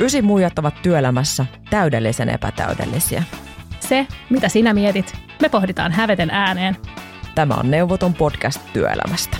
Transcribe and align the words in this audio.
Ysi 0.00 0.22
muijat 0.22 0.58
ovat 0.58 0.74
työelämässä 0.82 1.46
täydellisen 1.70 2.28
epätäydellisiä. 2.28 3.22
Se, 3.80 4.06
mitä 4.30 4.48
sinä 4.48 4.74
mietit, 4.74 5.14
me 5.42 5.48
pohditaan 5.48 5.92
häveten 5.92 6.30
ääneen. 6.30 6.76
Tämä 7.34 7.54
on 7.54 7.70
Neuvoton 7.70 8.14
podcast 8.14 8.60
työelämästä. 8.72 9.36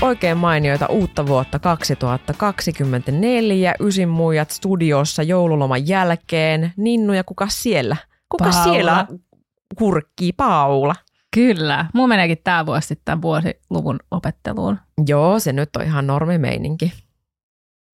Oikein 0.00 0.36
mainioita 0.36 0.86
uutta 0.86 1.26
vuotta 1.26 1.58
2024. 1.58 3.74
Ysin 3.80 4.08
muijat 4.08 4.50
studiossa 4.50 5.22
joululoman 5.22 5.88
jälkeen. 5.88 6.72
Ninnu 6.76 7.12
ja 7.12 7.24
kuka 7.24 7.46
siellä? 7.48 7.96
Kuka 8.28 8.44
Paula. 8.44 8.64
siellä 8.64 9.06
kurkkii? 9.78 10.32
Paula. 10.32 10.94
Kyllä. 11.34 11.86
Mun 11.94 12.08
meneekin 12.08 12.38
tämä 12.44 12.66
vuosi 12.66 12.88
sitten 12.88 13.04
tämän 13.04 13.22
vuosiluvun 13.22 14.00
opetteluun. 14.10 14.78
Joo, 15.06 15.38
se 15.38 15.52
nyt 15.52 15.76
on 15.76 15.82
ihan 15.82 16.06
normimeininki. 16.06 16.92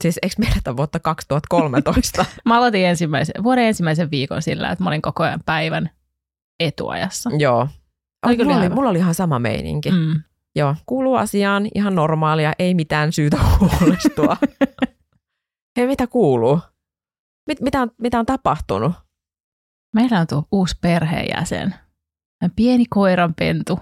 Siis 0.02 0.18
eikö 0.22 0.34
me 0.38 0.76
vuotta 0.76 1.00
2013? 1.00 2.24
Mä 2.44 2.56
aloitin 2.56 2.86
ensimmäisen, 2.86 3.42
vuoden 3.42 3.64
ensimmäisen 3.64 4.10
viikon 4.10 4.42
sillä, 4.42 4.70
että 4.70 4.84
mä 4.84 4.90
olin 4.90 5.02
koko 5.02 5.22
ajan 5.22 5.42
päivän 5.46 5.90
etuajassa. 6.60 7.30
Joo. 7.38 7.68
Oli 8.26 8.36
mulla, 8.36 8.56
oli, 8.56 8.64
ihan 8.64 8.74
mulla 8.74 8.90
oli 8.90 8.98
ihan 8.98 9.14
sama 9.14 9.38
meininki. 9.38 9.90
Mm. 9.90 10.22
Joo, 10.56 10.74
kuuluu 10.86 11.14
asiaan, 11.14 11.68
ihan 11.74 11.94
normaalia, 11.94 12.52
ei 12.58 12.74
mitään 12.74 13.12
syytä 13.12 13.38
huolestua. 13.60 14.36
Hei, 15.76 15.86
mitä 15.86 16.06
kuuluu? 16.06 16.60
Mit, 17.48 17.60
mitä, 17.60 17.82
on, 17.82 17.90
mitä 17.98 18.18
on 18.18 18.26
tapahtunut? 18.26 18.92
Meillä 19.94 20.20
on 20.20 20.26
tuo 20.26 20.44
uusi 20.52 20.76
perheenjäsen. 20.80 21.74
Pieni 22.56 22.84
koiranpentu. 22.90 23.78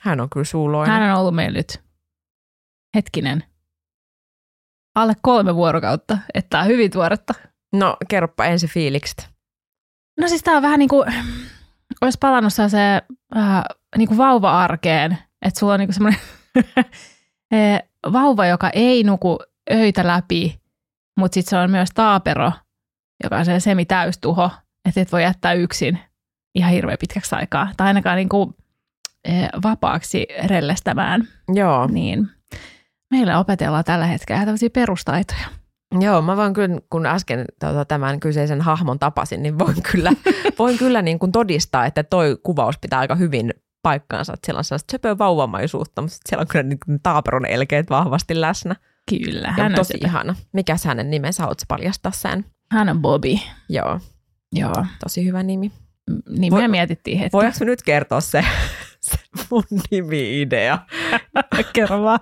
Hän 0.00 0.20
on 0.20 0.30
kyllä 0.30 0.44
suuloinen. 0.44 0.94
Hän 0.94 1.12
on 1.12 1.20
ollut 1.20 1.34
meillä 1.34 1.56
nyt, 1.56 1.82
hetkinen, 2.94 3.44
alle 5.02 5.14
kolme 5.22 5.54
vuorokautta, 5.54 6.18
että 6.34 6.48
tää 6.50 6.60
on 6.60 6.66
hyvin 6.66 6.90
tuoretta. 6.90 7.34
No, 7.72 7.96
kerropa 8.08 8.44
ensi 8.44 8.66
fiilikset. 8.66 9.28
No 10.20 10.28
siis 10.28 10.42
tää 10.42 10.56
on 10.56 10.62
vähän 10.62 10.78
niin 10.78 10.88
kuin, 10.88 11.14
olisi 12.00 12.18
palannut 12.20 12.52
se 12.52 12.62
äh, 13.36 13.62
niin 13.96 14.08
kuin 14.08 14.18
vauva-arkeen, 14.18 15.18
että 15.42 15.60
sulla 15.60 15.72
on 15.72 15.80
niin 15.80 15.92
semmoinen 15.92 16.20
eh, 17.52 17.82
vauva, 18.12 18.46
joka 18.46 18.70
ei 18.70 19.04
nuku 19.04 19.38
öitä 19.72 20.06
läpi, 20.06 20.60
mutta 21.18 21.34
sitten 21.34 21.50
se 21.50 21.56
on 21.56 21.70
myös 21.70 21.88
taapero, 21.94 22.52
joka 23.22 23.36
on 23.36 23.44
se 23.44 23.60
semi-täystuho, 23.60 24.50
että 24.84 25.00
et 25.00 25.12
voi 25.12 25.22
jättää 25.22 25.52
yksin 25.52 25.98
ihan 26.54 26.72
hirveän 26.72 26.98
pitkäksi 27.00 27.34
aikaa, 27.34 27.68
tai 27.76 27.86
ainakaan 27.86 28.16
niin 28.16 28.28
kuin, 28.28 28.54
eh, 29.24 29.48
vapaaksi 29.62 30.26
rellestämään. 30.46 31.28
Joo, 31.54 31.86
Niin 31.86 32.37
meillä 33.10 33.38
opetellaan 33.38 33.84
tällä 33.84 34.06
hetkellä 34.06 34.44
tämmöisiä 34.44 34.70
perustaitoja. 34.70 35.46
Joo, 36.00 36.22
mä 36.22 36.36
voin 36.36 36.54
kyllä, 36.54 36.80
kun 36.90 37.06
äsken 37.06 37.44
tota, 37.60 37.84
tämän 37.84 38.20
kyseisen 38.20 38.60
hahmon 38.60 38.98
tapasin, 38.98 39.42
niin 39.42 39.58
voin 39.58 39.82
kyllä, 39.92 40.12
voin 40.58 40.78
kyllä 40.78 41.02
niin 41.02 41.18
kuin 41.18 41.32
todistaa, 41.32 41.86
että 41.86 42.02
toi 42.02 42.38
kuvaus 42.42 42.78
pitää 42.78 42.98
aika 42.98 43.14
hyvin 43.14 43.54
paikkaansa. 43.82 44.32
Että 44.34 44.46
siellä 44.46 44.58
on 44.58 44.64
sellaista 44.64 44.92
söpöä 44.92 45.18
vauvamaisuutta, 45.18 46.02
mutta 46.02 46.16
siellä 46.26 46.40
on 46.42 46.48
kyllä 46.48 46.62
niin 46.62 46.78
taaperon 47.02 47.46
elkeet 47.46 47.90
vahvasti 47.90 48.40
läsnä. 48.40 48.76
Kyllä, 49.10 49.48
Hän 49.48 49.56
hän 49.62 49.72
on 49.72 49.76
tosi 49.76 49.92
sitä. 49.92 50.06
ihana. 50.06 50.34
Mikäs 50.52 50.84
hänen 50.84 51.10
nimensä, 51.10 51.42
haluatko 51.42 51.64
paljastaa 51.68 52.12
sen? 52.12 52.44
hän 52.72 52.88
on 52.88 53.02
Bobby. 53.02 53.38
Joo, 53.68 54.00
Joo. 54.52 54.84
tosi 55.02 55.24
hyvä 55.24 55.42
nimi. 55.42 55.72
Voi- 56.50 56.60
me 56.62 56.68
mietittiin 56.68 57.18
hetki. 57.18 57.32
Voinko 57.32 57.64
nyt 57.64 57.82
kertoa 57.82 58.20
se, 58.20 58.44
se 59.08 59.44
mun 59.50 59.64
nimi-idea? 59.90 60.78
Kerro 61.72 62.02
vaan. 62.02 62.18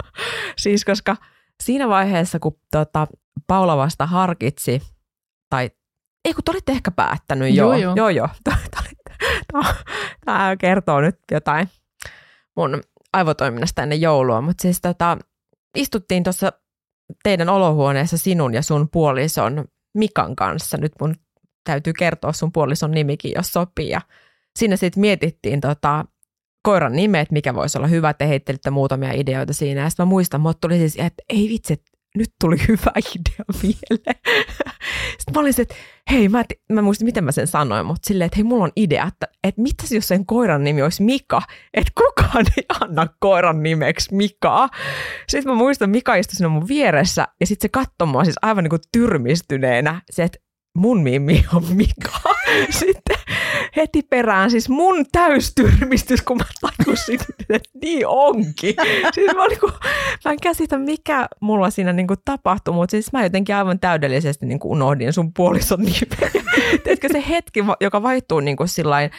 Siis 0.59 0.85
koska 0.85 1.17
siinä 1.63 1.89
vaiheessa, 1.89 2.39
kun 2.39 2.59
tota, 2.71 3.07
Paula 3.47 3.77
vasta 3.77 4.07
harkitsi, 4.07 4.83
tai 5.51 5.71
ei 6.25 6.35
kun 6.35 6.45
te 6.45 6.51
olitte 6.51 6.73
ehkä 6.73 6.91
päättänyt, 6.91 7.55
joo, 7.55 7.75
Joo, 7.75 7.95
joo, 7.95 8.09
joo. 8.09 8.09
joo. 8.09 8.29
Tämä 10.25 10.57
kertoo 10.57 11.01
nyt 11.01 11.19
jotain 11.31 11.69
mun 12.57 12.83
aivotoiminnasta 13.13 13.83
ennen 13.83 14.01
joulua, 14.01 14.41
mutta 14.41 14.63
siis 14.63 14.81
tota, 14.81 15.19
istuttiin 15.77 16.23
tuossa 16.23 16.53
teidän 17.23 17.49
olohuoneessa 17.49 18.19
sinun 18.19 18.55
ja 18.55 18.63
sun 18.63 18.89
puolison 18.93 19.65
Mikan 19.95 20.37
kanssa. 20.37 20.77
Nyt 20.77 20.93
mun 21.01 21.15
täytyy 21.65 21.93
kertoa 21.93 22.33
sun 22.33 22.53
puolison 22.53 22.91
nimikin, 22.91 23.33
jos 23.37 23.53
sopii. 23.53 23.89
Ja 23.91 24.01
siinä 24.59 24.77
sitten 24.77 25.01
mietittiin 25.01 25.61
tota, 25.61 26.05
koiran 26.67 26.93
nimet, 26.93 27.31
mikä 27.31 27.55
voisi 27.55 27.79
olla 27.79 27.87
hyvä. 27.87 28.15
Te 28.15 28.29
heittelitte 28.29 28.71
muutamia 28.71 29.13
ideoita 29.13 29.53
siinä. 29.53 29.81
Ja 29.81 29.91
sitten 29.91 30.07
mä 30.07 30.11
muistan, 30.11 30.41
mutta 30.41 30.69
tuli 30.69 30.79
siis, 30.79 30.97
että 30.99 31.23
ei 31.29 31.49
vitsi, 31.49 31.73
että 31.73 31.91
nyt 32.17 32.31
tuli 32.41 32.57
hyvä 32.69 32.93
idea 33.15 33.45
mieleen. 33.63 34.21
Sitten 35.19 35.35
mä 35.35 35.41
olin 35.41 35.55
että 35.59 35.75
hei, 36.11 36.29
mä, 36.29 36.41
et- 36.41 36.61
mä 36.73 36.83
muistin, 36.83 37.05
miten 37.05 37.25
mä 37.25 37.33
sen 37.33 37.47
sanoin, 37.47 37.87
mutta 37.87 38.07
silleen, 38.07 38.27
että 38.27 38.37
hei, 38.37 38.45
mulla 38.45 38.65
on 38.65 38.73
idea, 38.77 39.07
että, 39.07 39.29
että 39.45 39.63
mitäs 39.63 39.93
jos 39.93 40.09
sen 40.09 40.27
koiran 40.27 40.65
nimi 40.65 40.83
olisi 40.83 41.03
Mika, 41.03 41.43
että 41.75 41.93
kukaan 41.99 42.45
ei 42.57 42.65
anna 42.81 43.07
koiran 43.21 43.63
nimeksi 43.63 44.15
Mikaa. 44.15 44.69
Sitten 45.29 45.53
mä 45.53 45.59
muistan, 45.59 45.91
Mika 45.91 46.15
istui 46.15 46.35
siinä 46.35 46.49
mun 46.49 46.69
vieressä 46.69 47.29
ja 47.41 47.47
sitten 47.47 47.65
se 47.65 47.69
katsoi 47.69 48.07
mua 48.07 48.25
siis 48.25 48.37
aivan 48.43 48.65
niin 48.65 48.71
kuin 48.71 48.83
tyrmistyneenä, 48.93 50.01
se, 50.11 50.23
että 50.23 50.39
mun 50.77 51.05
nimi 51.05 51.45
on 51.55 51.65
Mika. 51.75 52.21
Sitten 52.81 53.17
heti 53.77 54.03
perään 54.03 54.51
siis 54.51 54.69
mun 54.69 55.07
täystyrmistys, 55.13 56.23
kun 56.23 56.37
mä 56.37 56.45
tajusin, 56.61 57.21
että 57.51 57.69
niin 57.83 58.07
onkin. 58.07 58.75
Siis 59.15 59.35
mä, 59.37 59.47
niin 59.49 59.61
kuin, 59.61 59.73
mä 60.25 60.31
en 60.31 60.41
käsitä, 60.43 60.79
mikä 60.79 61.27
mulla 61.41 61.71
siinä 61.71 61.93
niin 61.93 62.07
kuin 62.07 62.21
tapahtui, 62.25 62.75
mutta 62.75 62.91
siis 62.91 63.13
mä 63.13 63.23
jotenkin 63.23 63.55
aivan 63.55 63.79
täydellisesti 63.79 64.47
niin 64.47 64.59
kuin 64.59 64.73
unohdin 64.73 65.13
sun 65.13 65.33
puolison 65.33 65.81
nimeä. 65.81 66.31
Tiedätkö 66.85 67.09
se 67.13 67.25
hetki, 67.29 67.65
joka 67.81 68.03
vaihtuu 68.03 68.41
niin 68.41 68.57
kuin 68.57 68.69
sillain, 68.69 69.11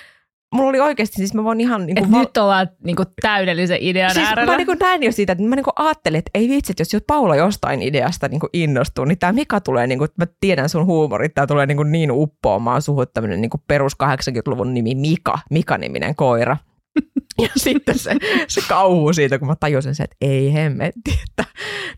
mulla 0.56 0.70
oli 0.70 0.80
oikeasti, 0.80 1.16
siis 1.16 1.34
mä 1.34 1.44
voin 1.44 1.62
ihan... 1.62 1.86
Niin 1.86 1.96
kuin 1.96 2.12
val- 2.12 2.20
nyt 2.20 2.38
ollaan 2.38 2.70
niinku 2.84 3.04
täydellisen 3.22 3.78
idean 3.82 4.14
Siis 4.14 4.28
äärellä. 4.28 4.52
mä 4.52 4.58
niinku 4.58 4.76
näin 4.80 5.04
jo 5.04 5.12
siitä, 5.12 5.32
että 5.32 5.44
mä 5.44 5.56
niinku 5.56 5.72
ajattelin, 5.76 6.20
että 6.20 6.32
ei 6.34 6.50
vitsi, 6.50 6.72
että 6.72 6.96
jos 6.96 7.04
Paula 7.08 7.36
jostain 7.36 7.82
ideasta 7.82 8.28
niinku 8.28 8.50
innostuu, 8.54 9.06
niin 9.06 9.20
tämä 9.20 9.34
Mika 9.34 9.62
tulee, 9.62 9.88
niinku, 9.88 10.08
mä 10.18 10.26
tiedän 10.40 10.70
sun 10.70 10.86
huumorit, 10.86 11.34
tämä 11.34 11.48
tulee 11.48 11.66
niinku 11.66 11.84
niin 11.84 12.12
uppoamaan 12.12 12.82
suhun 12.82 13.06
tämmöinen 13.14 13.42
niinku 13.42 13.62
perus 13.68 13.94
80-luvun 14.04 14.74
nimi 14.74 14.96
Mika, 14.96 15.40
Mika-niminen 15.52 16.16
koira. 16.16 16.58
Ja 17.42 17.50
sitten 17.56 18.00
se, 18.00 18.16
se 18.48 18.62
kauhu 18.70 19.14
siitä, 19.14 19.40
kun 19.40 19.48
mä 19.48 19.56
tajusin 19.60 19.96
sen, 19.96 20.04
että 20.04 20.16
ei 20.22 20.54
hemmetti, 20.54 21.20
että 21.30 21.46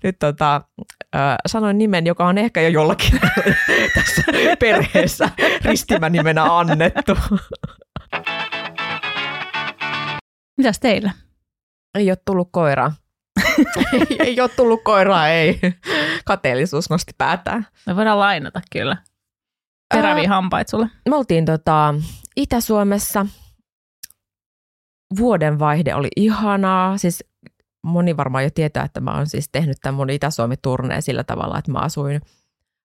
nyt 0.04 0.16
tota, 0.20 0.62
äh, 1.16 1.36
sanoin 1.46 1.78
nimen, 1.78 2.06
joka 2.06 2.28
on 2.28 2.38
ehkä 2.38 2.62
jo 2.62 2.70
jollakin 2.70 3.20
tässä 3.96 4.24
perheessä 4.60 5.30
ristimänimenä 5.66 6.58
annettu. 6.58 7.18
Mitäs 10.60 10.80
teillä? 10.80 11.12
Ei 11.96 12.12
ole 12.12 12.18
tullut 12.26 12.50
koiraa. 12.52 12.94
ei, 13.94 14.18
ei 14.20 14.42
ole 14.42 14.50
tullut 14.50 14.84
koiraa, 14.84 15.30
ei. 15.30 15.60
Kateellisuus 16.26 16.90
nosti 16.90 17.12
päätään. 17.18 17.68
Me 17.88 17.96
voidaan 17.96 18.20
lainata 18.20 18.62
kyllä. 18.72 18.98
Teräviä 19.94 20.30
hampaita 20.30 20.70
sulle. 20.70 20.88
Me 21.10 21.16
oltiin 21.16 21.46
tota, 21.46 21.94
Itä-Suomessa. 22.36 23.26
Vuodenvaihde 25.18 25.96
oli 25.96 26.08
ihanaa. 26.16 26.98
Siis 26.98 27.24
moni 27.84 28.18
varmaan 28.18 28.44
jo 28.44 28.50
tietää, 28.50 28.84
että 28.84 29.02
mä 29.02 29.16
oon 29.16 29.28
siis 29.28 29.50
tehnyt 29.52 29.78
tämän 29.82 29.96
mun 29.96 30.10
Itä-Suomi-turneen 30.10 31.02
sillä 31.02 31.24
tavalla, 31.24 31.60
että 31.60 31.72
mä 31.72 31.80
asuin 31.80 32.22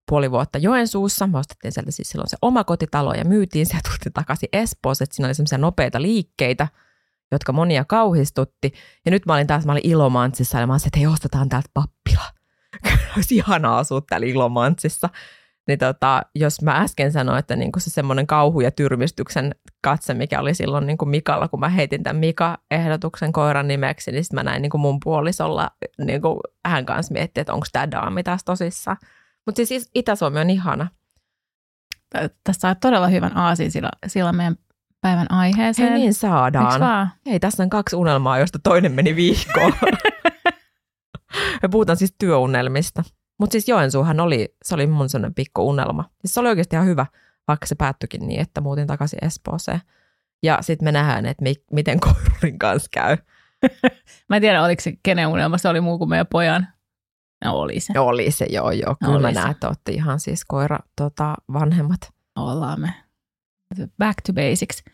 puoli 0.09 0.31
vuotta 0.31 0.59
Joensuussa. 0.59 1.27
Mä 1.27 1.39
ostettiin 1.39 1.73
sieltä 1.73 1.91
siis 1.91 2.11
silloin 2.11 2.31
se 2.31 2.37
oma 2.43 2.65
kotitalo 2.65 3.15
ja 3.15 3.25
myytiin 3.25 3.67
se 3.67 3.75
ja 3.75 3.81
tultiin 3.91 4.13
takaisin 4.13 4.49
Espoossa. 4.53 5.05
Että 5.05 5.17
siinä 5.17 5.29
oli 5.29 5.35
semmoisia 5.35 5.59
nopeita 5.59 6.03
liikkeitä, 6.03 6.69
jotka 7.35 7.53
monia 7.53 7.85
kauhistutti. 7.85 8.73
Ja 9.05 9.11
nyt 9.11 9.27
mä 9.27 9.35
olin 9.35 9.47
taas, 9.47 9.67
mä 9.67 9.73
olin 9.73 9.87
Ilomantsissa 9.87 10.61
ja 10.61 10.67
mä 10.67 10.73
olin, 10.73 10.87
että 10.87 10.99
hei, 10.99 11.07
ostetaan 11.07 11.49
täältä 11.49 11.69
pappila. 11.75 12.25
Olisi 13.17 13.37
ihanaa 13.37 13.79
asua 13.79 14.01
täällä 14.01 14.27
Ilomantsissa. 14.27 15.09
Niin 15.69 15.79
tota, 15.79 16.23
jos 16.35 16.63
mä 16.63 16.73
äsken 16.77 17.13
sanoin, 17.13 17.39
että 17.39 17.57
niinku 17.57 17.81
se 17.81 17.91
semmoinen 17.91 18.27
kauhu 18.27 18.61
ja 18.61 18.71
tyrmistyksen 18.71 19.55
katse, 19.81 20.15
mikä 20.15 20.41
oli 20.41 20.55
silloin 20.55 20.87
niinku 20.87 21.05
Mikalla, 21.05 21.49
kun 21.49 21.61
mä 21.61 21.69
heitin 21.69 22.03
tämän 22.03 22.17
Mika-ehdotuksen 22.17 23.33
koiran 23.33 23.69
nimeksi, 23.69 24.13
niin 24.13 24.25
sitten 24.25 24.35
mä 24.35 24.43
näin 24.43 24.63
niinku 24.63 24.79
mun 24.79 25.01
puolisolla, 25.05 25.71
niinku 25.99 26.41
hän 26.67 26.87
kanssa 26.87 27.13
mietti, 27.13 27.41
että 27.41 27.55
onko 27.55 27.67
tämä 27.73 27.91
daami 27.91 28.23
taas 28.23 28.45
tosissaan. 28.45 28.97
Mutta 29.47 29.67
siis 29.67 29.91
Itä-Suomi 29.95 30.41
on 30.41 30.51
ihana. 30.51 30.89
Tästä 32.11 32.61
saa 32.61 32.75
todella 32.75 33.09
hyvän 33.09 33.37
aasin 33.37 33.71
sillä, 33.71 33.91
sillä 34.07 34.33
meidän 34.33 34.57
päivän 35.05 35.27
aiheeseen. 35.33 35.89
Hei 35.89 35.99
niin 35.99 36.15
saadaan. 36.15 37.11
Hei, 37.27 37.41
tässä 37.41 37.63
on 37.63 37.71
kaksi 37.71 37.97
unelmaa, 37.97 38.39
joista 38.39 38.59
toinen 38.63 38.93
meni 38.93 39.17
viikkoon. 39.17 39.73
Me 41.63 41.69
puhutaan 41.71 41.97
siis 41.97 42.15
työunelmista. 42.19 43.03
Mutta 43.39 43.53
siis 43.53 43.69
Joensuuhan 43.69 44.21
oli, 44.21 44.57
se 44.65 44.75
oli 44.75 44.87
mun 44.87 45.09
sellainen 45.09 45.35
pikku 45.35 45.69
unelma. 45.69 46.05
Siis 46.21 46.35
se 46.35 46.41
oli 46.41 46.49
oikeasti 46.49 46.77
ihan 46.77 46.87
hyvä, 46.87 47.07
vaikka 47.49 47.67
se 47.67 47.75
päättyikin 47.75 48.29
niin, 48.29 48.41
että 48.41 48.61
muutin 48.61 48.87
takaisin 48.87 49.25
Espooseen. 49.25 49.81
Ja 50.43 50.59
sitten 50.61 50.87
me 50.87 50.93
nähdään, 50.93 51.27
että 51.27 51.43
mi- 51.43 51.65
miten 51.73 52.01
koirurin 52.01 52.59
kanssa 52.59 52.89
käy. 52.93 53.17
Mä 54.29 54.37
en 54.37 54.43
tiedä, 54.43 54.63
oliko 54.63 54.83
se 54.83 54.93
kenen 55.03 55.27
unelma, 55.27 55.59
se 55.59 55.69
oli 55.69 55.81
muu 55.81 55.99
kuin 55.99 56.11
meidän 56.11 56.27
pojan. 56.27 56.69
No 57.45 57.53
oli 57.53 57.81
se. 57.81 57.99
Oli 58.01 58.31
se, 58.31 58.47
joo, 58.51 58.71
joo. 58.71 58.97
Kyllä 59.05 59.21
mä 59.21 59.33
näen, 59.33 59.51
että 59.51 59.67
olette 59.69 59.93
ihan 59.93 60.21
siis 60.21 60.45
koira 60.45 60.79
tota, 60.97 61.35
vanhemmat. 61.53 62.01
Ollaan 62.37 62.81
me. 62.81 62.95
Back 63.99 64.19
to 64.27 64.33
basics. 64.33 64.94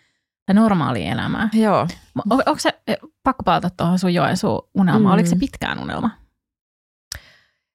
Normaali 0.55 1.06
elämää. 1.06 1.49
Joo. 1.52 1.87
On, 2.31 2.43
onko 2.47 2.58
se, 2.58 2.81
pakko 3.23 3.43
palata 3.43 3.70
tuohon 3.76 3.99
sun 3.99 4.14
Joensuun 4.14 4.69
unelmaan, 4.75 5.12
Mm. 5.12 5.14
oliko 5.14 5.29
se 5.29 5.37
pitkään 5.37 5.79
unelma? 5.79 6.11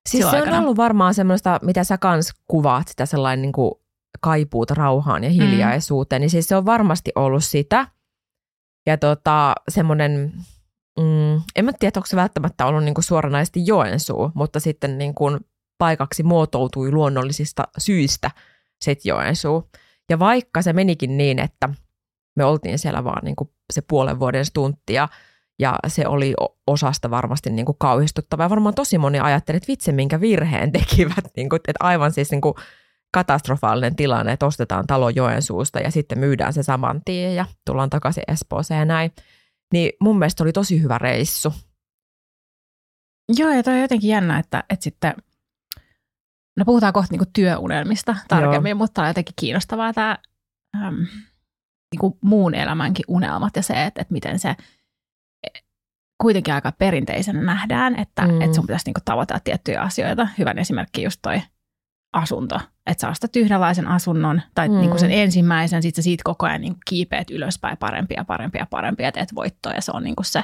Siis 0.10 0.22
Silloin 0.22 0.32
se 0.32 0.38
on 0.38 0.44
aikana. 0.48 0.62
ollut 0.64 0.78
varmaan 0.78 1.14
semmoista, 1.14 1.60
mitä 1.62 1.84
sä 1.84 1.98
kans 1.98 2.34
kuvaat, 2.48 2.88
sitä 2.88 3.06
sellainen 3.06 3.42
niin 3.42 3.52
kuin 3.52 3.72
kaipuuta 4.22 4.74
rauhaan 4.74 5.24
ja 5.24 5.30
hiljaisuuteen, 5.30 6.20
mm. 6.20 6.22
niin 6.22 6.30
siis 6.30 6.48
se 6.48 6.56
on 6.56 6.66
varmasti 6.66 7.12
ollut 7.16 7.44
sitä. 7.44 7.88
Ja 8.86 8.98
tota, 8.98 9.56
semmoinen, 9.70 10.34
mm, 11.00 11.42
en 11.56 11.66
mä 11.66 11.72
tiedä, 11.80 11.92
onko 11.96 12.06
se 12.08 12.16
välttämättä 12.16 12.66
ollut 12.66 12.84
niin 12.84 12.94
kuin 12.94 13.04
suoranaisesti 13.04 13.68
Joensuu, 13.68 14.32
mutta 14.34 14.60
sitten 14.60 14.98
niin 14.98 15.14
kuin 15.16 15.40
paikaksi 15.78 16.24
muotoutui 16.24 16.92
luonnollisista 16.92 17.64
syistä 17.78 18.32
sit 18.82 19.06
Joensuu. 19.06 19.70
Ja 20.10 20.20
vaikka 20.20 20.62
se 20.62 20.74
menikin 20.74 21.18
niin, 21.18 21.40
että 21.40 21.70
me 22.36 22.46
oltiin 22.46 22.80
siellä 22.80 23.04
vaan 23.04 23.26
niin 23.26 23.36
kuin 23.36 23.50
se 23.74 23.82
puolen 23.82 24.20
vuoden 24.20 24.46
stuntti 24.46 24.94
ja, 24.94 25.10
se 25.88 26.08
oli 26.08 26.34
osasta 26.68 27.10
varmasti 27.10 27.50
niin 27.50 27.66
kuin 27.66 27.78
kauhistuttava. 27.80 28.44
Ja 28.44 28.50
varmaan 28.50 28.76
tosi 28.76 28.98
moni 28.98 29.20
ajatteli, 29.20 29.58
että 29.58 29.68
vitsi 29.68 29.92
minkä 29.92 30.22
virheen 30.22 30.72
tekivät. 30.72 31.26
Niin 31.36 31.50
kuin, 31.50 31.58
että 31.58 31.74
aivan 31.80 32.12
siis 32.12 32.32
niin 32.32 32.42
kuin 32.42 32.56
katastrofaalinen 33.14 33.96
tilanne, 33.96 34.32
että 34.32 34.46
ostetaan 34.46 34.88
talo 34.88 35.10
Joensuusta 35.10 35.80
ja 35.80 35.92
sitten 35.92 36.20
myydään 36.20 36.54
se 36.54 36.64
saman 36.64 37.02
tien 37.06 37.36
ja 37.36 37.46
tullaan 37.66 37.90
takaisin 37.90 38.24
Espooseen 38.28 38.80
ja 38.80 38.86
näin. 38.86 39.12
Niin 39.74 39.92
mun 40.02 40.20
mielestä 40.20 40.44
oli 40.44 40.52
tosi 40.52 40.82
hyvä 40.82 40.98
reissu. 40.98 41.54
Joo, 43.38 43.52
ja 43.52 43.64
toi 43.64 43.74
on 43.74 43.82
jotenkin 43.82 44.10
jännä, 44.10 44.40
että, 44.40 44.64
että 44.70 44.84
sitten, 44.84 45.14
no 46.58 46.66
puhutaan 46.66 46.94
kohta 46.94 47.12
niinku 47.12 47.30
työunelmista 47.34 48.16
tarkemmin, 48.28 48.70
Joo. 48.70 48.78
mutta 48.78 49.02
on 49.02 49.08
jotenkin 49.08 49.34
kiinnostavaa 49.40 49.94
tämä 49.94 50.18
äm, 51.96 52.02
niinku 52.02 52.18
muun 52.22 52.56
elämänkin 52.56 53.06
unelmat 53.08 53.56
ja 53.56 53.64
se, 53.64 53.86
että, 53.86 54.02
että 54.02 54.14
miten 54.14 54.40
se 54.40 54.56
kuitenkin 56.22 56.54
aika 56.54 56.72
perinteisenä 56.72 57.42
nähdään, 57.42 58.00
että, 58.00 58.22
Mm. 58.28 58.42
että 58.42 58.56
sun 58.56 58.66
pitäisi 58.68 58.86
niinku 58.86 59.02
tavoitella 59.06 59.40
tiettyjä 59.44 59.82
asioita. 59.82 60.28
Hyvän 60.38 60.60
esimerkki 60.60 61.04
just 61.04 61.20
toi 61.22 61.42
asunto, 62.14 62.60
että 62.86 63.02
sä 63.02 63.10
ostat 63.10 63.36
yhdenlaisen 63.36 63.88
asunnon 63.88 64.42
tai 64.56 64.68
Mm. 64.68 64.74
mm. 64.74 64.80
niinku 64.82 64.98
sen 64.98 65.12
ensimmäisen, 65.12 65.82
sit 65.82 65.96
sä 65.96 66.02
siitä 66.02 66.22
koko 66.24 66.46
ajan 66.46 66.62
niinku 66.62 66.80
kiipeät 66.90 67.32
ylöspäin 67.32 67.78
parempia, 67.78 68.26
parempia, 68.28 68.68
parempia, 68.70 69.12
teet 69.12 69.36
voittoa 69.36 69.74
ja 69.74 69.82
se 69.82 69.92
on 69.94 70.04
niinku 70.04 70.24
se 70.24 70.44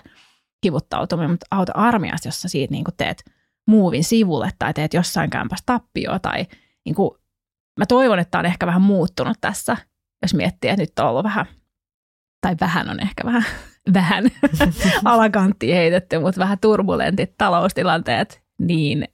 kivuttautuminen, 0.61 1.31
mutta 1.31 1.45
auta 1.51 1.71
armias, 1.75 2.25
jos 2.25 2.41
sä 2.41 2.49
siitä 2.49 2.71
niinku 2.71 2.91
teet 2.97 3.23
muuvin 3.67 4.03
sivulle 4.03 4.49
tai 4.59 4.73
teet 4.73 4.93
jossain 4.93 5.29
kämpässä 5.29 5.63
tappioa 5.65 6.19
tai 6.19 6.47
niinku, 6.85 7.17
mä 7.79 7.85
toivon, 7.85 8.19
että 8.19 8.39
on 8.39 8.45
ehkä 8.45 8.65
vähän 8.65 8.81
muuttunut 8.81 9.37
tässä, 9.41 9.77
jos 10.21 10.33
miettii, 10.33 10.69
että 10.69 10.81
nyt 10.81 10.99
on 10.99 11.07
ollut 11.07 11.23
vähän, 11.23 11.45
tai 12.41 12.55
vähän 12.59 12.89
on 12.89 12.99
ehkä 12.99 13.25
vähän, 13.25 13.45
vähän 13.93 14.23
alakanttiin 15.05 15.75
heitetty, 15.75 16.19
mutta 16.19 16.41
vähän 16.41 16.59
turbulentit 16.59 17.37
taloustilanteet, 17.37 18.41
niin 18.59 19.07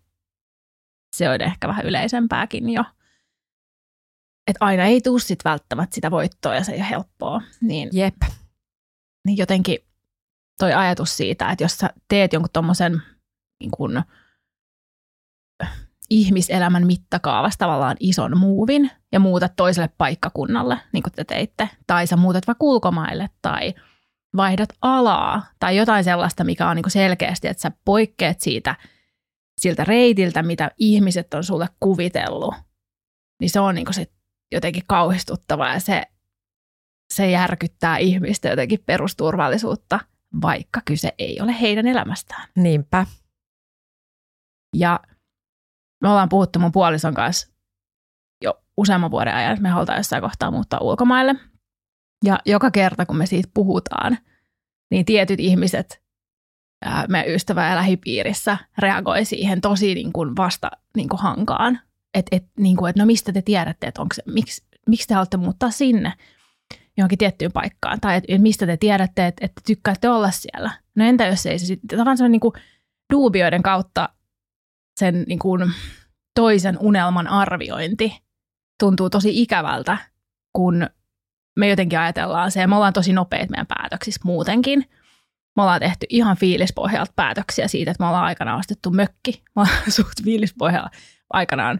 se 1.16 1.30
on 1.30 1.42
ehkä 1.42 1.68
vähän 1.68 1.86
yleisempääkin 1.86 2.70
jo. 2.70 2.84
Että 4.48 4.66
aina 4.66 4.84
ei 4.84 5.02
tule 5.02 5.20
sit 5.20 5.46
välttämättä 5.46 5.96
sitä 5.96 6.12
voittoa 6.12 6.56
ja 6.56 6.64
se 6.64 6.72
ei 6.72 6.80
ole 6.80 6.90
helppoa. 6.90 7.42
Niin, 7.62 7.90
Jep. 7.94 8.16
niin 9.26 9.38
jotenkin 9.38 9.78
toi 10.60 10.74
ajatus 10.74 11.18
siitä, 11.18 11.50
että 11.52 11.64
jos 11.64 11.78
sä 11.78 11.90
teet 12.08 12.34
jonkun 12.34 12.50
tommosen 12.54 13.02
niin 13.60 13.72
kun, 13.72 14.04
ihmiselämän 16.10 16.88
mittakaavassa 16.88 17.60
tavallaan 17.60 17.98
ison 18.00 18.38
muuvin 18.38 18.92
ja 19.12 19.20
muutat 19.20 19.54
toiselle 19.56 19.90
paikkakunnalle, 19.98 20.80
niin 20.94 21.04
kuin 21.04 21.14
te 21.14 21.24
teitte, 21.24 21.70
tai 21.88 22.08
sä 22.08 22.16
muutat 22.16 22.48
vaikka 22.48 22.66
ulkomaille 22.66 23.30
tai 23.42 23.74
vaihdat 24.36 24.70
alaa 24.82 25.46
tai 25.60 25.78
jotain 25.78 26.04
sellaista, 26.04 26.44
mikä 26.44 26.70
on 26.70 26.76
niin 26.76 26.92
selkeästi, 26.92 27.48
että 27.48 27.62
sä 27.62 27.72
poikkeat 27.86 28.40
siitä 28.40 28.76
siltä 29.58 29.84
reitiltä, 29.84 30.44
mitä 30.44 30.72
ihmiset 30.78 31.34
on 31.34 31.44
sulle 31.44 31.68
kuvitellut, 31.80 32.56
niin 33.40 33.50
se 33.50 33.60
on 33.60 33.76
niin 33.76 33.94
sit 33.94 34.12
jotenkin 34.52 34.84
kauhistuttavaa 34.88 35.74
ja 35.74 35.80
se, 35.80 36.04
se 37.14 37.30
järkyttää 37.30 37.98
ihmistä 37.98 38.50
jotenkin 38.50 38.84
perusturvallisuutta, 38.86 40.00
vaikka 40.42 40.82
kyse 40.86 41.14
ei 41.18 41.42
ole 41.42 41.62
heidän 41.62 41.88
elämästään. 41.88 42.50
Niinpä. 42.56 43.06
Ja 44.76 45.00
me 46.02 46.10
ollaan 46.10 46.30
puhuttu 46.30 46.60
mun 46.60 46.72
puolison 46.72 47.14
kanssa 47.14 47.48
jo 48.44 48.62
useamman 48.78 49.12
vuoden 49.12 49.36
ajan, 49.36 49.52
että 49.52 49.64
me 49.64 49.70
halutaan 49.70 50.00
jossain 50.00 50.22
kohtaa 50.22 50.52
muuttaa 50.52 50.80
ulkomaille. 50.80 51.36
Ja 52.26 52.40
joka 52.46 52.72
kerta, 52.72 53.06
kun 53.06 53.18
me 53.18 53.26
siitä 53.26 53.50
puhutaan, 53.54 54.18
niin 54.92 55.06
tietyt 55.06 55.40
ihmiset 55.40 56.02
meidän 57.08 57.34
ystävä- 57.34 57.70
ja 57.70 57.76
lähipiirissä 57.76 58.58
reagoi 58.78 59.26
siihen 59.26 59.62
tosi 59.62 59.96
niin 59.96 60.14
kuin 60.14 60.36
vasta 60.36 60.72
niin 60.96 61.10
kuin 61.10 61.20
hankaan. 61.20 61.80
Että 62.14 62.36
et, 62.36 62.46
niin 62.60 62.78
kuin, 62.78 62.90
et 62.90 62.96
no 62.96 63.06
mistä 63.06 63.34
te 63.34 63.42
tiedätte, 63.42 63.88
että 63.88 64.02
onko 64.02 64.16
miksi, 64.26 64.64
miksi 64.88 65.08
te 65.08 65.14
haluatte 65.14 65.38
muuttaa 65.38 65.72
sinne 65.72 66.14
johonkin 66.98 67.18
tiettyyn 67.18 67.52
paikkaan? 67.52 68.00
Tai 68.00 68.16
että 68.16 68.36
et 68.36 68.42
mistä 68.42 68.66
te 68.66 68.78
tiedätte, 68.78 69.28
että, 69.28 69.46
että 69.46 69.62
tykkäätte 69.66 70.10
olla 70.10 70.32
siellä? 70.32 70.72
No 70.96 71.06
entä 71.06 71.26
jos 71.26 71.46
ei 71.46 71.60
se 71.60 71.66
sitten, 71.66 71.98
tavallaan 71.98 72.18
on 72.22 72.32
niin 72.32 72.40
kuin 72.40 72.54
duubioiden 73.14 73.64
kautta 73.64 74.10
sen 74.98 75.24
niin 75.28 75.40
kuin 75.40 75.72
toisen 76.36 76.78
unelman 76.80 77.28
arviointi 77.28 78.22
tuntuu 78.80 79.10
tosi 79.10 79.42
ikävältä, 79.42 79.98
kun 80.54 80.88
me 81.56 81.68
jotenkin 81.70 82.00
ajatellaan 82.00 82.52
se, 82.52 82.62
ja 82.62 82.68
me 82.68 82.76
ollaan 82.76 82.94
tosi 82.94 83.14
nopeita 83.14 83.52
meidän 83.52 83.68
päätöksissä 83.68 84.22
muutenkin. 84.24 84.86
Me 85.56 85.64
ollaan 85.64 85.80
tehty 85.80 86.06
ihan 86.10 86.38
fiilispohjalta 86.38 87.12
päätöksiä 87.16 87.68
siitä, 87.68 87.92
että 87.92 88.04
me 88.04 88.08
ollaan 88.08 88.26
aikanaan 88.26 88.60
ostettu 88.60 88.92
mökki. 88.92 89.44
Me 89.56 89.62
ollaan 89.62 89.92
suht 89.92 90.24
fiilispohjalla 90.24 90.90
aikanaan, 91.34 91.80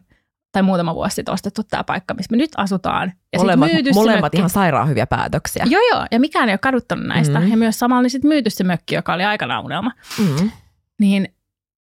tai 0.52 0.64
muutama 0.64 0.96
vuosi 0.96 1.16
sitten 1.16 1.34
ostettu 1.34 1.64
tämä 1.64 1.84
paikka, 1.84 2.14
missä 2.14 2.32
me 2.32 2.38
nyt 2.38 2.52
asutaan. 2.58 3.14
Ja 3.34 3.40
molemmat 3.40 3.72
myyty 3.72 3.90
se 3.90 4.00
molemmat 4.00 4.22
mökki. 4.22 4.38
ihan 4.38 4.50
sairaan 4.50 4.90
hyviä 4.90 5.08
päätöksiä. 5.08 5.66
Joo, 5.70 5.82
joo, 5.92 6.06
ja 6.12 6.20
mikään 6.20 6.50
ei 6.50 6.54
ole 6.54 6.58
kaduttanut 6.58 7.06
näistä. 7.08 7.40
Mhm. 7.40 7.46
Mm. 7.46 7.52
Ja 7.52 7.58
myös 7.58 7.80
samalla 7.80 8.02
niin 8.02 8.10
sitten 8.10 8.30
myyty 8.30 8.50
se 8.50 8.64
mökki, 8.64 8.96
joka 8.96 9.14
oli 9.14 9.24
aikanaan 9.24 9.66
unelma 9.66 9.92
Mm. 10.20 10.52
niin, 11.00 11.34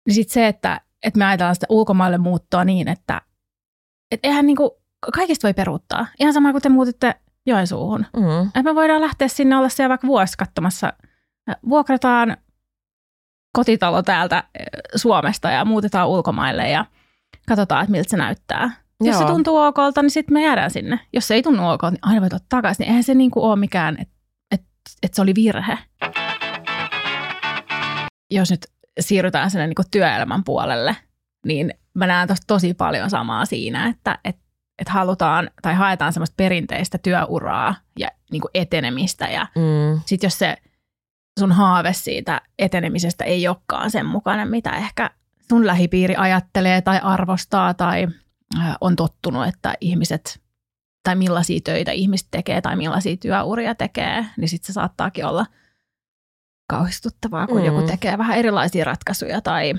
niin 0.06 0.16
sitten 0.16 0.34
se, 0.34 0.48
että, 0.48 0.82
että 1.04 1.18
me 1.18 1.26
ajatellaan 1.26 1.56
sitä 1.56 1.66
ulkomaille 1.70 2.18
muuttoa 2.18 2.66
niin, 2.66 2.88
että 2.88 3.22
et 4.12 4.20
eihän 4.24 4.46
niinku, 4.46 4.82
kaikista 5.14 5.48
voi 5.48 5.54
peruuttaa. 5.54 6.08
Ihan 6.20 6.34
sama 6.34 6.52
kuin 6.52 6.62
te 6.62 6.70
muutitte 6.70 7.16
Joensuuhun. 7.46 8.06
Mm. 8.18 8.52
Et 8.56 8.64
me 8.64 8.76
voidaan 8.76 9.02
lähteä 9.02 9.28
sinne 9.28 9.58
olla 9.58 9.70
siellä 9.70 9.90
vaikka 9.90 10.08
vuosi 10.08 10.38
katsomassa. 10.38 10.94
Vuokrataan 11.70 12.38
kotitalo 13.54 14.04
täältä 14.04 14.44
eh, 14.60 14.66
Suomesta 14.96 15.52
ja 15.52 15.66
muutetaan 15.66 16.10
ulkomaille 16.10 16.70
ja 16.70 16.86
katsotaan, 17.48 17.84
että 17.84 17.92
miltä 17.92 18.10
se 18.10 18.18
näyttää. 18.18 18.72
Jos 19.04 19.18
se 19.18 19.24
Joo. 19.24 19.32
tuntuu 19.32 19.58
okolta, 19.58 20.02
niin 20.02 20.12
sitten 20.12 20.34
me 20.34 20.44
jäädään 20.44 20.72
sinne. 20.72 21.00
Jos 21.14 21.28
se 21.28 21.34
ei 21.34 21.44
tunnu 21.44 21.70
okolta, 21.70 21.92
niin 21.92 22.00
aina 22.02 22.22
voi 22.22 22.30
tulla 22.30 22.46
takaisin. 22.50 22.84
Niin 22.84 22.90
eihän 22.90 23.04
se 23.04 23.14
niinku 23.14 23.44
ole 23.44 23.56
mikään, 23.56 23.98
että 24.02 24.16
et, 24.52 24.62
et 25.04 25.14
se 25.14 25.22
oli 25.22 25.36
virhe. 25.36 25.78
Jos 28.32 28.52
nyt 28.52 28.68
siirrytään 29.00 29.52
sinne 29.52 29.68
niinku 29.68 29.84
työelämän 29.92 30.44
puolelle, 30.44 30.96
niin 31.46 31.74
mä 31.94 32.08
näen 32.08 32.28
tosta 32.28 32.48
tosi 32.48 32.74
paljon 32.74 33.10
samaa 33.10 33.46
siinä, 33.46 33.88
että 33.88 34.20
et, 34.26 34.38
et 34.80 34.90
halutaan 34.90 35.50
tai 35.62 35.74
haetaan 35.74 36.14
semmoista 36.14 36.34
perinteistä 36.38 36.98
työuraa 36.98 37.76
ja 38.00 38.08
niinku 38.32 38.50
etenemistä. 38.54 39.28
Ja 39.28 39.48
Mm. 39.56 40.02
sitten 40.06 40.28
jos 40.28 40.40
se 40.40 40.58
sun 41.40 41.52
haave 41.52 41.94
siitä 41.94 42.42
etenemisestä 42.60 43.24
ei 43.24 43.48
olekaan 43.48 43.92
sen 43.92 44.06
mukana, 44.06 44.46
mitä 44.46 44.72
ehkä 44.72 45.10
sun 45.50 45.68
lähipiiri 45.68 46.16
ajattelee 46.16 46.82
tai 46.82 47.00
arvostaa 47.04 47.74
tai 47.74 48.08
on 48.82 48.96
tottunut, 48.96 49.48
että 49.48 49.74
ihmiset 49.82 50.42
tai 51.04 51.16
millaisia 51.16 51.60
töitä 51.64 51.92
ihmiset 51.92 52.28
tekee 52.32 52.62
tai 52.62 52.76
millaisia 52.76 53.18
työuria 53.18 53.76
tekee, 53.76 54.26
niin 54.38 54.50
sitten 54.50 54.68
se 54.68 54.74
saattaakin 54.74 55.26
olla 55.26 55.46
kauhistuttavaa, 56.70 57.48
kun 57.48 57.58
Mm. 57.58 57.66
joku 57.66 57.82
tekee 57.82 58.18
vähän 58.18 58.38
erilaisia 58.38 58.86
ratkaisuja 58.86 59.42
tai 59.42 59.74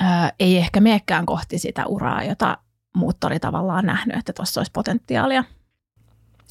ää, 0.00 0.32
ei 0.40 0.56
ehkä 0.58 0.80
meekään 0.80 1.26
kohti 1.26 1.58
sitä 1.58 1.86
uraa, 1.86 2.24
jota 2.24 2.58
muut 2.96 3.24
oli 3.24 3.40
tavallaan 3.40 3.86
nähnyt, 3.86 4.16
että 4.16 4.32
tuossa 4.32 4.60
olisi 4.60 4.72
potentiaalia. 4.72 5.44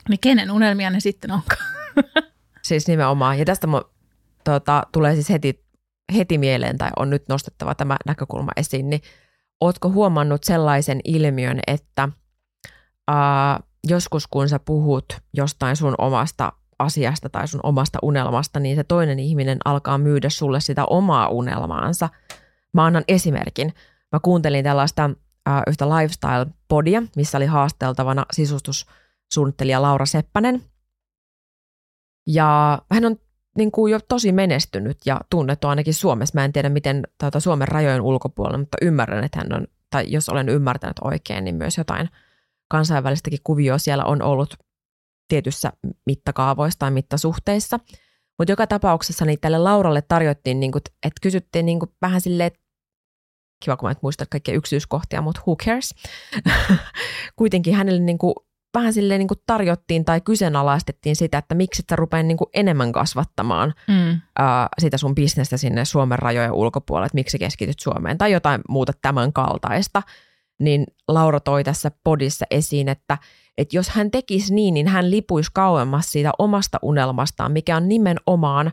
Niin 0.09 0.19
kenen 0.19 0.51
unelmia 0.51 0.89
ne 0.89 0.99
sitten 0.99 1.31
onkaan? 1.31 1.61
Siis 2.61 2.87
nimenomaan. 2.87 3.39
Ja 3.39 3.45
tästä 3.45 3.67
mu- 3.67 3.89
tota, 4.43 4.83
tulee 4.91 5.13
siis 5.13 5.29
heti, 5.29 5.65
heti 6.15 6.37
mieleen, 6.37 6.77
tai 6.77 6.89
on 6.99 7.09
nyt 7.09 7.23
nostettava 7.29 7.75
tämä 7.75 7.97
näkökulma 8.05 8.51
esiin, 8.55 8.89
niin 8.89 9.01
ootko 9.61 9.89
huomannut 9.89 10.43
sellaisen 10.43 10.99
ilmiön, 11.03 11.59
että 11.67 12.09
ää, 13.07 13.59
joskus 13.87 14.27
kun 14.27 14.49
sä 14.49 14.59
puhut 14.59 15.05
jostain 15.33 15.75
sun 15.75 15.95
omasta 15.97 16.51
asiasta 16.79 17.29
tai 17.29 17.47
sun 17.47 17.59
omasta 17.63 17.99
unelmasta, 18.01 18.59
niin 18.59 18.75
se 18.75 18.83
toinen 18.83 19.19
ihminen 19.19 19.57
alkaa 19.65 19.97
myydä 19.97 20.29
sulle 20.29 20.59
sitä 20.61 20.85
omaa 20.85 21.27
unelmaansa. 21.27 22.09
Mä 22.73 22.85
annan 22.85 23.03
esimerkin. 23.07 23.73
mä 24.11 24.19
kuuntelin 24.19 24.63
tällaista 24.63 25.09
äh, 25.49 25.63
yhtä 25.67 25.85
lifestyle-podia, 25.85 27.03
missä 27.15 27.37
oli 27.37 27.45
haasteltavana 27.45 28.25
sisustussuunnittelija 28.33 29.81
Laura 29.81 30.05
Seppänen. 30.05 30.63
Ja 32.27 32.81
hän 32.91 33.05
on 33.05 33.15
niin 33.57 33.71
kuin 33.71 33.91
jo 33.91 33.99
tosi 34.07 34.31
menestynyt 34.31 34.97
ja 35.05 35.21
tunnettu 35.29 35.67
ainakin 35.67 35.93
Suomessa. 35.93 36.39
Mä 36.39 36.45
en 36.45 36.53
tiedä, 36.53 36.69
miten 36.69 37.07
tuota, 37.19 37.39
Suomen 37.39 37.67
rajojen 37.67 38.01
ulkopuolella, 38.01 38.57
mutta 38.57 38.77
ymmärrän, 38.81 39.23
että 39.23 39.39
hän 39.39 39.53
on, 39.53 39.67
tai 39.89 40.05
jos 40.07 40.29
olen 40.29 40.49
ymmärtänyt 40.49 40.99
oikein, 41.03 41.43
niin 41.43 41.55
myös 41.55 41.77
jotain 41.77 42.09
kansainvälistäkin 42.67 43.39
kuvioa 43.43 43.77
siellä 43.77 44.05
on 44.05 44.21
ollut 44.21 44.57
tietyssä 45.27 45.71
mittakaavoissa 46.05 46.79
tai 46.79 46.91
mittasuhteissa. 46.91 47.79
Mutta 48.39 48.51
joka 48.51 48.67
tapauksessa 48.67 49.25
niin 49.25 49.39
tälle 49.41 49.57
Lauralle 49.57 50.01
tarjottiin, 50.01 50.59
niin 50.59 50.71
kuin, 50.71 50.81
että 51.03 51.21
kysyttiin 51.21 51.65
niin 51.65 51.79
kuin 51.79 51.91
vähän 52.01 52.21
silleen, 52.21 52.51
kiva 53.65 53.77
kun 53.77 53.87
mä 53.87 53.91
et 53.91 54.01
muista 54.01 54.25
kaikkia 54.25 54.53
yksityiskohtia, 54.53 55.21
mutta 55.21 55.41
who 55.47 55.55
cares. 55.55 55.95
Kuitenkin 57.35 57.75
hänelle 57.75 58.01
niin 58.01 58.17
kuin 58.17 58.33
vähän 58.73 58.93
silleen 58.93 59.19
niin 59.19 59.27
kuin 59.27 59.39
tarjottiin 59.45 60.05
tai 60.05 60.21
kyseenalaistettiin 60.21 61.15
sitä, 61.15 61.37
että 61.37 61.55
miksi 61.55 61.83
sä 61.89 61.95
rupeat 61.95 62.25
niin 62.25 62.37
kuin 62.37 62.49
enemmän 62.53 62.91
kasvattamaan 62.91 63.73
mm. 63.87 64.21
ää, 64.39 64.67
sitä 64.79 64.97
sun 64.97 65.15
bisnestä 65.15 65.57
sinne 65.57 65.85
Suomen 65.85 66.19
rajojen 66.19 66.51
ulkopuolelle, 66.51 67.05
että 67.05 67.15
miksi 67.15 67.39
keskityt 67.39 67.79
Suomeen 67.79 68.17
tai 68.17 68.31
jotain 68.31 68.61
muuta 68.69 68.93
tämän 69.01 69.33
kaltaista. 69.33 70.01
Niin 70.63 70.85
Laura 71.07 71.39
toi 71.39 71.63
tässä 71.63 71.91
podissa 72.03 72.45
esiin, 72.51 72.89
että, 72.89 73.17
että 73.57 73.77
jos 73.77 73.89
hän 73.89 74.11
tekisi 74.11 74.53
niin, 74.53 74.73
niin 74.73 74.87
hän 74.87 75.11
lipuisi 75.11 75.51
kauemmas 75.53 76.11
siitä 76.11 76.31
omasta 76.39 76.79
unelmastaan, 76.81 77.51
mikä 77.51 77.77
on 77.77 77.89
nimenomaan 77.89 78.71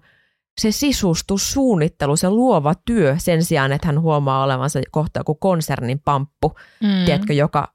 se 0.61 0.73
sisustussuunnittelu, 0.73 2.17
se 2.17 2.31
luova 2.31 2.75
työ 2.85 3.15
sen 3.19 3.45
sijaan, 3.45 3.73
että 3.73 3.87
hän 3.87 4.01
huomaa 4.01 4.45
olevansa 4.45 4.81
kohta 4.91 5.21
joku 5.21 5.35
konsernin 5.35 6.01
pamppu, 6.05 6.55
mm. 6.83 7.05
tiedätkö, 7.05 7.33
joka 7.33 7.69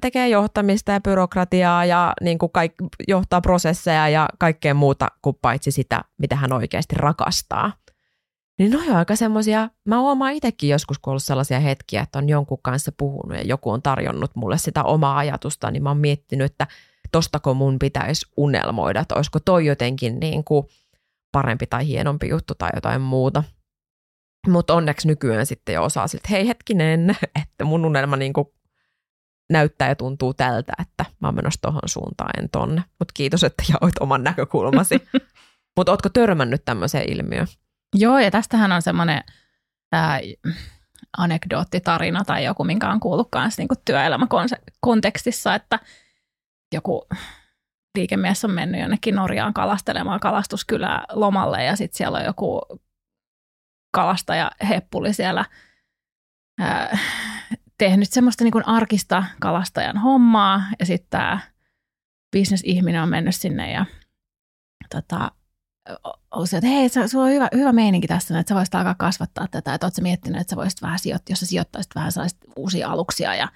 tekee 0.00 0.28
johtamista 0.28 0.92
ja 0.92 1.00
byrokratiaa 1.00 1.84
ja 1.84 2.12
niin 2.20 2.38
kuin 2.38 2.52
kaik, 2.52 2.74
johtaa 3.08 3.40
prosesseja 3.40 4.08
ja 4.08 4.28
kaikkea 4.38 4.74
muuta 4.74 5.08
kuin 5.22 5.36
paitsi 5.42 5.70
sitä, 5.70 6.00
mitä 6.18 6.36
hän 6.36 6.52
oikeasti 6.52 6.94
rakastaa. 6.98 7.72
Niin 8.60 8.72
no 8.72 8.96
aika 8.96 9.16
semmoisia, 9.16 9.68
mä 9.84 10.00
huomaan 10.00 10.32
itsekin 10.32 10.70
joskus, 10.70 10.98
kun 10.98 11.10
ollut 11.10 11.22
sellaisia 11.22 11.60
hetkiä, 11.60 12.02
että 12.02 12.18
on 12.18 12.28
jonkun 12.28 12.58
kanssa 12.62 12.92
puhunut 12.96 13.38
ja 13.38 13.42
joku 13.42 13.70
on 13.70 13.82
tarjonnut 13.82 14.30
mulle 14.36 14.58
sitä 14.58 14.84
omaa 14.84 15.18
ajatusta, 15.18 15.70
niin 15.70 15.82
mä 15.82 15.90
oon 15.90 15.98
miettinyt, 15.98 16.52
että 16.52 16.66
tostako 17.12 17.54
mun 17.54 17.78
pitäisi 17.78 18.26
unelmoida, 18.36 19.00
että 19.00 19.14
olisiko 19.14 19.40
toi 19.40 19.66
jotenkin 19.66 20.20
niin 20.20 20.44
kuin 20.44 20.66
parempi 21.32 21.66
tai 21.66 21.86
hienompi 21.86 22.28
juttu 22.28 22.54
tai 22.54 22.70
jotain 22.74 23.00
muuta. 23.00 23.44
Mutta 24.48 24.74
onneksi 24.74 25.08
nykyään 25.08 25.46
sitten 25.46 25.74
jo 25.74 25.84
osaa 25.84 26.08
siltä, 26.08 26.28
hei 26.30 26.48
hetkinen, 26.48 27.16
että 27.42 27.64
mun 27.64 27.84
unelma 27.84 28.16
niin 28.16 28.32
kuin 28.32 28.48
näyttää 29.50 29.88
ja 29.88 29.96
tuntuu 29.96 30.34
tältä, 30.34 30.72
että 30.80 31.04
mä 31.20 31.28
oon 31.28 31.34
menossa 31.34 31.60
tohon 31.60 31.82
suuntaan, 31.86 32.30
en 32.38 32.50
tonne. 32.50 32.82
Mutta 32.98 33.12
kiitos, 33.14 33.44
että 33.44 33.62
jaoit 33.68 33.98
oman 34.00 34.24
näkökulmasi. 34.24 35.02
Mutta 35.76 35.92
ootko 35.92 36.08
törmännyt 36.08 36.64
tämmöiseen 36.64 37.12
ilmiöön? 37.12 37.46
Joo, 37.94 38.18
ja 38.18 38.30
tästähän 38.30 38.72
on 38.72 38.82
semmoinen 38.82 39.24
äh, 39.94 40.20
anekdoottitarina 41.18 42.24
tai 42.24 42.44
joku, 42.44 42.64
minkä 42.64 42.90
on 42.90 43.00
kuullut 43.00 43.28
kanssa 43.30 43.62
niin 43.62 43.68
työelämäkontekstissa, 43.84 45.54
että 45.54 45.78
joku 46.74 47.06
liikemies 47.98 48.44
on 48.44 48.50
mennyt 48.50 48.80
jonnekin 48.80 49.14
Norjaan 49.14 49.54
kalastelemaan 49.54 50.20
kalastuskylää 50.20 51.04
lomalle 51.12 51.64
ja 51.64 51.76
sitten 51.76 51.96
siellä 51.96 52.18
on 52.18 52.24
joku 52.24 52.60
kalastaja 53.92 54.50
heppuli 54.68 55.14
siellä 55.14 55.44
äh, 56.60 57.00
tehnyt 57.78 58.10
semmoista 58.10 58.44
niin 58.44 58.68
arkista 58.68 59.24
kalastajan 59.40 59.98
hommaa 59.98 60.62
ja 60.78 60.86
sitten 60.86 61.10
tämä 61.10 61.40
bisnesihminen 62.32 63.02
on 63.02 63.08
mennyt 63.08 63.34
sinne 63.34 63.72
ja 63.72 63.86
tota, 64.90 65.30
se, 66.44 66.56
että 66.56 66.68
hei, 66.68 66.88
sulla 66.88 67.24
on 67.24 67.30
hyvä, 67.30 67.48
hyvä 67.54 67.72
meininki 67.72 68.06
tässä, 68.06 68.38
että 68.38 68.48
sä 68.48 68.54
voisit 68.54 68.74
alkaa 68.74 68.94
kasvattaa 68.94 69.48
tätä, 69.50 69.74
että 69.74 69.86
ootko 69.86 70.02
miettinyt, 70.02 70.40
että 70.40 70.50
sä 70.50 70.56
voisit 70.56 70.82
vähän 70.82 70.98
sijoittaa, 70.98 71.32
jos 71.32 71.40
sä 71.40 71.46
sijoittaisit 71.46 71.94
vähän 71.94 72.12
uusia 72.56 72.88
aluksia 72.88 73.34
ja 73.34 73.48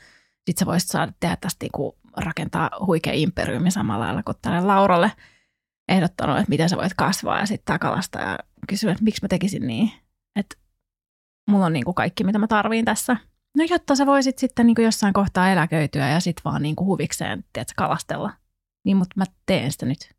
sitten 0.47 0.61
sä 0.61 0.67
voisit 0.67 0.89
saada 0.89 1.13
tehdä 1.21 1.37
tästä 1.41 1.67
niin 1.67 1.93
rakentaa 2.17 2.71
huikea 2.87 3.13
imperiumi 3.13 3.71
samalla 3.71 4.05
lailla 4.05 4.23
kuin 4.23 4.37
tälle 4.43 4.61
Lauralle 4.61 5.13
ehdottanut, 5.89 6.39
että 6.39 6.51
miten 6.51 6.69
sä 6.69 6.77
voit 6.77 6.95
kasvaa 6.95 7.41
ja 7.41 7.47
sitten 7.47 7.65
tämä 7.65 7.79
kalastaja 7.79 8.39
kysyy, 8.69 8.91
että 8.91 9.05
miksi 9.05 9.23
mä 9.23 9.29
tekisin 9.29 9.67
niin, 9.67 9.93
että 10.37 10.57
mulla 11.51 11.67
on 11.67 11.73
niin 11.73 11.85
kuin 11.85 11.95
kaikki, 11.95 12.25
mitä 12.25 12.39
mä 12.39 12.47
tarviin 12.47 12.85
tässä– 12.85 13.17
No 13.57 13.65
jotta 13.71 13.97
sä 13.97 14.07
voisit 14.07 14.39
sitten 14.39 14.67
niin 14.67 14.75
kuin 14.75 14.85
jossain 14.85 15.13
kohtaa 15.13 15.51
eläköityä 15.51 16.09
ja 16.09 16.21
sitten 16.21 16.45
vaan 16.45 16.63
niin 16.63 16.77
kuin 16.77 16.87
huvikseen 16.87 17.45
tiedät, 17.53 17.69
kalastella. 17.77 18.33
Niin, 18.85 18.97
mutta 18.97 19.15
mä 19.17 19.25
teen 19.47 19.73
sitä 19.73 19.87
nyt. 19.87 20.15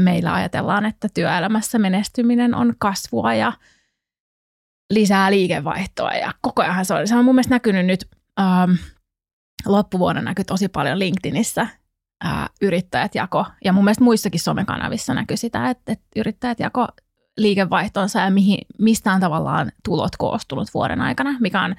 Meillä 0.00 0.34
ajatellaan, 0.34 0.84
että 0.84 1.08
työelämässä 1.14 1.78
menestyminen 1.78 2.54
on 2.54 2.74
kasvua 2.78 3.34
ja 3.34 3.52
lisää 4.90 5.30
liikevaihtoa 5.30 6.12
ja 6.12 6.32
koko 6.40 6.62
ajan 6.62 6.84
se 6.84 6.94
on, 6.94 7.08
se 7.08 7.16
on 7.16 7.24
mun 7.24 7.34
mielestä 7.34 7.54
näkynyt 7.54 7.86
nyt, 7.86 8.08
ähm, 8.40 8.72
loppuvuonna 9.66 10.22
näkyy 10.22 10.44
tosi 10.44 10.68
paljon 10.68 10.98
LinkedInissä 10.98 11.66
äh, 12.24 12.48
yrittäjät 12.62 13.14
jako, 13.14 13.46
ja 13.64 13.72
mun 13.72 13.84
mielestä 13.84 14.04
muissakin 14.04 14.40
somekanavissa 14.40 15.14
näkyy 15.14 15.36
sitä, 15.36 15.70
että, 15.70 15.92
että 15.92 16.06
yrittäjät 16.16 16.60
jako 16.60 16.88
liikevaihtonsa 17.36 18.20
ja 18.20 18.30
mihin, 18.30 18.58
mistä 18.78 19.12
on 19.12 19.20
tavallaan 19.20 19.72
tulot 19.84 20.16
koostunut 20.18 20.68
vuoden 20.74 21.00
aikana, 21.00 21.36
mikä 21.40 21.62
on 21.62 21.74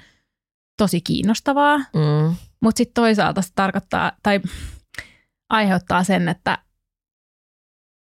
tosi 0.78 1.02
kiinnostavaa. 1.02 1.78
Mm. 1.78 2.36
Mutta 2.62 2.78
sitten 2.78 2.94
toisaalta 2.94 3.42
se 3.42 3.50
tarkoittaa 3.56 4.12
tai 4.24 4.42
aiheuttaa 5.50 6.04
sen, 6.04 6.30
että, 6.30 6.58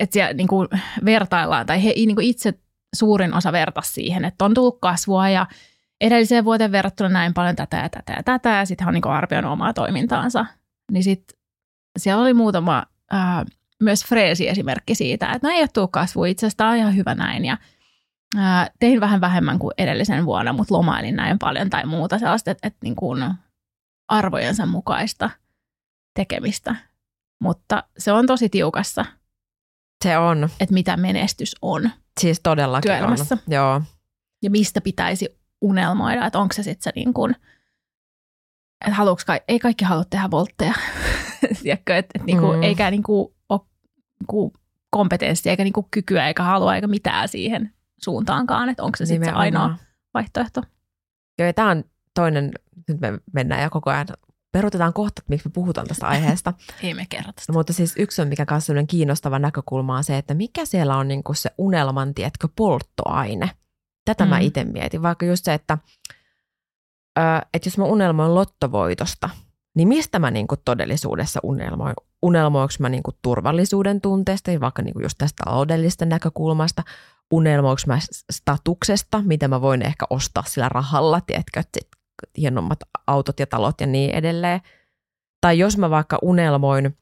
että 0.00 0.14
siellä 0.14 0.33
niinku 0.33 0.66
vertaillaan 1.04 1.66
tai 1.66 1.85
he 1.85 1.92
niinku 1.97 2.21
itse 2.21 2.54
suurin 2.97 3.35
osa 3.35 3.52
vertaisi 3.52 3.92
siihen, 3.92 4.25
että 4.25 4.45
on 4.45 4.54
tullut 4.54 4.78
kasvua 4.80 5.28
ja 5.28 5.47
edelliseen 6.00 6.45
vuoteen 6.45 6.73
verrattuna 6.73 7.09
näin 7.09 7.35
paljon 7.35 7.57
tätä 7.57 7.76
ja 7.76 7.88
tätä 7.88 8.12
ja 8.12 8.23
tätä 8.23 8.50
ja 8.50 8.66
sitten 8.66 8.85
hän 8.85 8.90
on 8.90 8.95
niinku 8.95 9.09
arvioinut 9.09 9.52
omaa 9.52 9.73
toimintaansa. 9.73 10.47
Niin 10.92 11.04
sitten 11.04 11.38
siellä 11.99 12.23
oli 12.23 12.35
muutama 12.35 12.87
ää, 13.11 13.45
myös 13.83 14.04
freesi 14.04 14.49
esimerkki 14.49 14.95
siitä, 14.95 15.33
että 15.33 15.49
no 15.49 15.54
ei 15.54 15.61
ole 15.61 15.69
tullut 15.75 15.92
kasvu 15.92 16.25
itsestään, 16.25 16.71
on 16.71 16.76
ihan 16.76 16.97
hyvä 16.97 17.14
näin 17.14 17.45
ja 17.45 17.59
ää, 18.37 18.71
tein 18.80 19.00
vähän 19.00 19.21
vähemmän 19.21 19.59
kuin 19.59 19.75
edellisen 19.78 20.25
vuonna, 20.25 20.52
mutta 20.52 20.75
lomailin 20.75 21.16
näin 21.16 21.38
paljon 21.38 21.71
tai 21.71 21.87
muuta 21.87 22.19
sellaista, 22.19 22.50
että, 22.50 22.66
että 22.66 22.78
niin 22.83 22.97
kuin 22.97 23.35
arvojensa 24.09 24.66
mukaista 24.66 25.30
tekemistä. 26.14 26.76
Mutta 27.42 27.85
se 27.99 28.12
on 28.12 28.26
tosi 28.26 28.49
tiukassa. 28.49 29.04
Se 30.04 30.19
on. 30.19 30.49
Että 30.61 30.75
mitä 30.75 30.97
menestys 30.97 31.57
on. 31.62 31.90
Siis 32.21 32.40
todellakin 32.42 32.88
työelämässä. 32.88 33.35
on. 33.35 33.54
Joo. 33.54 33.83
Ja 34.42 34.50
mistä 34.50 34.80
pitäisi 34.80 35.40
unelmoida, 35.61 36.26
että 36.26 36.38
onko 36.38 36.52
se 36.52 36.62
sitten 36.62 36.83
se 36.83 36.92
niin 36.95 37.14
kuin, 37.14 37.37
että 38.87 38.95
haluuks, 38.95 39.25
ei 39.49 39.59
kaikki 39.59 39.85
halua 39.85 40.04
tehdä 40.11 40.30
voltteja, 40.30 40.75
tiedätkö, 41.62 41.97
että, 41.97 42.11
että 42.14 42.26
niin 42.26 42.38
kuin, 42.38 42.57
mm. 42.57 42.62
eikä 42.62 42.90
niin 42.90 43.02
kuin 43.02 43.35
niinku 44.21 44.52
kompetenssia 44.90 45.50
eikä 45.50 45.64
niinku 45.64 45.88
kykyä 45.90 46.26
eikä 46.26 46.42
halua 46.42 46.75
eikä 46.75 46.87
mitään 46.87 47.28
siihen 47.28 47.73
suuntaankaan, 48.04 48.69
että 48.69 48.83
onko 48.83 48.97
se 48.97 49.07
sitten 49.07 49.28
se 49.28 49.35
ainoa 49.35 49.76
vaihtoehto. 50.14 50.62
Joo, 51.38 51.47
ja 51.47 51.52
tämä 51.52 51.71
on 51.71 51.85
toinen, 52.14 52.50
nyt 52.88 53.00
me 53.00 53.19
mennään 53.33 53.62
ja 53.62 53.71
koko 53.71 53.90
ajan 53.90 54.07
perutetaan 54.52 54.92
kohta, 54.92 55.21
että 55.21 55.30
miksi 55.30 55.49
me 55.49 55.52
puhutaan 55.52 55.87
tästä 55.87 56.07
aiheesta. 56.14 56.52
Ei 56.83 56.95
me 56.95 57.07
kerrota 57.09 57.40
sitä. 57.40 57.52
Mutta 57.52 57.73
siis 57.73 57.95
yksi 57.99 58.23
on, 58.23 58.28
mikä 58.28 58.47
kanssa 58.47 58.73
kiinnostava 58.88 59.38
näkökulma 59.38 59.97
on 59.97 60.04
se, 60.04 60.19
että 60.19 60.35
mikä 60.35 60.64
siellä 60.64 60.97
on 60.97 61.09
niinku 61.09 61.35
se 61.35 61.50
unelman, 61.59 62.14
tietkö, 62.14 62.49
polttoaine. 62.57 63.50
Tätä 64.04 64.25
mm. 64.25 64.30
mä 64.30 64.38
itse 64.38 64.64
mietin, 64.64 65.02
vaikka 65.02 65.26
just 65.26 65.45
se, 65.45 65.54
että, 65.54 65.78
ö, 67.19 67.23
että 67.54 67.66
jos 67.66 67.78
mä 67.78 67.85
unelmoin 67.85 68.35
lottovoitosta, 68.35 69.30
niin 69.76 69.88
mistä 69.88 70.19
mä 70.19 70.30
niinku 70.30 70.57
todellisuudessa 70.57 71.40
unelmoin? 71.42 71.95
unelmoinko 72.23 72.75
mä 72.78 72.88
niin 72.88 73.02
kuin 73.02 73.16
turvallisuuden 73.23 74.00
tunteesta, 74.00 74.50
vaikka 74.61 74.83
niin 74.83 74.92
kuin 74.92 75.02
just 75.02 75.19
tästä 75.19 75.42
taloudellisesta 75.45 76.04
näkökulmasta, 76.04 76.83
unelmoinko 77.30 77.83
mä 77.87 77.99
statuksesta, 78.33 79.23
mitä 79.25 79.49
mä 79.49 79.61
voin 79.61 79.83
ehkä 79.83 80.07
ostaa 80.11 80.45
sillä 80.47 80.69
rahalla, 80.69 81.21
tiedätkö, 81.21 81.62
hienommat 82.38 82.78
autot 83.06 83.40
ja 83.40 83.46
talot 83.46 83.80
ja 83.80 83.86
niin 83.86 84.10
edelleen. 84.10 84.60
Tai 85.40 85.58
jos 85.58 85.78
mä 85.78 85.90
vaikka 85.90 86.18
unelmoin 86.22 86.98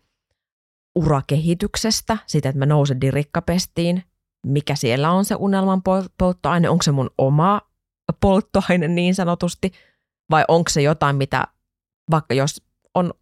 urakehityksestä, 0.94 2.18
sitä, 2.26 2.48
että 2.48 2.58
mä 2.58 2.66
nousen 2.66 3.00
dirikkapestiin, 3.00 4.04
mikä 4.46 4.74
siellä 4.74 5.10
on 5.10 5.24
se 5.24 5.34
unelman 5.34 5.82
polttoaine, 6.18 6.68
onko 6.68 6.82
se 6.82 6.92
mun 6.92 7.10
oma 7.18 7.60
polttoaine 8.20 8.88
niin 8.88 9.14
sanotusti, 9.14 9.72
vai 10.30 10.44
onko 10.48 10.70
se 10.70 10.82
jotain, 10.82 11.16
mitä 11.16 11.46
vaikka 12.10 12.34
jos 12.34 12.62
on 12.94 13.14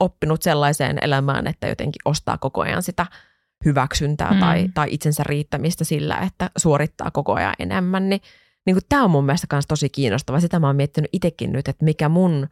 oppinut 0.00 0.42
sellaiseen 0.42 0.98
elämään, 1.02 1.46
että 1.46 1.68
jotenkin 1.68 2.02
ostaa 2.04 2.38
koko 2.38 2.60
ajan 2.60 2.82
sitä 2.82 3.06
hyväksyntää 3.64 4.32
mm. 4.32 4.40
tai, 4.40 4.68
tai 4.74 4.88
itsensä 4.90 5.22
riittämistä 5.24 5.84
sillä, 5.84 6.18
että 6.18 6.50
suorittaa 6.58 7.10
koko 7.10 7.34
ajan 7.34 7.54
enemmän, 7.58 8.08
niin 8.08 8.20
niin 8.66 8.74
kuin, 8.74 8.84
tämä 8.88 9.04
on 9.04 9.10
mun 9.10 9.24
mielestä 9.24 9.46
myös 9.52 9.66
tosi 9.66 9.88
kiinnostava. 9.88 10.40
Sitä 10.40 10.58
mä 10.58 10.66
oon 10.66 10.76
miettinyt 10.76 11.10
itsekin 11.12 11.52
nyt, 11.52 11.68
että 11.68 11.84
mikä 11.84 12.08
mun 12.08 12.48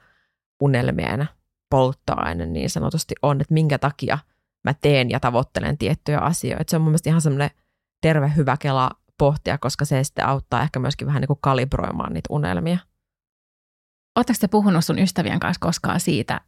unelmien 0.60 1.28
polttoaine 1.70 2.46
niin 2.46 2.70
sanotusti 2.70 3.14
on, 3.22 3.40
että 3.40 3.54
minkä 3.54 3.78
takia 3.78 4.18
mä 4.64 4.74
teen 4.74 5.10
ja 5.10 5.20
tavoittelen 5.20 5.78
tiettyjä 5.78 6.18
asioita. 6.18 6.70
Se 6.70 6.76
on 6.76 6.82
mun 6.82 6.90
mielestä 6.90 7.10
ihan 7.10 7.20
semmoinen 7.20 7.50
terve 8.02 8.32
hyvä 8.36 8.56
kela 8.56 8.90
pohtia, 9.18 9.58
koska 9.58 9.84
se 9.84 10.04
sitten 10.04 10.26
auttaa 10.26 10.62
ehkä 10.62 10.78
myöskin 10.78 11.06
vähän 11.06 11.20
niin 11.20 11.26
kuin 11.26 11.38
kalibroimaan 11.42 12.12
niitä 12.12 12.26
unelmia. 12.30 12.78
Oletteko 14.16 14.36
te 14.40 14.48
puhunut 14.48 14.84
sun 14.84 14.98
ystävien 14.98 15.40
kanssa 15.40 15.60
koskaan 15.60 16.00
siitä 16.00 16.40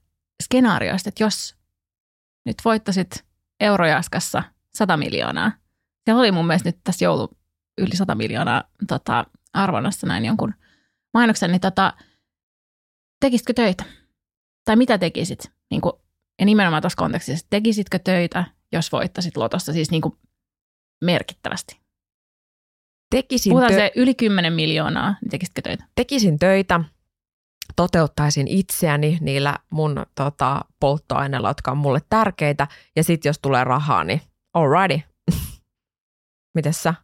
skenaarioista, 0.43 1.09
että 1.09 1.25
jos 1.25 1.57
nyt 2.47 2.57
voittasit 2.65 3.25
Eurojaskassa 3.61 4.43
100 4.75 4.97
miljoonaa, 4.97 5.53
se 6.05 6.15
oli 6.15 6.33
mun 6.33 6.47
mielestä 6.47 6.69
nyt 6.69 6.79
tässä 6.85 7.05
joulu 7.05 7.31
yli 7.79 7.97
100 7.97 8.15
miljoonaa 8.15 8.65
tota, 8.89 9.27
arvonnassa 9.55 10.07
näin 10.07 10.25
jonkun 10.25 10.55
mainoksen, 11.15 11.51
niin 11.51 11.61
tota, 11.61 11.93
tekisitkö 13.21 13.53
töitä? 13.53 13.85
Tai 14.65 14.77
mitä 14.77 14.99
tekisit? 14.99 15.53
Niin 15.71 15.81
kuin, 15.81 15.93
ja 16.39 16.47
nimenomaan 16.47 16.83
tuossa 16.83 16.97
kontekstissa, 16.97 17.47
tekisitkö 17.51 17.99
töitä, 17.99 18.45
jos 18.73 18.93
voittasit 18.93 19.37
lotossa, 19.37 19.73
siis 19.73 19.91
niin 19.91 20.03
kuin 20.03 20.19
merkittävästi? 21.05 21.81
Tekisin, 23.11 23.51
Puhutaan 23.51 23.73
tö- 23.73 23.77
se 23.77 23.93
yli 23.97 24.15
10 24.15 24.53
miljoonaa, 24.53 25.15
niin 25.21 25.31
tekisitkö 25.31 25.63
töitä? 25.63 25.85
tekisin 25.95 26.39
töitä, 26.39 26.81
toteuttaisin 27.77 28.49
itseäni 28.49 29.19
niillä 29.21 29.59
mun 29.71 30.07
tota, 30.15 30.61
polttoaineilla, 30.81 31.51
jotka 31.51 31.71
on 31.71 31.79
mulle 31.79 32.01
tärkeitä. 32.09 32.69
Ja 32.97 33.05
sitten 33.05 33.31
jos 33.31 33.39
tulee 33.43 33.65
rahaa, 33.65 34.05
niin 34.05 34.21
alrighty. 34.55 35.09
Mites 36.55 36.83
sä? 36.83 36.95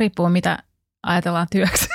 Riippuu 0.00 0.28
mitä 0.28 0.58
ajatellaan 1.02 1.46
työksi. 1.52 1.88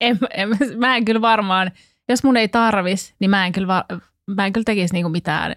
en, 0.00 0.18
en, 0.34 0.48
mä 0.76 0.96
en 0.96 1.04
kyllä 1.04 1.20
varmaan, 1.20 1.70
jos 2.08 2.24
mun 2.24 2.36
ei 2.36 2.48
tarvis, 2.48 3.14
niin 3.20 3.30
mä 3.30 3.46
en 3.46 3.52
kyllä, 3.52 3.66
va- 3.66 3.84
mä 4.36 4.46
en 4.46 4.52
kyllä 4.52 4.64
tekisi 4.64 4.94
niinku 4.94 5.08
mitään 5.08 5.56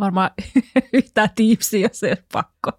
varmaan 0.00 0.30
yhtään 0.92 1.28
tiipsiä, 1.34 1.88
jos 1.88 2.02
ei 2.02 2.10
ole 2.10 2.24
pakko. 2.32 2.70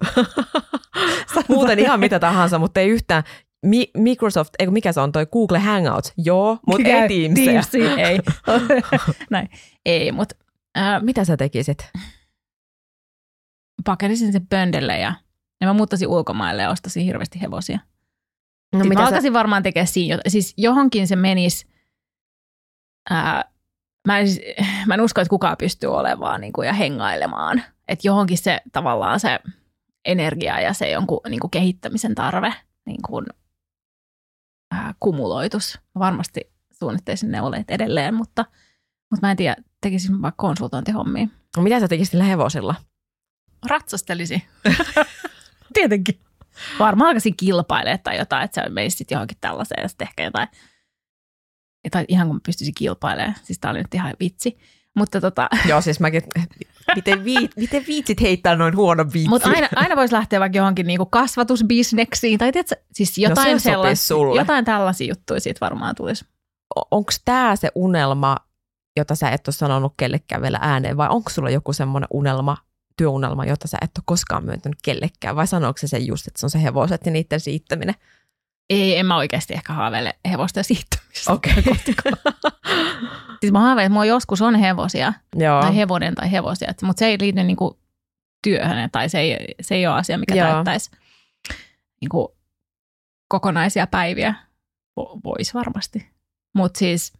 Muuten 1.48 1.78
ihan 1.78 2.00
mitä 2.00 2.18
tahansa, 2.18 2.58
mutta 2.58 2.80
ei 2.80 2.88
yhtään. 2.88 3.22
Mi- 3.66 3.90
Microsoft, 3.96 4.54
eikö 4.58 4.70
mikä 4.72 4.92
se 4.92 5.00
on 5.00 5.12
toi 5.12 5.26
Google 5.26 5.58
Hangouts? 5.58 6.12
Joo, 6.16 6.58
mutta 6.66 6.88
ei 6.88 7.08
Teamsia. 7.08 7.44
Teamsia, 7.52 8.08
ei. 8.08 8.18
Näin. 9.30 9.48
Ei, 9.86 10.12
mutta 10.12 10.34
äh, 10.78 11.02
Mitä 11.02 11.24
sä 11.24 11.36
tekisit? 11.36 11.90
pakenisin 13.84 14.32
sen 14.32 14.46
pöndelle 14.46 14.98
ja, 14.98 15.14
ja 15.60 15.66
mä 15.66 15.72
muuttaisin 15.72 16.08
ulkomaille 16.08 16.62
ja 16.62 16.70
ostaisin 16.70 17.04
hirveästi 17.04 17.40
hevosia. 17.40 17.76
No, 17.76 18.78
Sitten 18.78 18.88
mitä 18.88 19.00
mä 19.00 19.04
sä, 19.04 19.06
alkaisin 19.06 19.32
varmaan 19.32 19.62
tekemään 19.62 19.86
siinä, 19.86 20.18
siis 20.28 20.54
johonkin 20.56 21.08
se 21.08 21.16
menisi, 21.16 21.66
ää, 23.10 23.44
mä, 24.06 24.18
en, 24.18 24.28
siis- 24.28 24.40
mä 24.86 24.94
en 24.94 25.00
usko, 25.00 25.20
että 25.20 25.30
kukaan 25.30 25.56
pystyy 25.56 25.94
olemaan 25.96 26.40
niin 26.40 26.52
kuin, 26.52 26.66
ja 26.66 26.72
hengailemaan. 26.72 27.62
Että 27.88 28.08
johonkin 28.08 28.38
se 28.38 28.60
tavallaan 28.72 29.20
se 29.20 29.40
energia 30.04 30.60
ja 30.60 30.72
se 30.72 30.90
jonkun 30.90 31.20
niin 31.28 31.40
kuin 31.40 31.50
kehittämisen 31.50 32.14
tarve 32.14 32.54
niin 32.86 33.02
kuin, 33.06 33.26
ää, 34.70 34.94
kumuloitus. 35.00 35.78
Mä 35.94 35.98
varmasti 35.98 36.52
suunnittaisin 36.72 37.30
ne 37.30 37.42
oleet 37.42 37.70
edelleen, 37.70 38.14
mutta, 38.14 38.44
mutta 39.10 39.26
mä 39.26 39.30
en 39.30 39.36
tiedä, 39.36 39.56
tekisin 39.80 40.22
vaikka 40.22 40.42
konsultointihommia. 40.42 41.28
no, 41.56 41.62
mitä 41.62 41.80
sä 41.80 41.88
tekisit 41.88 42.12
niillä 42.12 42.24
hevosilla? 42.24 42.74
Ratsastelisi. 43.68 44.44
Tietenkin. 45.76 46.20
Varmaan 46.78 47.08
alkaisin 47.08 47.36
kilpailemaan 47.36 47.98
tai 48.04 48.18
jotain, 48.18 48.44
että 48.44 48.62
sä 48.62 48.70
menisit 48.70 49.10
johonkin 49.10 49.38
tällaiseen 49.40 49.82
ja 49.82 49.88
sitten 49.88 50.08
ehkä 50.08 50.22
jotain, 50.24 50.48
tai 51.90 52.04
ihan 52.08 52.26
kun 52.26 52.36
mä 52.36 52.40
pystyisin 52.46 52.74
kilpailemaan. 52.74 53.34
Siis 53.42 53.58
tää 53.58 53.70
oli 53.70 53.78
nyt 53.78 53.94
ihan 53.94 54.14
vitsi. 54.20 54.58
Mutta 54.94 55.20
tota, 55.20 55.48
Joo, 55.68 55.80
siis 55.80 56.00
mäkin, 56.00 56.22
miten, 56.94 57.24
viit, 57.24 57.50
miten 57.56 57.84
viitsit 57.86 58.20
heittää 58.20 58.56
noin 58.56 58.76
huono 58.76 59.04
viitsi? 59.12 59.28
mut 59.28 59.46
aina, 59.46 59.68
aina 59.76 59.96
voisi 59.96 60.14
lähteä 60.14 60.40
vaikka 60.40 60.58
johonkin 60.58 60.86
niinku 60.86 61.06
kasvatusbisneksiin 61.06 62.38
tai 62.38 62.52
tiedätkö, 62.52 62.76
siis 62.92 63.18
jotain, 63.18 63.52
No 63.52 63.58
se 63.58 63.94
sulle. 63.94 64.40
jotain 64.40 64.64
tällaisia 64.64 65.08
juttuja 65.08 65.40
siitä 65.40 65.60
varmaan 65.60 65.94
tulisi. 65.94 66.24
onko 66.90 67.12
tämä 67.24 67.56
se 67.56 67.70
unelma, 67.74 68.36
jota 68.96 69.14
sä 69.14 69.30
et 69.30 69.48
ole 69.48 69.54
sanonut 69.54 69.94
kellekään 69.96 70.42
vielä 70.42 70.58
ääneen, 70.62 70.96
vai 70.96 71.08
onko 71.10 71.30
sulla 71.30 71.50
joku 71.50 71.72
semmoinen 71.72 72.08
unelma, 72.12 72.56
työunelma, 72.96 73.44
jota 73.44 73.68
sä 73.68 73.78
et 73.80 73.98
ole 73.98 74.02
koskaan 74.06 74.44
myöntänyt 74.44 74.78
kellekään, 74.82 75.36
vai 75.36 75.46
sanooko 75.46 75.78
se 75.78 75.88
sen 75.88 76.06
just, 76.06 76.26
että 76.26 76.40
se 76.40 76.46
on 76.46 76.50
se 76.50 76.62
hevoset 76.62 77.06
ja 77.06 77.12
niiden 77.12 77.40
siittäminen? 77.40 77.94
Ei, 78.70 78.98
en 78.98 79.06
mä 79.06 79.16
oikeasti 79.16 79.54
ehkä 79.54 79.72
haaveile 79.72 80.14
hevosten 80.30 80.64
siittämistä. 80.64 81.32
Okei. 81.32 81.54
Siis 83.40 83.52
mä 83.52 83.60
haaveilen, 83.60 83.86
että 83.86 83.92
mulla 83.92 84.04
joskus 84.04 84.42
on 84.42 84.54
hevosia, 84.54 85.12
Joo. 85.36 85.60
tai 85.60 85.76
hevonen 85.76 86.14
tai 86.14 86.32
hevosia, 86.32 86.74
mutta 86.82 86.98
se 86.98 87.06
ei 87.06 87.16
liity 87.20 87.42
niinku 87.42 87.78
työhön 88.42 88.90
tai 88.90 89.08
se 89.08 89.20
ei, 89.20 89.54
se 89.60 89.74
ei 89.74 89.86
ole 89.86 89.96
asia, 89.96 90.18
mikä 90.18 90.34
Joo. 90.34 90.52
täyttäisi 90.52 90.90
niinku 92.00 92.36
kokonaisia 93.28 93.86
päiviä. 93.86 94.34
Vo- 95.00 95.20
Voisi 95.24 95.54
varmasti. 95.54 96.10
Mutta 96.54 96.78
siis 96.78 97.12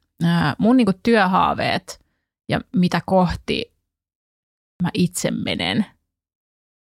mun 0.58 0.76
niinku 0.76 0.92
työhaaveet 1.02 2.04
ja 2.48 2.60
mitä 2.76 3.00
kohti 3.06 3.75
mä 4.82 4.90
itse 4.94 5.30
menen 5.30 5.86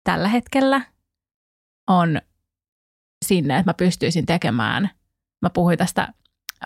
tällä 0.04 0.28
hetkellä 0.28 0.80
on 1.86 2.20
sinne, 3.24 3.58
että 3.58 3.70
mä 3.70 3.74
pystyisin 3.74 4.26
tekemään, 4.26 4.90
mä 5.42 5.50
puhuin 5.50 5.78
tästä 5.78 6.12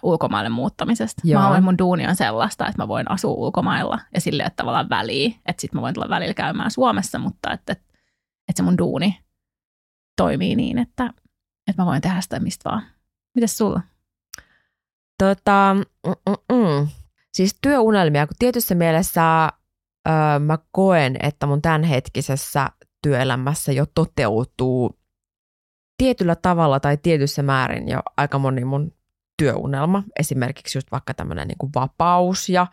ulkomaille 0.02 0.48
muuttamisesta. 0.48 1.22
Joo. 1.24 1.40
Mä 1.40 1.44
haluan, 1.44 1.64
mun 1.64 1.78
duuni 1.78 2.06
on 2.06 2.16
sellaista, 2.16 2.66
että 2.66 2.82
mä 2.82 2.88
voin 2.88 3.10
asua 3.10 3.32
ulkomailla 3.32 3.98
ja 4.14 4.20
sille 4.20 4.42
että 4.42 4.56
tavallaan 4.56 4.88
väliä, 4.88 5.34
että 5.46 5.60
sit 5.60 5.72
mä 5.72 5.82
voin 5.82 5.94
tulla 5.94 6.08
välillä 6.08 6.34
käymään 6.34 6.70
Suomessa, 6.70 7.18
mutta 7.18 7.52
että, 7.52 7.72
että, 7.72 7.84
että 8.48 8.56
se 8.56 8.62
mun 8.62 8.78
duuni 8.78 9.18
toimii 10.16 10.56
niin, 10.56 10.78
että, 10.78 11.14
että 11.68 11.82
mä 11.82 11.86
voin 11.86 12.02
tehdä 12.02 12.20
sitä 12.20 12.40
mistä 12.40 12.70
vaan. 12.70 12.82
Mites 13.34 13.58
sulla? 13.58 13.80
Tota, 15.18 15.76
mm, 16.06 16.10
mm, 16.10 16.56
mm. 16.56 16.88
Siis 17.32 17.56
työunelmia, 17.62 18.26
kun 18.26 18.36
tietyssä 18.38 18.74
mielessä 18.74 19.48
ö, 20.08 20.38
mä 20.38 20.58
koen, 20.72 21.16
että 21.22 21.46
mun 21.46 21.62
tämänhetkisessä 21.62 22.70
työelämässä 23.02 23.72
jo 23.72 23.86
toteutuu 23.94 24.98
tietyllä 25.98 26.36
tavalla 26.36 26.80
tai 26.80 26.96
tietyssä 26.96 27.42
määrin 27.42 27.88
jo 27.88 28.00
aika 28.16 28.38
moni 28.38 28.64
mun 28.64 28.92
työunelma. 29.36 30.02
Esimerkiksi 30.18 30.78
just 30.78 30.92
vaikka 30.92 31.14
tämmöinen 31.14 31.48
niin 31.48 31.70
vapaus 31.74 32.48
ja 32.48 32.66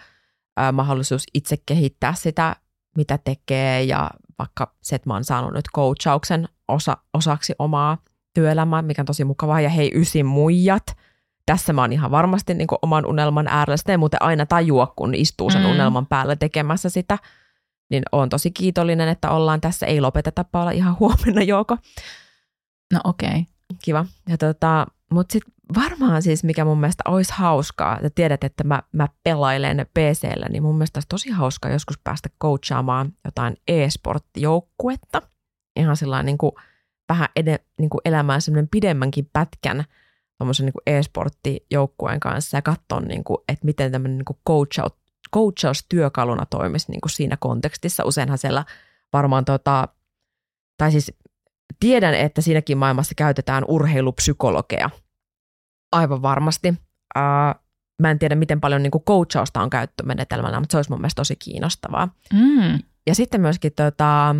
ö, 0.59 0.71
mahdollisuus 0.71 1.23
itse 1.33 1.57
kehittää 1.65 2.13
sitä, 2.13 2.55
mitä 2.97 3.19
tekee 3.23 3.83
ja 3.83 4.11
vaikka 4.39 4.75
se, 4.81 4.95
että 4.95 5.09
mä 5.09 5.13
oon 5.13 5.23
saanut 5.23 5.53
nyt 5.53 5.65
coachauksen 5.75 6.47
osa, 6.67 6.97
osaksi 7.13 7.53
omaa 7.59 7.97
työelämää, 8.33 8.81
mikä 8.81 9.01
on 9.01 9.05
tosi 9.05 9.23
mukavaa. 9.23 9.61
Ja 9.61 9.69
hei, 9.69 9.91
ysin 9.95 10.25
muijat– 10.25 10.83
tässä 11.49 11.73
mä 11.73 11.81
oon 11.81 11.93
ihan 11.93 12.11
varmasti 12.11 12.53
niin 12.53 12.67
oman 12.81 13.05
unelman 13.05 13.47
äärellä. 13.47 13.77
Sitä 13.77 13.91
ei 13.91 13.97
muuten 13.97 14.21
aina 14.21 14.45
tajua, 14.45 14.93
kun 14.95 15.15
istuu 15.15 15.49
sen 15.49 15.61
Mm. 15.61 15.69
unelman 15.69 16.07
päällä 16.07 16.35
tekemässä 16.35 16.89
sitä. 16.89 17.17
Niin 17.89 18.03
oon 18.11 18.29
tosi 18.29 18.51
kiitollinen, 18.51 19.09
että 19.09 19.29
ollaan 19.31 19.61
tässä. 19.61 19.85
Ei 19.85 20.01
lopeteta 20.01 20.45
olla 20.53 20.71
ihan 20.71 20.99
huomenna 20.99 21.41
joko. 21.41 21.77
No 22.93 22.99
okei. 23.03 23.29
Okay. 23.29 23.43
Kiva. 23.83 24.05
Ja 24.29 24.37
tota, 24.37 24.87
Mutta 25.11 25.33
sitten 25.33 25.53
varmaan 25.75 26.21
siis, 26.21 26.43
mikä 26.43 26.65
mun 26.65 26.79
mielestä 26.79 27.03
olisi 27.07 27.33
hauskaa, 27.35 27.95
että 27.95 28.09
tiedät, 28.15 28.43
että 28.43 28.63
mä, 28.63 28.83
mä 28.91 29.07
pelailen 29.23 29.85
PCllä, 29.93 30.45
niin 30.49 30.63
mun 30.63 30.75
mielestä 30.75 30.97
olisi 30.97 31.07
tosi 31.07 31.29
hauskaa 31.31 31.71
joskus 31.71 31.99
päästä 32.03 32.29
coachaamaan 32.41 33.13
jotain 33.25 33.57
e-sporttijoukkuetta. 33.67 35.21
Ihan 35.79 35.97
sillä 35.97 36.23
niin 36.23 36.37
kuin 36.37 36.51
vähän 37.09 37.27
ed- 37.35 37.63
niin 37.79 37.89
kuin 37.89 38.01
elämään 38.05 38.41
semmoinen 38.41 38.67
pidemmänkin 38.71 39.29
pätkän 39.33 39.83
tuommoisen 40.39 40.65
niin 40.65 40.97
e-sporttijoukkueen 40.97 42.19
kanssa 42.19 42.57
ja 42.57 42.61
katsoa, 42.61 42.99
niin 42.99 43.23
kuin, 43.23 43.37
että 43.47 43.65
miten 43.65 43.91
tämmöinen 43.91 44.17
niin 44.17 44.25
kuin 44.25 44.39
coachaus, 44.47 44.91
coachaustyökaluna 45.33 46.45
toimisi 46.45 46.91
niin 46.91 47.01
kuin 47.01 47.11
siinä 47.11 47.37
kontekstissa. 47.39 48.05
Useinhan 48.05 48.37
siellä 48.37 48.65
varmaan, 49.13 49.45
tota, 49.45 49.87
tai 50.77 50.91
siis 50.91 51.13
tiedän, 51.79 52.13
että 52.13 52.41
siinäkin 52.41 52.77
maailmassa 52.77 53.15
käytetään 53.15 53.63
urheilupsykologeja. 53.67 54.89
Aivan 55.91 56.21
varmasti. 56.21 56.73
Ää, 57.15 57.55
mä 58.01 58.11
en 58.11 58.19
tiedä, 58.19 58.35
miten 58.35 58.61
paljon 58.61 58.83
niin 58.83 58.91
kuin 58.91 59.03
coachausta 59.03 59.61
on 59.61 59.69
käyttömenetelmänä, 59.69 60.59
mutta 60.59 60.71
se 60.73 60.77
olisi 60.77 60.89
mun 60.91 60.99
mielestä 61.01 61.19
tosi 61.19 61.35
kiinnostavaa. 61.35 62.15
Mm. 62.33 62.79
Ja 63.07 63.15
sitten 63.15 63.41
myöskin 63.41 63.73
tota, 63.73 64.35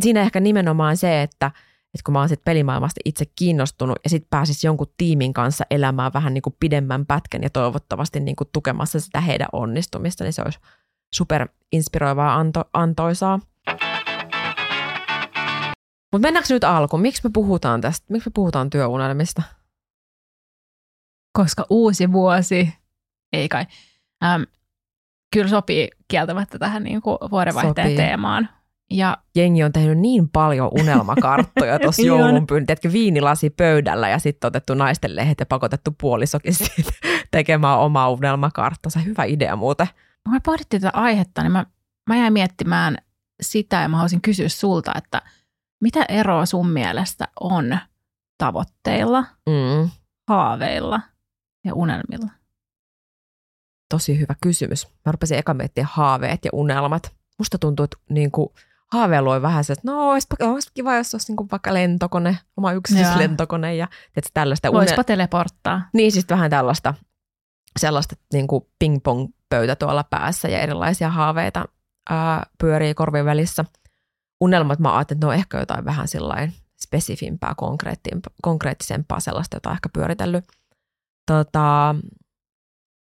siinä 0.00 0.20
ehkä 0.20 0.40
nimenomaan 0.40 0.96
se, 0.96 1.22
että, 1.22 1.50
että 1.94 2.04
kun 2.04 2.12
mä 2.12 2.18
oon 2.18 2.28
sit 2.28 2.44
pelimaailmasta 2.44 3.00
itse 3.04 3.24
kiinnostunut 3.36 3.98
ja 4.04 4.10
sitten 4.10 4.28
pääsis 4.30 4.64
jonkun 4.64 4.92
tiimin 4.96 5.34
kanssa 5.34 5.64
elämään 5.70 6.12
vähän 6.14 6.34
niin 6.34 6.42
kuin 6.42 6.56
pidemmän 6.60 7.06
pätkän 7.06 7.42
ja 7.42 7.50
toivottavasti 7.50 8.20
niin 8.20 8.36
kuin 8.36 8.48
tukemassa 8.52 9.00
sitä 9.00 9.20
heidän 9.20 9.48
onnistumista, 9.52 10.24
niin 10.24 10.32
se 10.32 10.42
olisi 10.42 10.58
super 11.14 11.48
inspiroivaa 11.72 12.34
anto, 12.34 12.64
antoisaa. 12.72 13.40
Mutta 16.12 16.26
mennäänkö 16.26 16.54
nyt 16.54 16.64
alkuun? 16.64 17.02
Miksi 17.02 17.20
me 17.24 17.30
puhutaan 17.34 17.80
tästä? 17.80 18.06
Miksi 18.10 18.28
me 18.28 18.32
puhutaan 18.34 18.70
työunelmista? 18.70 19.42
Koska 21.38 21.66
uusi 21.70 22.12
vuosi, 22.12 22.74
ei 23.32 23.48
kai, 23.48 23.66
ähm, 24.24 24.42
kyllä 25.32 25.48
sopii 25.48 25.88
kieltämättä 26.08 26.58
tähän 26.58 26.84
niin 26.84 27.02
kuin 27.02 27.18
vuodenvaihteen 27.30 27.86
Sopii. 27.86 27.96
teemaan. 27.96 28.48
Ja 28.90 29.18
Jengi 29.36 29.64
on 29.64 29.72
tehnyt 29.72 29.98
niin 29.98 30.28
paljon 30.28 30.70
unelmakarttoja 30.80 31.78
tuossa 31.82 32.02
Niin 32.02 32.12
on. 32.12 32.20
joulun 32.20 32.46
pyyn, 32.46 32.66
tiedätkö, 32.66 32.92
viinilasi 32.92 33.50
pöydällä 33.50 34.08
ja 34.08 34.18
sitten 34.18 34.48
otettu 34.48 34.74
naisten 34.74 35.16
lehdet 35.16 35.40
ja 35.40 35.46
pakotettu 35.46 35.90
puolisokin 36.00 36.54
tekemään 37.30 37.78
omaa 37.78 38.10
unelmakarttansa. 38.10 39.00
Hyvä 39.00 39.24
idea 39.24 39.56
muuten. 39.56 39.86
kun 40.24 40.32
me 40.34 40.40
pohdittiin 40.46 40.82
tätä 40.82 40.98
aihetta, 40.98 41.42
niin 41.42 41.52
mä, 41.52 41.66
mä 42.08 42.16
jäin 42.16 42.32
miettimään 42.32 42.96
sitä 43.42 43.80
ja 43.82 43.88
mä 43.88 43.96
haluaisin 43.96 44.20
kysyä 44.20 44.48
sulta, 44.48 44.92
että 44.96 45.22
mitä 45.80 46.04
eroa 46.08 46.46
sun 46.46 46.68
mielestä 46.68 47.28
on 47.40 47.78
tavoitteilla, 48.38 49.24
Mm, 49.48 49.90
haaveilla 50.28 51.00
ja 51.64 51.74
unelmilla? 51.74 52.30
tosi 53.90 54.18
hyvä 54.20 54.34
kysymys. 54.42 54.88
Mä 55.06 55.12
rupesin 55.12 55.38
eka 55.38 55.54
miettiä 55.54 55.86
haaveet 55.90 56.44
ja 56.44 56.50
unelmat. 56.52 57.12
Musta 57.38 57.58
tuntuu, 57.58 57.84
että 57.84 57.96
niin 58.10 58.30
kuin, 58.30 58.48
haaveilui 58.94 59.42
vähän 59.42 59.64
se, 59.64 59.72
että 59.72 59.92
no 59.92 60.10
olisipa, 60.10 60.36
olisi 60.40 60.70
kiva, 60.74 60.96
jos 60.96 61.14
olisi 61.14 61.30
niin 61.32 61.36
kuin 61.36 61.48
vaikka 61.50 61.74
lentokone, 61.74 62.38
oma 62.56 62.72
yksityislentokone 62.72 63.76
ja 63.76 63.86
tiedätkö, 63.86 64.30
tällaista. 64.34 64.72
Voispa 64.72 65.04
teleporttaa. 65.04 65.88
Niin 65.92 66.12
siis 66.12 66.28
vähän 66.28 66.50
tällaista, 66.50 66.94
sellaista 67.80 68.16
niin 68.32 68.46
kuin 68.46 68.64
ping-pong-pöytä 68.78 69.76
tuolla 69.76 70.04
päässä 70.04 70.48
ja 70.48 70.58
erilaisia 70.58 71.10
haaveita 71.10 71.64
ää, 72.10 72.46
pyörii 72.58 72.94
korvien 72.94 73.24
välissä. 73.24 73.64
Unelmat 74.40 74.78
mä 74.78 74.96
ajattelin, 74.96 75.18
että 75.18 75.26
ne 75.26 75.28
on 75.28 75.34
ehkä 75.34 75.58
jotain 75.58 75.84
vähän 75.84 76.08
sillain 76.08 76.52
spesifimpää, 76.80 77.54
konkreettisempaa 78.42 79.20
sellaista, 79.20 79.56
jota 79.56 79.68
on 79.68 79.74
ehkä 79.74 79.88
pyöritellyt 79.92 80.44
tota, 81.26 81.94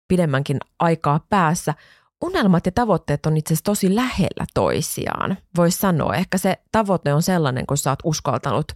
pidemmänkin 0.07 0.57
aikaa 0.79 1.25
päässä. 1.29 1.73
Unelmat 2.23 2.65
ja 2.65 2.71
tavoitteet 2.71 3.25
on 3.25 3.37
itse 3.37 3.53
asiassa 3.53 3.63
tosi 3.63 3.95
lähellä 3.95 4.45
toisiaan, 4.53 5.37
voisi 5.57 5.77
sanoa. 5.77 6.15
Ehkä 6.15 6.37
se 6.37 6.57
tavoite 6.71 7.13
on 7.13 7.21
sellainen, 7.21 7.65
kun 7.65 7.77
sä 7.77 7.89
oot 7.89 7.99
uskaltanut 8.03 8.71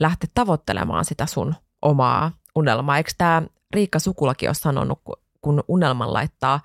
lähteä 0.00 0.30
tavoittelemaan 0.34 1.04
sitä 1.04 1.26
sun 1.26 1.54
omaa 1.82 2.30
unelmaa. 2.56 2.96
Eikö 2.96 3.10
tämä 3.18 3.42
Riikka 3.74 3.98
Sukulakin 3.98 4.48
ole 4.48 4.54
sanonut, 4.54 5.00
kun- 5.40 5.64
unelman 5.68 6.12
laittaa 6.12 6.60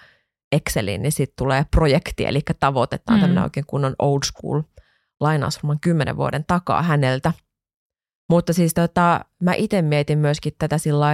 Exceliin, 0.51 1.01
niin 1.01 1.11
sitten 1.11 1.35
tulee 1.37 1.65
projekti, 1.71 2.25
eli 2.25 2.41
tavoite. 2.59 2.97
Tämä 2.97 3.15
on 3.15 3.19
Mm. 3.19 3.21
tämmöinen 3.21 3.43
oikein 3.43 3.65
kunnon 3.65 3.95
old 3.99 4.19
school 4.25 4.61
lainaus 5.19 5.57
varmaan 5.63 5.79
kymmenen 5.79 6.17
vuoden 6.17 6.45
takaa 6.47 6.81
häneltä. 6.81 7.33
Mutta 8.29 8.53
siis 8.53 8.73
tota, 8.73 9.25
mä 9.41 9.53
itse 9.53 9.81
mietin 9.81 10.17
myöskin 10.17 10.53
tätä 10.59 10.77
sillä 10.77 11.07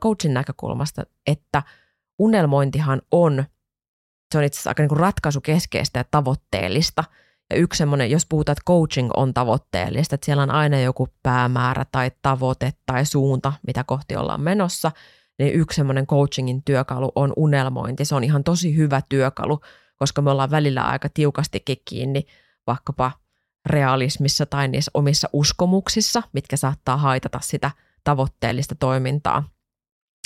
coachin 0.00 0.34
näkökulmasta, 0.34 1.02
että 1.26 1.62
unelmointihan 2.18 3.02
on, 3.12 3.44
se 4.32 4.38
on 4.38 4.44
itse 4.44 4.56
asiassa 4.56 4.70
aika 4.70 4.82
niin 4.82 4.88
kuin 4.88 5.00
ratkaisukeskeistä 5.00 6.00
ja 6.00 6.04
tavoitteellista. 6.10 7.04
Ja 7.50 7.56
yksi 7.56 7.78
semmoinen, 7.78 8.10
jos 8.10 8.26
puhutaan, 8.26 8.52
että 8.52 8.66
coaching 8.66 9.10
on 9.16 9.34
tavoitteellista, 9.34 10.14
että 10.14 10.24
siellä 10.24 10.42
on 10.42 10.50
aina 10.50 10.80
joku 10.80 11.08
päämäärä 11.22 11.86
tai 11.92 12.10
tavoite 12.22 12.72
tai 12.86 13.06
suunta, 13.06 13.52
mitä 13.66 13.84
kohti 13.84 14.16
ollaan 14.16 14.40
menossa, 14.40 14.92
niin 15.38 15.54
yksi 15.54 15.76
semmoinen 15.76 16.06
coachingin 16.06 16.62
työkalu 16.62 17.12
on 17.14 17.32
unelmointi. 17.36 18.04
Se 18.04 18.14
on 18.14 18.24
ihan 18.24 18.44
tosi 18.44 18.76
hyvä 18.76 19.00
työkalu, 19.08 19.60
koska 19.96 20.22
me 20.22 20.30
ollaan 20.30 20.50
välillä 20.50 20.82
aika 20.82 21.08
tiukastikin 21.14 21.76
kiinni 21.84 22.26
vaikkapa 22.66 23.12
realismissa 23.66 24.46
tai 24.46 24.68
niissä 24.68 24.90
omissa 24.94 25.28
uskomuksissa, 25.32 26.22
mitkä 26.32 26.56
saattaa 26.56 26.96
haitata 26.96 27.40
sitä 27.42 27.70
tavoitteellista 28.04 28.74
toimintaa. 28.74 29.44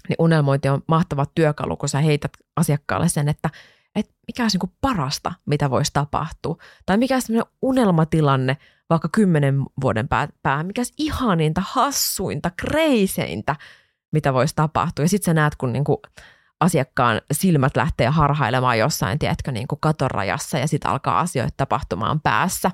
Niin 0.09 0.17
unelmointi 0.19 0.69
on 0.69 0.83
mahtava 0.89 1.27
työkalu, 1.35 1.77
kun 1.77 1.89
sä 1.89 2.01
heität 2.01 2.33
asiakkaalle 2.57 3.09
sen, 3.09 3.29
että, 3.29 3.51
että 3.94 4.12
mikä 4.26 4.42
olisi 4.42 4.59
niin 4.59 4.72
parasta, 4.81 5.33
mitä 5.46 5.70
voisi 5.70 5.90
tapahtua. 5.92 6.57
Tai 6.87 6.96
mikä 6.96 7.14
olisi 7.14 7.26
sellainen 7.26 7.53
unelmatilanne 7.62 8.57
vaikka 8.90 9.09
kymmenen 9.12 9.62
vuoden 9.83 10.09
pää- 10.09 10.29
päähän, 10.42 10.66
mikä 10.66 10.81
olisi 10.81 10.94
ihaninta, 10.98 11.62
hassuinta, 11.64 12.50
kreiseintä, 12.57 13.57
mitä 14.12 14.35
voisi 14.35 14.57
tapahtua. 14.57 15.05
Ja 15.05 15.09
sitten 15.09 15.24
sä 15.24 15.35
näet, 15.35 15.57
kun 15.57 15.72
niinku 15.72 16.03
asiakkaan 16.61 17.20
silmät 17.33 17.76
lähtee 17.76 18.09
harhailemaan 18.09 18.79
jossain, 18.79 19.18
tiedätkö, 19.18 19.53
niinku 19.53 19.76
katorajassa 19.76 20.59
ja 20.59 20.68
sitten 20.68 20.90
alkaa 20.90 21.20
asioita 21.20 21.55
tapahtumaan 21.57 22.20
päässä. 22.20 22.70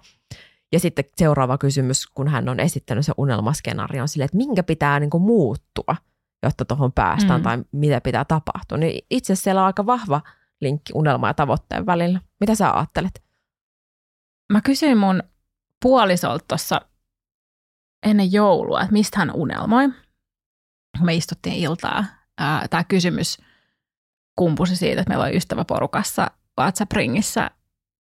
Ja 0.73 0.81
sitten 0.81 1.05
seuraava 1.17 1.59
kysymys, 1.59 2.07
kun 2.07 2.29
hän 2.29 2.49
on 2.49 2.61
esittänyt 2.61 3.07
se 3.07 3.13
unelmaskenaarion 3.17 4.09
sille, 4.09 4.25
että 4.25 4.37
minkä 4.37 4.63
pitää 4.63 5.01
niinku 5.01 5.19
muuttua, 5.19 5.97
jotta 6.43 6.65
tuohon 6.65 6.93
päästään 6.93 7.41
Mm. 7.41 7.43
mm. 7.43 7.45
tai 7.45 7.65
mitä 7.73 8.01
pitää 8.01 8.25
tapahtua. 8.25 8.79
Niin 8.79 9.07
itse 9.11 9.33
asiassa 9.33 9.45
siellä 9.45 9.61
on 9.61 9.67
aika 9.67 9.87
vahva 9.87 10.21
linkki 10.61 10.93
unelma 10.95 11.29
ja 11.29 11.35
tavoitteen 11.35 11.87
välillä. 11.87 12.21
Mitä 12.41 12.55
sä 12.55 12.73
ajattelet? 12.73 13.25
Mä 14.53 14.61
kysyin 14.61 14.99
mun 14.99 15.23
puolisolta 15.83 16.45
tuossa 16.49 16.81
ennen 18.07 18.33
joulua, 18.33 18.81
että 18.81 18.93
mistä 18.93 19.19
hän 19.19 19.31
unelmoi. 19.35 19.89
Me 21.01 21.15
istuttiin 21.15 21.57
iltaa. 21.57 22.05
Tämä 22.71 22.85
kysymys 22.85 23.39
kumpusi 24.37 24.77
siitä, 24.77 25.01
että 25.01 25.09
meillä 25.09 25.25
oli 25.25 25.37
ystäväporukassa 25.37 26.31
WhatsApp-ringissä 26.61 27.51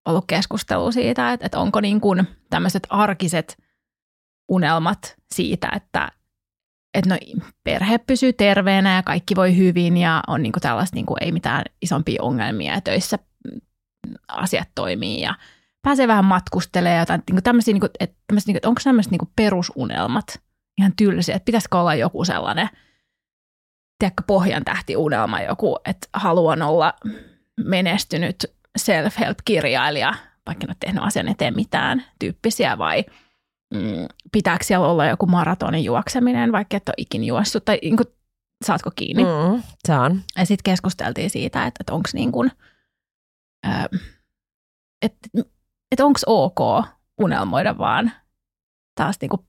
ollut 0.09 0.25
keskustelu 0.27 0.93
siitä, 0.93 1.33
että, 1.33 1.47
että 1.47 1.59
onko 1.59 1.81
niin 1.81 2.01
kuin 2.01 2.29
tämmöiset 2.51 2.87
arkiset 2.91 3.63
unelmat 4.49 5.17
siitä, 5.35 5.69
että, 5.77 6.13
että 6.99 7.11
no, 7.11 7.19
perhe 7.65 7.99
pysyy 7.99 8.33
terveenä 8.33 8.95
ja 8.95 9.03
kaikki 9.03 9.37
voi 9.37 9.57
hyvin 9.57 9.97
ja 9.97 10.23
on 10.27 10.43
niin 10.43 10.53
kuin 10.53 10.63
tällaista, 10.63 10.95
niin 10.95 11.07
kuin 11.07 11.23
ei 11.23 11.33
mitään 11.33 11.65
isompia 11.83 12.23
ongelmia 12.23 12.75
ja 12.75 12.81
töissä 12.81 13.19
mm, 13.45 13.61
asiat 14.29 14.69
toimii 14.75 15.21
ja 15.21 15.35
pääsee 15.83 16.09
vähän 16.09 16.25
matkustelemaan 16.25 17.01
jotain 17.01 17.23
niin 17.29 17.35
kuin 17.37 17.45
tämmöisiä, 17.45 17.75
niin 17.75 17.81
kuin, 17.81 17.91
että, 18.01 18.17
tämmöisiä, 18.27 18.47
niin 18.47 18.55
kuin, 18.55 18.59
että 18.59 18.69
onko 18.69 18.81
tämmöiset 18.85 19.11
niin 19.11 19.19
kuin 19.19 19.31
perusunelmat 19.37 20.41
ihan 20.79 20.93
tylsiä, 20.97 21.37
että 21.37 21.47
pitäisikö 21.47 21.79
olla 21.79 21.95
joku 21.95 22.25
sellainen 22.25 22.69
tiedätkö, 23.99 24.23
pohjan 24.27 24.65
tähtiunelma 24.65 25.41
joku, 25.41 25.79
että 25.85 26.09
haluan 26.13 26.63
olla 26.63 26.95
menestynyt 27.65 28.37
self-help-kirjailija, 28.79 30.15
vaikka 30.47 30.65
en 30.65 30.71
ole 30.71 30.77
tehnyt 30.81 31.03
asian 31.03 31.29
eteen 31.29 31.55
mitään 31.55 32.05
tyyppisiä, 32.19 32.79
vai 32.79 33.05
mm, 33.75 34.07
pitääkö 34.33 34.65
siellä 34.65 34.89
olla 34.89 35.07
joku 35.07 35.27
maratonin 35.27 35.85
juokseminen, 35.85 36.53
vaikka 36.53 36.77
et 36.77 36.89
ole 36.89 36.95
ikin 36.97 37.25
juossut, 37.25 37.65
tai 37.65 37.79
niin 37.83 37.97
kuin, 37.97 38.07
saatko 38.65 38.91
kiinni? 38.97 39.25
Mm, 39.25 39.63
saan. 39.87 40.23
Ja 40.37 40.47
sitten 40.47 40.73
keskusteltiin 40.73 41.31
siitä, 41.31 41.67
että, 41.67 41.79
että 41.81 41.95
onko 41.95 42.09
niin 42.13 42.33
kuin, 42.33 42.53
että, 45.03 45.29
että 45.93 46.05
onko 46.05 46.21
ok 46.27 46.87
unelmoida 47.21 47.79
vaan 47.79 48.13
taas 48.95 49.17
niin 49.21 49.29
kuin 49.29 49.47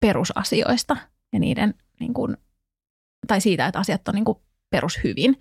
perusasioista 0.00 0.96
ja 1.32 1.38
niiden 1.38 1.74
niin 2.00 2.14
kuin, 2.14 2.36
tai 3.26 3.40
siitä, 3.40 3.66
että 3.66 3.78
asiat 3.78 4.08
on 4.08 4.14
niin 4.14 4.24
kuin 4.24 4.38
perushyvin. 4.70 5.38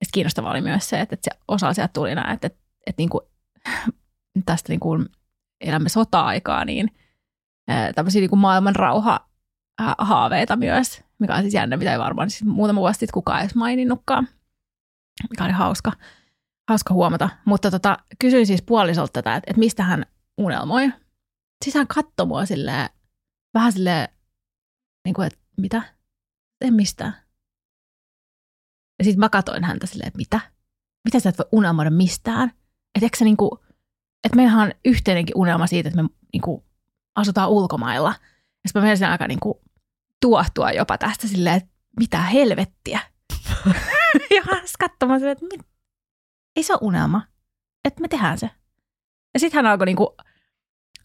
Ja 0.00 0.06
kiinnostavaa 0.12 0.50
oli 0.50 0.60
myös 0.60 0.88
se, 0.88 1.00
että, 1.00 1.14
että 1.14 1.30
se 1.34 1.40
osa 1.48 1.68
asiat 1.68 1.92
tuli 1.92 2.14
näin, 2.14 2.34
että, 2.34 2.46
että, 2.46 2.58
että 2.86 3.00
niin 3.00 3.08
kuin, 3.08 3.24
tästä 4.46 4.72
niin 4.72 4.80
kuin 4.80 5.08
elämme 5.60 5.88
sota-aikaa, 5.88 6.64
niin 6.64 6.90
tämmöisiä 7.94 8.20
niin 8.20 8.30
kuin 8.30 8.40
maailman 8.40 8.76
rauha 8.76 9.28
haaveita 9.98 10.56
myös, 10.56 11.04
mikä 11.18 11.34
on 11.34 11.42
siis 11.42 11.54
jännä, 11.54 11.76
mitä 11.76 11.92
ei 11.92 11.98
varmaan 11.98 12.30
siis 12.30 12.44
muutama 12.44 12.80
vuosi 12.80 12.98
sitten 12.98 13.14
kukaan 13.14 13.40
edes 13.40 13.54
maininnutkaan, 13.54 14.28
mikä 15.30 15.44
oli 15.44 15.52
hauska, 15.52 15.92
hauska 16.68 16.94
huomata. 16.94 17.28
Mutta 17.44 17.70
tota, 17.70 17.98
kysyin 18.18 18.46
siis 18.46 18.62
puolisolta 18.62 19.12
tätä, 19.12 19.36
että, 19.36 19.50
että 19.50 19.58
mistä 19.58 19.82
hän 19.82 20.06
unelmoi. 20.38 20.92
Siis 21.64 21.74
hän 21.74 21.86
katsoi 21.86 22.26
mua 22.26 22.46
silleen, 22.46 22.88
vähän 23.54 23.72
silleen, 23.72 24.08
niin 25.04 25.14
kuin, 25.14 25.26
että 25.26 25.38
mitä? 25.56 25.82
En 26.60 26.74
mistään. 26.74 27.16
Ja 28.98 29.04
sitten 29.04 29.20
mä 29.20 29.28
katoin 29.28 29.64
häntä 29.64 29.86
silleen, 29.86 30.08
että 30.08 30.18
mitä? 30.18 30.40
Mitä 31.04 31.20
sä 31.20 31.28
et 31.28 31.38
voi 31.38 31.48
unelmoida 31.52 31.90
mistään? 31.90 32.48
Että 32.94 33.06
eikö 33.06 33.16
se 33.16 33.24
niinku, 33.24 33.64
että 34.24 34.36
meillähän 34.36 34.66
on 34.66 34.72
yhteinenkin 34.84 35.36
unelma 35.36 35.66
siitä, 35.66 35.88
että 35.88 36.02
me 36.02 36.08
niinku 36.32 36.64
asutaan 37.14 37.50
ulkomailla. 37.50 38.08
Ja 38.08 38.68
sitten 38.68 38.82
mä 38.82 38.86
menisin 38.86 39.08
aika 39.08 39.28
niinku 39.28 39.60
tuohtua 40.20 40.72
jopa 40.72 40.98
tästä 40.98 41.28
silleen, 41.28 41.56
että 41.56 41.70
mitä 41.98 42.22
helvettiä. 42.22 43.00
ja 44.36 44.42
katsomaan 44.78 45.20
silleen, 45.20 45.32
että 45.32 45.46
mit, 45.56 45.66
ei 46.56 46.62
se 46.62 46.72
ole 46.72 46.80
unelma. 46.82 47.22
Että 47.84 48.00
me 48.00 48.08
tehdään 48.08 48.38
se. 48.38 48.50
Ja 49.34 49.40
sitten 49.40 49.58
hän 49.58 49.72
alkoi 49.72 49.86
niinku 49.86 50.16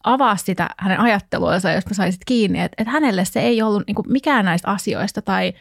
avaa 0.04 0.36
sitä 0.36 0.70
hänen 0.78 1.00
ajatteluansa, 1.00 1.70
jos 1.70 1.86
mä 1.86 1.94
saisit 1.94 2.20
kiinni, 2.26 2.60
että, 2.60 2.74
että 2.78 2.90
hänelle 2.90 3.24
se 3.24 3.40
ei 3.40 3.62
ollut 3.62 3.86
niinku 3.86 4.02
mikään 4.08 4.44
näistä 4.44 4.70
asioista 4.70 5.22
tai 5.22 5.52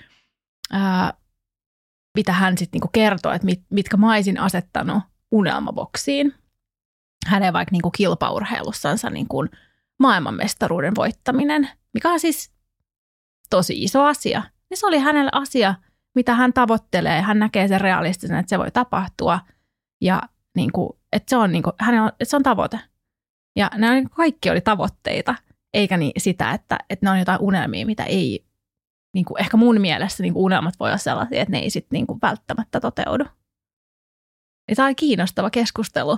ää, 0.71 1.13
mitä 2.17 2.33
hän 2.33 2.57
sitten 2.57 2.77
niinku 2.77 2.89
kertoo, 2.91 3.31
että 3.31 3.45
mit, 3.45 3.61
mitkä 3.69 3.97
mä 3.97 4.13
olisin 4.13 4.39
asettanut 4.39 5.03
unelmaboksiin. 5.31 6.33
Hänen 7.25 7.53
vaikka 7.53 7.71
niinku 7.71 7.91
kilpaurheilussansa 7.91 9.09
niinku 9.09 9.45
maailmanmestaruuden 9.99 10.95
voittaminen, 10.95 11.69
mikä 11.93 12.11
on 12.11 12.19
siis 12.19 12.51
tosi 13.49 13.83
iso 13.83 14.03
asia. 14.03 14.43
Ja 14.69 14.77
se 14.77 14.85
oli 14.87 14.99
hänelle 14.99 15.31
asia, 15.33 15.75
mitä 16.15 16.33
hän 16.33 16.53
tavoittelee. 16.53 17.21
Hän 17.21 17.39
näkee 17.39 17.67
sen 17.67 17.81
realistisen, 17.81 18.37
että 18.37 18.49
se 18.49 18.59
voi 18.59 18.71
tapahtua 18.71 19.39
ja 20.01 20.21
niin 20.55 20.71
kuin, 20.71 20.89
että 21.11 21.29
se 21.29 21.37
on, 21.37 21.51
niin 21.51 21.63
kuin, 21.63 21.73
hänellä, 21.79 22.09
että 22.09 22.25
se 22.25 22.35
on 22.35 22.43
tavoite. 22.43 22.79
Ja 23.55 23.71
nämä 23.75 24.01
kaikki 24.15 24.49
oli 24.49 24.61
tavoitteita, 24.61 25.35
eikä 25.73 25.97
niin 25.97 26.11
sitä, 26.17 26.51
että, 26.51 26.77
että 26.89 27.05
ne 27.05 27.09
on 27.11 27.19
jotain 27.19 27.41
unelmia, 27.41 27.85
mitä 27.85 28.03
ei, 28.03 28.45
niin 29.13 29.25
kuin, 29.25 29.41
ehkä 29.41 29.57
mun 29.57 29.81
mielestä 29.81 30.23
niin 30.23 30.33
kuin 30.33 30.43
unelmat 30.43 30.73
voi 30.79 30.89
olla 30.89 30.97
sellaisia, 30.97 31.41
että 31.41 31.51
ne 31.51 31.59
ei 31.59 31.69
sitten 31.69 31.97
niin 31.97 32.07
kuin 32.07 32.19
välttämättä 32.21 32.79
toteudu. 32.79 33.25
Ja 34.69 34.75
tämä 34.75 34.85
oli 34.85 34.95
kiinnostava 34.95 35.49
keskustelu. 35.49 36.17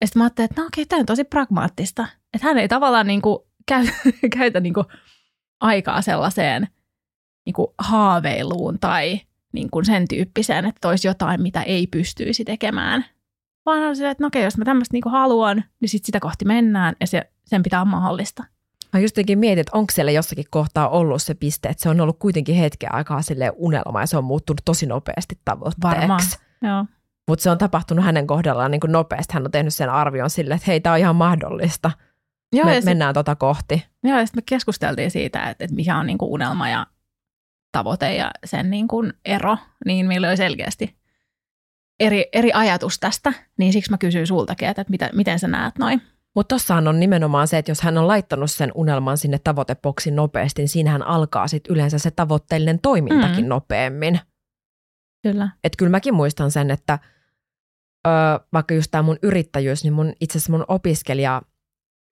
Ja 0.00 0.06
sitten 0.06 0.20
mä 0.20 0.24
ajattelin, 0.24 0.50
että 0.50 0.60
no 0.60 0.66
okei, 0.66 0.86
tämä 0.86 1.00
on 1.00 1.06
tosi 1.06 1.24
pragmaattista. 1.24 2.06
Että 2.34 2.46
hän 2.46 2.58
ei 2.58 2.68
tavallaan 2.68 3.06
niin 3.06 3.22
kuin 3.22 3.38
käytä, 3.68 3.92
käytä 4.36 4.60
niin 4.60 4.74
kuin 4.74 4.86
aikaa 5.60 6.02
sellaiseen 6.02 6.68
niin 7.46 7.54
kuin 7.54 7.68
haaveiluun 7.78 8.78
tai 8.78 9.20
niin 9.52 9.70
kuin 9.70 9.84
sen 9.84 10.08
tyyppiseen, 10.08 10.64
että 10.64 10.88
olisi 10.88 11.08
jotain, 11.08 11.42
mitä 11.42 11.62
ei 11.62 11.86
pystyisi 11.86 12.44
tekemään. 12.44 13.04
Vaan 13.66 13.82
on 13.82 13.96
se, 13.96 14.10
että 14.10 14.24
no 14.24 14.26
okei, 14.26 14.44
jos 14.44 14.58
mä 14.58 14.64
tämmöistä 14.64 14.92
niin 14.92 15.02
haluan, 15.06 15.64
niin 15.80 15.88
sit 15.88 16.04
sitä 16.04 16.20
kohti 16.20 16.44
mennään 16.44 16.96
ja 17.00 17.06
se, 17.06 17.30
sen 17.44 17.62
pitää 17.62 17.80
olla 17.80 17.90
mahdollista. 17.90 18.44
Mä 18.92 19.00
just 19.00 19.16
mietin, 19.36 19.58
että 19.58 19.76
onko 19.76 19.92
siellä 19.92 20.12
jossakin 20.12 20.44
kohtaa 20.50 20.88
ollut 20.88 21.22
se 21.22 21.34
piste, 21.34 21.68
että 21.68 21.82
se 21.82 21.88
on 21.88 22.00
ollut 22.00 22.18
kuitenkin 22.18 22.54
hetken 22.54 22.94
aikaa 22.94 23.22
sille 23.22 23.52
unelma 23.56 24.00
ja 24.00 24.06
se 24.06 24.16
on 24.16 24.24
muuttunut 24.24 24.60
tosi 24.64 24.86
nopeasti 24.86 25.38
tavoitteeksi. 25.44 25.98
Varmaan, 25.98 26.22
joo. 26.62 26.84
Mutta 27.30 27.42
se 27.42 27.50
on 27.50 27.58
tapahtunut 27.58 28.04
hänen 28.04 28.26
kohdallaan 28.26 28.70
niin 28.70 28.80
kuin 28.80 28.92
nopeasti. 28.92 29.34
Hän 29.34 29.44
on 29.44 29.50
tehnyt 29.50 29.74
sen 29.74 29.90
arvion 29.90 30.30
sille, 30.30 30.54
että 30.54 30.64
hei, 30.66 30.80
tämä 30.80 30.92
on 30.92 30.98
ihan 30.98 31.16
mahdollista. 31.16 31.90
Joo, 32.52 32.64
Me, 32.64 32.76
ja 32.76 32.82
mennään 32.82 33.14
tota 33.14 33.36
kohti. 33.36 33.86
Joo, 34.04 34.18
ja 34.18 34.26
sitten 34.26 34.38
me 34.38 34.44
keskusteltiin 34.46 35.10
siitä, 35.10 35.50
että, 35.50 35.64
että 35.64 35.76
mikä 35.76 35.96
on 35.96 36.06
niin 36.06 36.18
kuin 36.18 36.30
unelma 36.30 36.68
ja 36.68 36.86
tavoite 37.72 38.14
ja 38.14 38.30
sen 38.44 38.70
niin 38.70 38.88
kuin 38.88 39.12
ero, 39.24 39.56
niin 39.86 40.06
meillä 40.06 40.28
oli 40.28 40.36
selkeästi 40.36 40.96
eri, 42.00 42.28
eri 42.32 42.50
ajatus 42.52 42.98
tästä, 43.00 43.32
niin 43.58 43.72
siksi 43.72 43.90
mä 43.90 43.98
kysyin 43.98 44.26
sultakin, 44.26 44.68
että, 44.68 44.82
että 44.82 44.90
mitä, 44.90 45.10
miten 45.12 45.38
sä 45.38 45.48
näet 45.48 45.78
noin. 45.78 46.02
Mutta 46.34 46.54
tossahan 46.54 46.88
on 46.88 47.00
nimenomaan 47.00 47.48
se, 47.48 47.58
että 47.58 47.70
jos 47.70 47.80
hän 47.80 47.98
on 47.98 48.08
laittanut 48.08 48.50
sen 48.50 48.72
unelman 48.74 49.18
sinne 49.18 49.38
tavoiteboksin 49.44 50.16
nopeasti, 50.16 50.62
niin 50.62 50.68
siinähän 50.68 51.02
alkaa 51.02 51.48
sitten 51.48 51.74
yleensä 51.74 51.98
se 51.98 52.10
tavoitteellinen 52.10 52.78
toimintakin 52.78 53.44
mm. 53.44 53.48
nopeammin. 53.48 54.20
Kyllä. 55.22 55.48
Että 55.64 55.76
kyllä 55.76 55.90
mäkin 55.90 56.14
muistan 56.14 56.50
sen, 56.50 56.70
että 56.70 56.98
ö, 58.06 58.10
vaikka 58.52 58.74
just 58.74 58.90
tämä 58.90 59.02
mun 59.02 59.18
yrittäjyys, 59.22 59.84
niin 59.84 59.92
mun, 59.92 60.12
itse 60.20 60.38
asiassa 60.38 60.52
mun 60.52 60.64
opiskelija, 60.68 61.42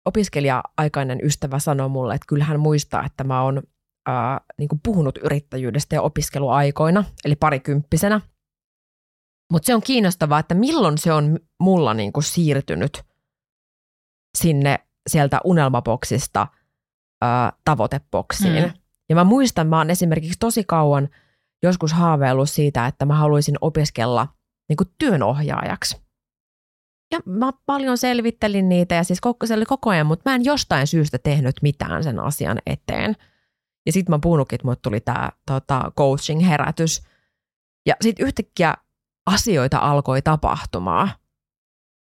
opiskelija-aikainen 0.06 1.20
ystävä 1.24 1.60
sanoi 1.60 1.90
mulle, 1.90 2.16
että 2.16 2.26
kyllä 2.28 2.44
hän 2.44 2.60
muistaa, 2.60 3.06
että 3.06 3.24
mä 3.24 3.42
oon 3.42 3.58
ö, 4.10 4.12
niin 4.58 4.70
puhunut 4.84 5.18
yrittäjyydestä 5.18 5.96
ja 5.96 6.02
opiskeluaikoina, 6.02 7.04
eli 7.26 7.36
parikymppisenä. 7.36 8.22
Mutta 9.52 9.66
se 9.66 9.76
on 9.76 9.82
kiinnostavaa, 9.82 10.40
että 10.40 10.56
milloin 10.56 10.98
se 10.98 11.14
on 11.14 11.40
mulla 11.60 11.94
niin 11.94 12.14
kuin 12.14 12.24
siirtynyt 12.24 13.04
sinne 14.38 14.80
sieltä 15.10 15.40
unelmaboksista 15.44 16.48
ö, 17.24 17.28
tavoiteboksiin. 17.66 18.64
Mm. 18.64 18.72
Ja 19.10 19.16
mä 19.16 19.24
muistan, 19.24 19.68
mä 19.68 19.78
oon 19.78 19.90
esimerkiksi 19.90 20.40
tosi 20.40 20.64
kauan 20.64 21.10
joskus 21.64 21.94
haaveillut 21.94 22.50
siitä, 22.50 22.88
että 22.88 23.06
mä 23.06 23.16
haluaisin 23.16 23.56
opiskella 23.62 24.28
niin 24.70 24.78
kuin 24.78 24.90
työnohjaajaksi. 24.98 26.02
Ja 27.12 27.20
mä 27.26 27.52
paljon 27.66 27.98
selvittelin 27.98 28.70
niitä 28.70 28.96
ja 28.96 29.04
siis 29.04 29.22
koko, 29.22 29.46
se 29.46 29.54
oli 29.54 29.66
koko 29.66 29.90
ajan, 29.90 30.08
mutta 30.08 30.30
mä 30.30 30.36
en 30.36 30.46
jostain 30.46 30.88
syystä 30.88 31.18
tehnyt 31.18 31.56
mitään 31.62 32.04
sen 32.04 32.20
asian 32.20 32.58
eteen. 32.66 33.16
Ja 33.86 33.92
sitten 33.92 34.14
mä 34.14 34.20
puhunutkin, 34.20 34.56
että 34.56 34.66
mulle 34.68 34.78
tuli 34.82 35.00
tämä 35.00 35.30
tota, 35.46 35.92
coaching-herätys. 35.98 37.02
Ja 37.86 37.96
sitten 38.02 38.26
yhtäkkiä 38.26 38.74
asioita 39.26 39.78
alkoi 39.78 40.22
tapahtumaan. 40.22 41.12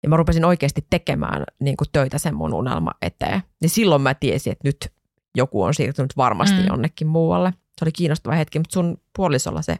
Ja 0.03 0.10
mä 0.10 0.17
rupesin 0.17 0.45
oikeasti 0.45 0.88
tekemään 0.89 1.43
niin 1.60 1.77
kuin 1.77 1.88
töitä 1.91 2.17
sen 2.17 2.36
mun 2.36 2.53
unelma 2.53 2.91
eteen. 3.01 3.43
Niin 3.62 3.69
silloin 3.69 4.01
mä 4.01 4.13
tiesin, 4.13 4.51
että 4.51 4.67
nyt 4.67 4.93
joku 5.38 5.63
on 5.63 5.73
siirtynyt 5.73 6.17
varmasti 6.17 6.60
mm. 6.60 6.67
jonnekin 6.67 7.08
muualle. 7.08 7.51
Se 7.51 7.86
oli 7.86 7.91
kiinnostava 7.91 8.36
hetki, 8.36 8.60
mutta 8.60 8.73
sun 8.73 8.97
puolisolla 9.15 9.62
se 9.62 9.75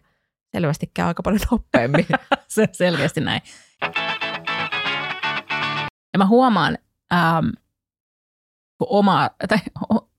selvästi 0.56 0.92
käy 0.94 1.06
aika 1.08 1.24
paljon 1.24 1.42
nopeammin. 1.52 2.06
se 2.48 2.68
selkeästi 2.72 3.22
näin. 3.22 3.42
Ja 6.14 6.18
mä 6.18 6.26
huomaan, 6.26 6.78
ähm, 7.14 7.50
oma, 8.80 9.30
tai 9.48 9.58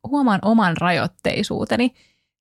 huomaan 0.08 0.38
oman 0.42 0.76
rajoitteisuuteni 0.76 1.94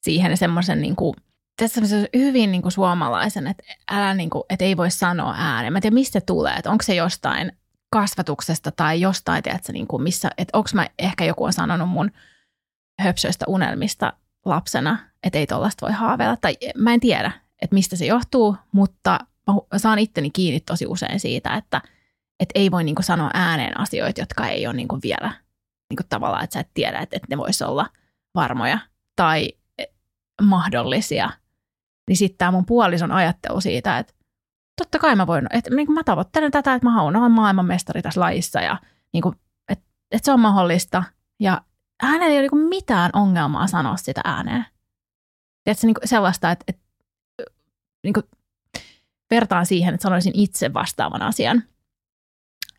siihen 0.03 0.38
semmoisen 0.38 0.81
niin 0.81 0.95
kuin, 0.95 1.13
tässä 1.58 1.81
on 1.81 1.88
hyvin 2.15 2.51
niin 2.51 2.62
kuin 2.62 2.71
suomalaisen, 2.71 3.47
että, 3.47 3.63
älä 3.91 4.13
niin 4.13 4.29
kuin, 4.29 4.43
että 4.49 4.65
ei 4.65 4.77
voi 4.77 4.91
sanoa 4.91 5.36
ääneen. 5.38 5.73
Mä 5.73 5.77
en 5.77 5.81
tiedä, 5.81 5.93
mistä 5.93 6.21
tulee, 6.21 6.53
että 6.53 6.71
onko 6.71 6.84
se 6.84 6.95
jostain 6.95 7.51
kasvatuksesta 7.91 8.71
tai 8.71 9.01
jostain, 9.01 9.43
tiedätkö, 9.43 9.73
niin 9.73 9.88
kuin 9.88 10.03
missä, 10.03 10.31
että 10.38 10.58
onko 10.58 10.69
mä, 10.73 10.88
ehkä 10.99 11.25
joku 11.25 11.43
on 11.43 11.53
sanonut 11.53 11.89
mun 11.89 12.12
höpsöistä 13.01 13.45
unelmista 13.47 14.13
lapsena, 14.45 14.97
että 15.23 15.39
ei 15.39 15.47
tuollaista 15.47 15.86
voi 15.86 15.93
haaveilla. 15.93 16.38
Tai 16.38 16.58
mä 16.77 16.93
en 16.93 16.99
tiedä, 16.99 17.31
että 17.61 17.73
mistä 17.73 17.95
se 17.95 18.05
johtuu, 18.05 18.55
mutta 18.71 19.19
mä 19.47 19.79
saan 19.79 19.99
itteni 19.99 20.29
kiinni 20.29 20.59
tosi 20.59 20.85
usein 20.87 21.19
siitä, 21.19 21.53
että, 21.53 21.81
että 22.39 22.51
ei 22.59 22.71
voi 22.71 22.83
niin 22.83 22.95
kuin 22.95 23.05
sanoa 23.05 23.31
ääneen 23.33 23.79
asioita, 23.79 24.21
jotka 24.21 24.47
ei 24.47 24.67
ole 24.67 24.75
niin 24.75 24.87
kuin 24.87 25.01
vielä 25.03 25.31
niin 25.89 25.97
kuin 25.97 26.07
tavallaan, 26.09 26.43
että 26.43 26.53
sä 26.53 26.59
et 26.59 26.69
tiedä, 26.73 26.99
että, 26.99 27.15
että 27.15 27.27
ne 27.29 27.37
vois 27.37 27.61
olla 27.61 27.89
varmoja 28.35 28.79
tai 29.15 29.53
mahdollisia– 30.41 31.29
niin 32.07 32.17
sitten 32.17 32.37
tämä 32.37 32.51
mun 32.51 32.65
puolison 32.65 33.11
ajattelu 33.11 33.61
siitä, 33.61 33.97
että 33.97 34.13
totta 34.77 34.99
kai 34.99 35.15
mä 35.15 35.27
voin, 35.27 35.47
että 35.49 35.75
niin 35.75 35.91
mä 35.91 36.03
tavoittelen 36.03 36.51
tätä, 36.51 36.73
että 36.73 36.87
mä 36.87 36.93
haluan 36.93 37.15
olla 37.15 37.29
maailmanmestari 37.29 38.01
tässä 38.01 38.21
lajissa 38.21 38.61
ja 38.61 38.77
niin 39.13 39.21
kuin, 39.21 39.35
että, 39.69 39.85
että 40.11 40.25
se 40.25 40.31
on 40.31 40.39
mahdollista. 40.39 41.03
Ja 41.39 41.61
hänellä 42.01 42.33
ei 42.33 42.39
ole 42.39 42.47
niin 42.51 42.69
mitään 42.69 43.09
ongelmaa 43.13 43.67
sanoa 43.67 43.97
sitä 43.97 44.21
ääneen. 44.23 44.65
Että 45.65 45.87
niin 45.87 45.95
sellaista, 46.03 46.51
että, 46.51 46.63
että 46.67 46.81
niin 48.05 48.13
kuin 48.13 48.25
vertaan 49.31 49.65
siihen, 49.65 49.93
että 49.93 50.03
sanoisin 50.03 50.33
itse 50.35 50.73
vastaavan 50.73 51.21
asian, 51.21 51.63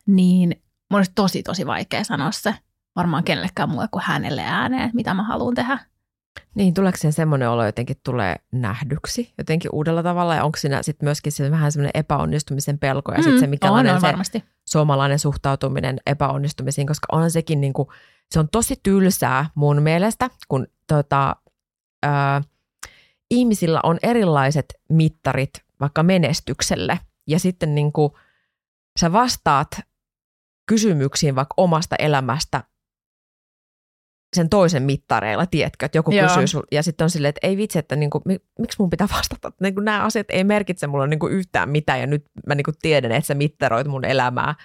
niin 0.05 0.61
mun 0.91 0.99
olisi 0.99 1.11
tosi, 1.15 1.43
tosi 1.43 1.65
vaikea 1.65 2.03
sanoa 2.03 2.31
se 2.31 2.55
varmaan 2.95 3.23
kenellekään 3.23 3.69
muulle 3.69 3.87
kuin 3.91 4.03
hänelle 4.05 4.41
ääneen, 4.45 4.91
mitä 4.93 5.13
mä 5.13 5.23
haluan 5.23 5.55
tehdä. 5.55 5.79
Niin, 6.55 6.73
tuleeko 6.73 6.97
sen 6.97 7.13
semmoinen 7.13 7.49
olo 7.49 7.65
jotenkin 7.65 7.97
tulee 8.03 8.35
nähdyksi 8.51 9.33
jotenkin 9.37 9.71
uudella 9.73 10.03
tavalla 10.03 10.35
ja 10.35 10.43
onko 10.43 10.57
siinä 10.57 10.83
sitten 10.83 11.07
myöskin 11.07 11.31
se 11.31 11.51
vähän 11.51 11.71
semmoinen 11.71 11.91
epäonnistumisen 11.93 12.79
pelko 12.79 13.11
ja 13.11 13.17
mm, 13.17 13.23
sitten 13.23 13.39
se, 13.39 13.47
mikä 13.47 13.71
on, 13.71 13.87
on 13.87 14.01
se 14.01 14.07
varmasti. 14.07 14.43
suomalainen 14.65 15.19
suhtautuminen 15.19 15.97
epäonnistumisiin, 16.05 16.87
koska 16.87 17.07
on 17.11 17.31
sekin 17.31 17.61
niin 17.61 17.73
kuin, 17.73 17.87
se 18.31 18.39
on 18.39 18.49
tosi 18.49 18.75
tylsää 18.83 19.49
mun 19.55 19.81
mielestä, 19.81 20.29
kun 20.47 20.67
tota, 20.87 21.35
ää, 22.03 22.41
ihmisillä 23.31 23.79
on 23.83 23.97
erilaiset 24.03 24.65
mittarit 24.89 25.49
vaikka 25.79 26.03
menestykselle 26.03 26.99
ja 27.27 27.39
sitten 27.39 27.75
niin 27.75 27.93
kuin, 27.93 28.11
sä 28.99 29.11
vastaat 29.11 29.79
kysymyksiin 30.69 31.35
vaikka 31.35 31.53
omasta 31.57 31.95
elämästä 31.99 32.63
sen 34.35 34.49
toisen 34.49 34.83
mittareilla, 34.83 35.45
tiedätkö, 35.45 35.85
että 35.85 35.97
joku 35.97 36.11
Joo. 36.11 36.27
kysyy 36.27 36.47
sul, 36.47 36.63
ja 36.71 36.83
sitten 36.83 37.05
on 37.05 37.09
silleen, 37.09 37.29
että 37.29 37.47
ei 37.47 37.57
vitsi, 37.57 37.79
että 37.79 37.95
niinku, 37.95 38.21
miksi 38.59 38.75
mun 38.79 38.89
pitää 38.89 39.07
vastata, 39.13 39.47
että 39.47 39.63
niinku, 39.63 39.81
nämä 39.81 40.03
asiat 40.03 40.27
ei 40.29 40.43
merkitse 40.43 40.87
mulle 40.87 41.07
niinku 41.07 41.27
yhtään 41.27 41.69
mitään, 41.69 41.99
ja 41.99 42.07
nyt 42.07 42.25
mä 42.47 42.55
niinku 42.55 42.71
tiedän, 42.81 43.11
että 43.11 43.27
sä 43.27 43.33
mittaroit 43.33 43.87
mun 43.87 44.05
elämää 44.05 44.55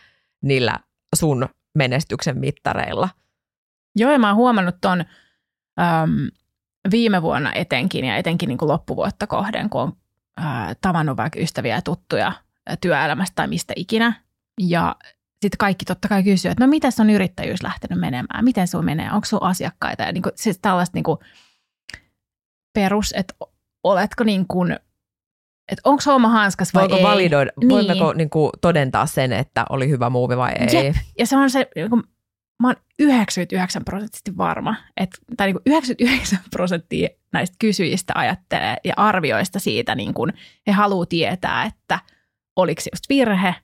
niillä 0.43 0.79
sun 1.17 1.49
menestyksen 1.79 2.39
mittareilla. 2.39 3.09
Joo, 3.97 4.11
ja 4.11 4.19
mä 4.19 4.29
oon 4.29 4.37
huomannut 4.37 4.75
ton 4.81 5.01
äm, 5.01 6.29
viime 6.91 7.23
vuonna 7.23 7.53
etenkin, 7.53 8.05
ja 8.05 8.17
etenkin 8.17 8.49
niinku 8.49 8.69
loppuvuotta 8.69 9.27
kohden, 9.27 9.71
kun 9.71 9.81
on 9.81 9.93
tavannut 10.81 11.17
vaikka 11.17 11.39
ystäviä 11.39 11.75
ja 11.75 11.83
tuttuja 11.83 12.33
työelämästä 12.81 13.35
tai 13.35 13.49
mistä 13.49 13.73
ikinä, 13.77 14.13
ja 14.61 14.97
sitten 15.43 15.59
kaikki 15.59 15.85
totta 15.85 16.09
kai 16.09 16.23
kysyy, 16.23 16.51
että 16.51 16.65
no 16.65 16.71
miten 16.71 16.93
on 17.01 17.11
yrittäjyys 17.11 17.63
lähtenyt 17.63 18.01
menemään, 18.01 18.45
miten 18.45 18.69
sun 18.69 18.85
menee, 18.85 19.13
onko 19.13 19.25
sun 19.25 19.43
asiakkaita 19.43 20.03
ja 20.03 20.13
niin 20.13 20.23
kuin, 20.23 20.33
siis 20.37 20.59
tällaista 20.63 20.97
niin 20.97 21.05
kuin 21.05 21.19
perus, 22.75 23.15
että 23.17 23.35
oletko 23.85 24.25
niin 24.25 24.47
kuin, 24.49 24.73
että 25.69 25.83
onko 25.85 26.03
homma 26.07 26.29
hanskas 26.29 26.75
vai 26.75 26.83
Voiko 26.83 26.97
ei. 26.97 27.03
validoida, 27.03 27.51
niin. 27.61 27.69
voimmeko 27.69 28.13
niin 28.13 28.31
kuin 28.31 28.51
todentaa 28.61 29.07
sen, 29.07 29.33
että 29.33 29.65
oli 29.71 29.89
hyvä 29.89 30.11
muuvi 30.11 30.37
vai 30.37 30.53
ei? 30.53 30.85
Jep. 30.85 30.97
Ja 31.19 31.27
se 31.27 31.37
on 31.37 31.51
se, 31.51 31.69
niin 31.77 31.91
kuin, 31.91 32.03
mä 32.63 32.69
oon 32.69 32.77
99 32.99 33.85
prosenttisesti 33.85 34.37
varma, 34.37 34.77
että, 34.97 35.19
tai 35.37 35.47
niin 35.47 35.55
kuin 35.55 35.63
99 35.67 36.39
prosenttia 36.51 37.09
näistä 37.33 37.57
kysyjistä 37.59 38.13
ajattelee 38.17 38.77
ja 38.85 38.95
arvioista 38.97 39.59
siitä, 39.59 39.95
niin 39.95 40.15
kuin 40.15 40.33
he 40.67 40.73
haluaa 40.73 41.07
tietää, 41.07 41.65
että 41.65 41.99
oliko 42.57 42.81
se 42.81 42.91
just 42.93 43.09
virhe 43.09 43.55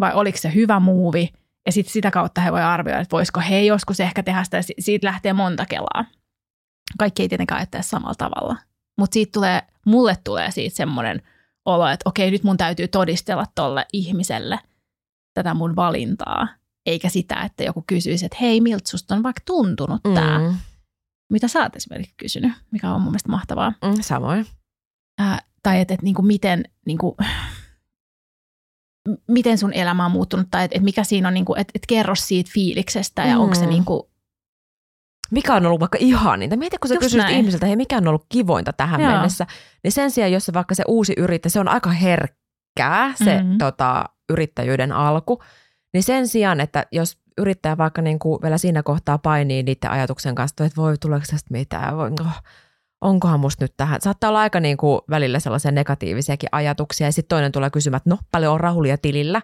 vai 0.00 0.12
oliko 0.14 0.38
se 0.38 0.54
hyvä 0.54 0.80
muuvi, 0.80 1.28
Ja 1.66 1.72
sitten 1.72 1.92
sitä 1.92 2.10
kautta 2.10 2.40
he 2.40 2.52
voi 2.52 2.62
arvioida, 2.62 3.00
että 3.00 3.16
voisiko 3.16 3.40
he 3.40 3.60
joskus 3.60 4.00
ehkä 4.00 4.22
tehdä 4.22 4.44
sitä. 4.44 4.58
Siitä 4.78 5.06
lähtee 5.06 5.32
monta 5.32 5.66
kelaa. 5.66 6.04
Kaikki 6.98 7.22
ei 7.22 7.28
tietenkään 7.28 7.58
ajattele 7.58 7.82
samalla 7.82 8.14
tavalla. 8.14 8.56
Mutta 8.98 9.14
siitä 9.14 9.32
tulee, 9.32 9.62
mulle 9.86 10.16
tulee 10.24 10.50
siitä 10.50 10.76
semmoinen 10.76 11.22
olo, 11.64 11.88
että 11.88 12.08
okei, 12.08 12.30
nyt 12.30 12.42
mun 12.42 12.56
täytyy 12.56 12.88
todistella 12.88 13.46
tolle 13.54 13.86
ihmiselle 13.92 14.58
tätä 15.34 15.54
mun 15.54 15.76
valintaa. 15.76 16.48
Eikä 16.86 17.08
sitä, 17.08 17.42
että 17.42 17.64
joku 17.64 17.84
kysyisi, 17.86 18.26
että 18.26 18.38
hei, 18.40 18.60
miltä 18.60 18.90
susta 18.90 19.14
on 19.14 19.22
vaikka 19.22 19.42
tuntunut 19.46 20.02
tämä. 20.02 20.38
Mm. 20.38 20.56
Mitä 21.32 21.48
sä 21.48 21.62
oot 21.62 21.76
esimerkiksi 21.76 22.14
kysynyt, 22.16 22.52
mikä 22.70 22.90
on 22.90 23.00
mun 23.00 23.10
mielestä 23.10 23.30
mahtavaa. 23.30 23.72
Mm, 23.84 23.94
samoin. 24.00 24.46
Äh, 25.20 25.44
tai 25.62 25.80
että 25.80 25.94
et, 25.94 26.02
niinku 26.02 26.22
miten, 26.22 26.64
niinku, 26.86 27.16
miten 29.28 29.58
sun 29.58 29.72
elämä 29.72 30.06
on 30.06 30.10
muuttunut 30.10 30.46
tai 30.50 30.64
että 30.64 30.76
et 30.76 30.82
mikä 30.82 31.04
siinä 31.04 31.28
on, 31.28 31.34
niinku, 31.34 31.54
että 31.54 31.72
et 31.74 31.86
kerro 31.88 32.14
siitä 32.14 32.50
fiiliksestä 32.54 33.22
ja 33.22 33.34
mm. 33.34 33.40
onko 33.40 33.54
se 33.54 33.66
niinku, 33.66 34.10
mikä 35.30 35.54
on 35.54 35.66
ollut 35.66 35.80
vaikka 35.80 35.98
ihaninta. 36.00 36.56
Mieti, 36.56 36.76
kun 36.78 36.88
sä 36.88 36.94
Just 36.94 37.02
kysyt 37.02 37.18
näin. 37.18 37.36
ihmiseltä, 37.36 37.66
hei, 37.66 37.76
mikä 37.76 37.96
on 37.96 38.08
ollut 38.08 38.26
kivointa 38.28 38.72
tähän 38.72 39.00
Joo. 39.00 39.12
mennessä. 39.12 39.46
Niin 39.84 39.92
sen 39.92 40.10
sijaan, 40.10 40.32
jos 40.32 40.46
se 40.46 40.52
vaikka 40.52 40.74
se 40.74 40.84
uusi 40.88 41.12
yrittäjä, 41.16 41.50
se 41.50 41.60
on 41.60 41.68
aika 41.68 41.90
herkkää 41.90 43.14
se 43.24 43.38
mm-hmm. 43.38 43.58
tota, 43.58 44.04
yrittäjyyden 44.30 44.92
alku. 44.92 45.42
Niin 45.94 46.02
sen 46.02 46.28
sijaan, 46.28 46.60
että 46.60 46.86
jos 46.92 47.18
yrittäjä 47.38 47.76
vaikka 47.76 48.02
niin 48.02 48.18
kuin 48.18 48.42
vielä 48.42 48.58
siinä 48.58 48.82
kohtaa 48.82 49.18
painii 49.18 49.62
niiden 49.62 49.90
ajatuksen 49.90 50.34
kanssa, 50.34 50.64
että 50.64 50.76
voi 50.76 50.98
tuleeko 50.98 51.26
tästä 51.30 51.48
mitään, 51.50 51.96
voi, 51.96 52.10
oh, 52.20 52.42
onkohan 53.00 53.40
musta 53.40 53.64
nyt 53.64 53.74
tähän. 53.76 54.00
Saattaa 54.00 54.30
olla 54.30 54.40
aika 54.40 54.60
niin 54.60 54.76
kuin 54.76 55.00
välillä 55.10 55.40
sellaisia 55.40 55.70
negatiivisiakin 55.70 56.48
ajatuksia 56.52 57.06
ja 57.06 57.12
sitten 57.12 57.36
toinen 57.36 57.52
tulee 57.52 57.70
kysymään, 57.70 57.96
että 57.96 58.10
no 58.10 58.18
paljon 58.30 58.54
on 58.54 58.60
rahulia 58.60 58.98
tilillä. 58.98 59.42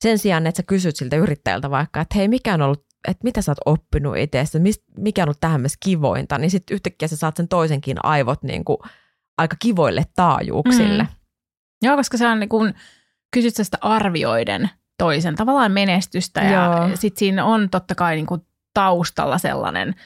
Sen 0.00 0.18
sijaan, 0.18 0.46
että 0.46 0.56
sä 0.56 0.62
kysyt 0.62 0.96
siltä 0.96 1.16
yrittäjältä 1.16 1.70
vaikka, 1.70 2.00
että 2.00 2.18
hei 2.18 2.28
mikä 2.28 2.54
on 2.54 2.62
ollut, 2.62 2.86
että 3.08 3.24
mitä 3.24 3.42
sä 3.42 3.52
oot 3.52 3.78
oppinut 3.78 4.16
itsestä, 4.16 4.58
mikä 4.98 5.22
on 5.22 5.26
ollut 5.26 5.40
tähän 5.40 5.60
myös 5.60 5.76
kivointa, 5.84 6.38
niin 6.38 6.50
sitten 6.50 6.74
yhtäkkiä 6.74 7.08
sä 7.08 7.16
saat 7.16 7.36
sen 7.36 7.48
toisenkin 7.48 7.96
aivot 8.02 8.42
niin 8.42 8.64
kuin 8.64 8.78
aika 9.38 9.56
kivoille 9.58 10.04
taajuuksille. 10.16 11.02
Mm. 11.02 11.08
Joo, 11.82 11.96
koska 11.96 12.16
se 12.16 12.26
on 12.26 12.40
niin 12.40 12.48
kuin, 12.48 12.74
kysyt 13.32 13.54
sitä 13.56 13.78
arvioiden 13.80 14.70
toisen 15.02 15.34
tavallaan 15.34 15.72
menestystä 15.72 16.40
ja 16.40 16.90
sitten 16.94 17.18
siinä 17.18 17.44
on 17.44 17.70
totta 17.70 17.94
kai 17.94 18.14
niin 18.14 18.26
kuin 18.26 18.46
taustalla 18.74 19.38
sellainen– 19.38 19.94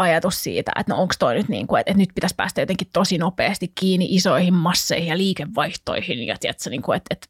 ajatus 0.00 0.42
siitä, 0.42 0.72
että 0.78 0.92
no 0.92 1.02
onko 1.02 1.14
toi 1.18 1.34
nyt 1.34 1.48
niin 1.48 1.66
kuin, 1.66 1.80
että, 1.80 1.90
että 1.90 1.98
nyt 1.98 2.10
pitäisi 2.14 2.34
päästä 2.34 2.60
jotenkin 2.60 2.88
tosi 2.92 3.18
nopeasti 3.18 3.72
kiinni 3.80 4.06
isoihin 4.10 4.54
masseihin 4.54 5.08
ja 5.08 5.16
liikevaihtoihin 5.16 6.26
ja 6.26 6.36
tiedätkö, 6.40 6.70
niin 6.70 6.82
kuin, 6.82 6.96
että, 6.96 7.06
että 7.10 7.26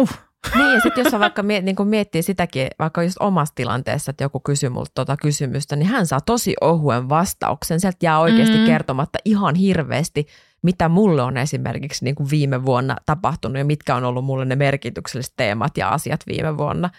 uh. 0.00 0.10
Niin, 0.54 0.74
ja 0.74 0.80
sitten 0.80 1.04
jos 1.04 1.20
vaikka 1.20 1.42
miet, 1.42 1.64
niin 1.64 1.76
miettii 1.84 2.22
sitäkin, 2.22 2.68
vaikka 2.78 3.02
just 3.02 3.16
omassa 3.20 3.54
tilanteessa, 3.54 4.10
että 4.10 4.24
joku 4.24 4.40
kysyy 4.40 4.68
multa 4.68 4.90
tuota 4.94 5.16
kysymystä, 5.16 5.76
niin 5.76 5.88
hän 5.88 6.06
saa 6.06 6.20
tosi 6.20 6.54
ohuen 6.60 7.08
vastauksen. 7.08 7.80
Sieltä 7.80 7.98
jää 8.02 8.20
oikeasti 8.20 8.58
mm. 8.58 8.66
kertomatta 8.66 9.18
ihan 9.24 9.54
hirveästi, 9.54 10.26
mitä 10.62 10.88
mulle 10.88 11.22
on 11.22 11.36
esimerkiksi 11.36 12.04
niin 12.04 12.14
kuin 12.14 12.30
viime 12.30 12.64
vuonna 12.64 12.96
tapahtunut 13.06 13.58
ja 13.58 13.64
mitkä 13.64 13.94
on 13.94 14.04
ollut 14.04 14.24
mulle 14.24 14.44
ne 14.44 14.56
merkitykselliset 14.56 15.32
teemat 15.36 15.76
ja 15.76 15.88
asiat 15.88 16.20
viime 16.26 16.56
vuonna. 16.56 16.90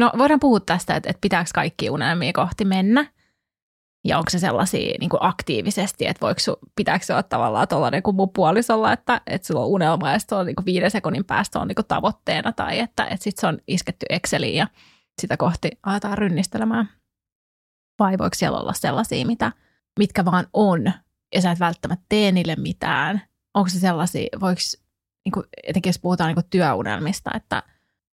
No 0.00 0.12
voidaan 0.18 0.40
puhua 0.40 0.60
tästä, 0.60 0.96
että, 0.96 1.10
että 1.10 1.20
pitääkö 1.20 1.50
kaikki 1.54 1.90
unelmia 1.90 2.32
kohti 2.32 2.64
mennä. 2.64 3.06
Ja 4.04 4.18
onko 4.18 4.30
se 4.30 4.38
sellaisia 4.38 4.94
niin 5.00 5.10
kuin 5.10 5.22
aktiivisesti, 5.22 6.06
että 6.06 6.20
voiko 6.20 6.40
su, 6.40 6.58
pitääkö 6.76 7.04
se 7.04 7.12
olla 7.12 7.22
tavallaan 7.22 7.68
tuollainen 7.68 8.02
kuin 8.02 8.16
mun 8.16 8.30
puolisolla, 8.32 8.92
että, 8.92 9.20
että 9.26 9.46
sulla 9.46 9.60
on 9.60 9.66
unelma 9.66 10.10
ja 10.10 10.18
se 10.18 10.34
on 10.34 10.46
niin 10.46 10.56
kuin 10.56 10.66
viiden 10.66 10.90
sekunnin 10.90 11.24
päästä 11.24 11.58
on 11.58 11.68
niin 11.68 11.76
kuin 11.76 11.86
tavoitteena 11.86 12.52
tai 12.52 12.78
että, 12.78 13.04
että 13.04 13.24
sitten 13.24 13.40
se 13.40 13.46
on 13.46 13.58
isketty 13.68 14.06
Exceliin 14.10 14.54
ja 14.54 14.66
sitä 15.20 15.36
kohti 15.36 15.70
aletaan 15.82 16.18
rynnistelemään. 16.18 16.88
Vai 17.98 18.18
voiko 18.18 18.34
siellä 18.34 18.58
olla 18.58 18.72
sellaisia, 18.72 19.26
mitä, 19.26 19.52
mitkä 19.98 20.24
vaan 20.24 20.46
on 20.52 20.92
ja 21.34 21.40
sä 21.40 21.50
et 21.50 21.60
välttämättä 21.60 22.04
tee 22.08 22.32
niille 22.32 22.56
mitään. 22.56 23.22
Onko 23.54 23.68
se 23.68 23.78
sellaisia, 23.78 24.28
voiko, 24.40 24.60
niin 25.24 25.32
kuin, 25.32 25.46
etenkin 25.62 25.90
jos 25.90 25.98
puhutaan 25.98 26.28
niin 26.28 26.34
kuin 26.34 26.50
työunelmista, 26.50 27.30
että, 27.34 27.62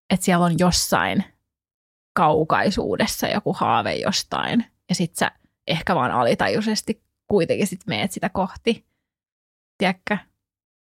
että 0.10 0.26
siellä 0.26 0.46
on 0.46 0.60
jossain– 0.60 1.24
kaukaisuudessa 2.18 3.28
joku 3.28 3.54
haave 3.54 3.96
jostain 3.96 4.66
ja 4.90 4.96
sit 4.96 5.16
sä 5.16 5.32
ehkä 5.68 5.96
vaan 5.96 6.12
alitajuisesti 6.12 7.04
kuitenkin 7.28 7.68
sit 7.68 7.80
meet 7.88 8.12
sitä 8.12 8.30
kohti. 8.30 8.86
Tiedätkö? 9.78 10.18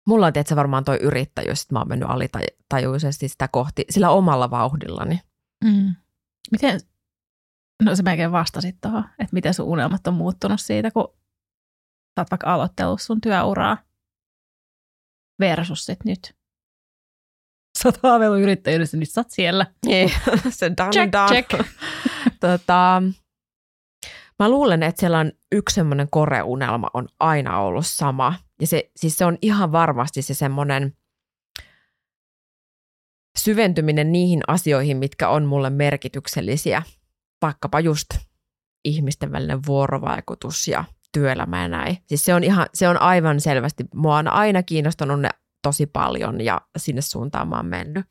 Mulla 0.07 0.25
on 0.25 0.33
tietysti 0.33 0.55
varmaan 0.55 0.83
toi 0.83 0.97
yrittäjyys, 0.97 1.61
että 1.61 1.75
mä 1.75 1.79
oon 1.79 1.87
mennyt 1.87 2.09
alitajuisesti 2.09 3.27
sitä 3.27 3.47
kohti 3.47 3.85
sillä 3.89 4.09
omalla 4.09 4.51
vauhdillani. 4.51 5.21
Mm. 5.63 5.95
Miten, 6.51 6.79
no 7.83 7.95
se 7.95 8.03
melkein 8.03 8.31
vastasit 8.31 8.75
tuohon, 8.81 9.03
että 9.19 9.33
miten 9.33 9.53
sun 9.53 9.65
unelmat 9.65 10.07
on 10.07 10.13
muuttunut 10.13 10.61
siitä, 10.61 10.91
kun 10.91 11.13
sä 12.15 12.21
oot 12.21 12.31
vaikka 12.31 12.53
aloittellut 12.53 13.01
sun 13.01 13.21
työuraa 13.21 13.77
versus 15.39 15.85
sit 15.85 16.05
nyt 16.05 16.39
sä 17.77 17.87
oot 17.89 17.99
haaveillut 18.03 18.39
yrittäjyydestä, 18.41 18.97
niin 18.97 19.07
sä 19.07 19.21
oot 19.21 19.31
siellä. 19.31 19.65
Niin, 19.85 20.11
se 20.49 20.71
done 20.77 20.91
check, 20.91 21.11
done. 21.11 21.27
check. 21.27 21.49
tota, 22.39 23.03
mä 24.39 24.49
luulen, 24.49 24.83
että 24.83 24.99
siellä 24.99 25.19
on 25.19 25.31
yksi 25.51 25.73
semmoinen 25.73 26.07
koreunelma 26.11 26.87
on 26.93 27.07
aina 27.19 27.59
ollut 27.59 27.85
sama. 27.85 28.33
Ja 28.61 28.67
se, 28.67 28.91
siis 28.95 29.17
se 29.17 29.25
on 29.25 29.37
ihan 29.41 29.71
varmasti 29.71 30.21
se 30.21 30.33
semmoinen 30.33 30.93
syventyminen 33.37 34.11
niihin 34.11 34.41
asioihin, 34.47 34.97
mitkä 34.97 35.29
on 35.29 35.45
mulle 35.45 35.69
merkityksellisiä. 35.69 36.83
Vaikkapa 37.41 37.79
just 37.79 38.07
ihmisten 38.85 39.31
välinen 39.31 39.65
vuorovaikutus 39.65 40.67
ja 40.67 40.83
työelämä 41.11 41.61
ja 41.61 41.67
näin. 41.67 41.97
Siis 42.05 42.25
se 42.25 42.33
on, 42.33 42.43
ihan, 42.43 42.67
se 42.73 42.89
on 42.89 43.01
aivan 43.01 43.41
selvästi, 43.41 43.85
mua 43.95 44.17
on 44.17 44.27
aina 44.27 44.63
kiinnostanut 44.63 45.21
ne 45.21 45.29
tosi 45.61 45.85
paljon 45.85 46.41
ja 46.41 46.61
sinne 46.77 47.01
suuntaan 47.01 47.47
mä 47.47 47.55
oon 47.55 47.65
mennyt. 47.65 48.05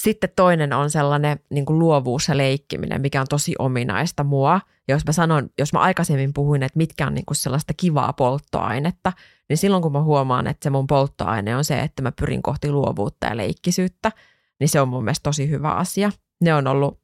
Sitten 0.00 0.30
toinen 0.36 0.72
on 0.72 0.90
sellainen 0.90 1.40
niin 1.50 1.66
kuin 1.66 1.78
luovuus 1.78 2.28
ja 2.28 2.36
leikkiminen, 2.36 3.00
mikä 3.00 3.20
on 3.20 3.26
tosi 3.30 3.54
ominaista 3.58 4.24
mua. 4.24 4.60
Ja 4.88 4.94
jos 4.94 5.06
mä 5.06 5.12
sanon, 5.12 5.50
jos 5.58 5.72
mä 5.72 5.78
aikaisemmin 5.78 6.32
puhuin, 6.32 6.62
että 6.62 6.76
mitkä 6.76 7.06
on 7.06 7.14
niin 7.14 7.26
kuin 7.26 7.36
sellaista 7.36 7.74
kivaa 7.76 8.12
polttoainetta, 8.12 9.12
niin 9.48 9.56
silloin 9.56 9.82
kun 9.82 9.92
mä 9.92 10.02
huomaan, 10.02 10.46
että 10.46 10.64
se 10.64 10.70
mun 10.70 10.86
polttoaine 10.86 11.56
on 11.56 11.64
se, 11.64 11.80
että 11.80 12.02
mä 12.02 12.12
pyrin 12.12 12.42
kohti 12.42 12.70
luovuutta 12.70 13.26
ja 13.26 13.36
leikkisyyttä, 13.36 14.12
niin 14.60 14.68
se 14.68 14.80
on 14.80 14.88
mun 14.88 15.04
mielestä 15.04 15.22
tosi 15.22 15.50
hyvä 15.50 15.70
asia. 15.70 16.10
Ne 16.40 16.54
on 16.54 16.66
ollut 16.66 16.99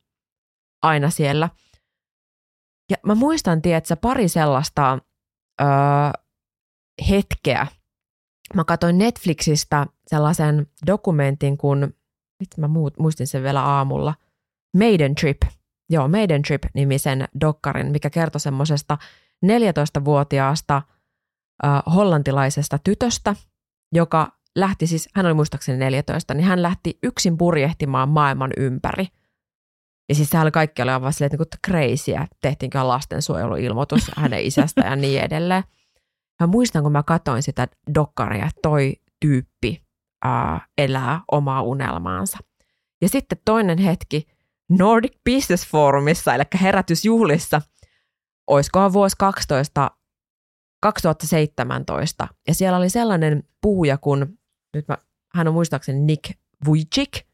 aina 0.82 1.10
siellä. 1.10 1.50
Ja 2.90 2.96
mä 3.06 3.14
muistan, 3.14 3.62
tiedätkö, 3.62 3.96
pari 3.96 4.28
sellaista 4.28 4.98
öö, 5.60 5.66
hetkeä, 7.08 7.66
mä 8.54 8.64
katsoin 8.64 8.98
Netflixistä 8.98 9.86
sellaisen 10.06 10.66
dokumentin, 10.86 11.58
kun, 11.58 11.80
nyt 12.40 12.48
mä 12.56 12.68
muistin 12.98 13.26
sen 13.26 13.42
vielä 13.42 13.62
aamulla, 13.62 14.14
Maiden 14.78 15.14
Trip. 15.14 15.42
Joo, 15.90 16.08
Maiden 16.08 16.42
Trip-nimisen 16.42 17.28
dokkarin, 17.40 17.92
mikä 17.92 18.10
kertoi 18.10 18.40
semmoisesta 18.40 18.98
14-vuotiaasta 19.46 20.76
äh, 20.76 21.82
hollantilaisesta 21.94 22.78
tytöstä, 22.84 23.36
joka 23.94 24.32
lähti 24.56 24.86
siis, 24.86 25.08
hän 25.14 25.26
oli 25.26 25.34
muistaakseni 25.34 25.78
14, 25.78 26.34
niin 26.34 26.44
hän 26.44 26.62
lähti 26.62 26.98
yksin 27.02 27.36
purjehtimaan 27.36 28.08
maailman 28.08 28.50
ympäri. 28.56 29.08
Ja 30.08 30.14
siis 30.14 30.30
sehän 30.30 30.44
oli 30.44 30.50
kaikki 30.50 30.82
oli 30.82 30.90
aivan 30.90 31.12
silleen, 31.12 31.32
että 31.34 31.44
niin 31.44 31.60
crazyä, 31.66 32.26
tehtiinkö 32.40 32.82
lastensuojeluilmoitus 32.82 34.10
hänen 34.16 34.40
isästä 34.40 34.80
ja 34.80 34.96
niin 34.96 35.20
edelleen. 35.20 35.62
Mä 36.40 36.46
muistan, 36.46 36.82
kun 36.82 36.92
mä 36.92 37.02
katsoin 37.02 37.42
sitä 37.42 37.68
dokkaria, 37.94 38.46
että 38.46 38.60
toi 38.62 38.96
tyyppi 39.20 39.82
ää, 40.24 40.66
elää 40.78 41.20
omaa 41.32 41.62
unelmaansa. 41.62 42.38
Ja 43.02 43.08
sitten 43.08 43.38
toinen 43.44 43.78
hetki 43.78 44.26
Nordic 44.70 45.12
Business 45.30 45.66
Forumissa, 45.66 46.34
eli 46.34 46.42
herätysjuhlissa, 46.60 47.62
oiskohan 48.46 48.92
vuosi 48.92 49.16
12, 49.18 49.90
2017. 50.82 52.28
Ja 52.48 52.54
siellä 52.54 52.78
oli 52.78 52.90
sellainen 52.90 53.42
puhuja 53.62 53.98
kuin, 53.98 54.38
nyt 54.74 54.88
mä, 54.88 54.98
hän 55.34 55.48
on 55.48 55.54
muistaakseni 55.54 56.00
Nick 56.00 56.38
Vujicic. 56.66 57.26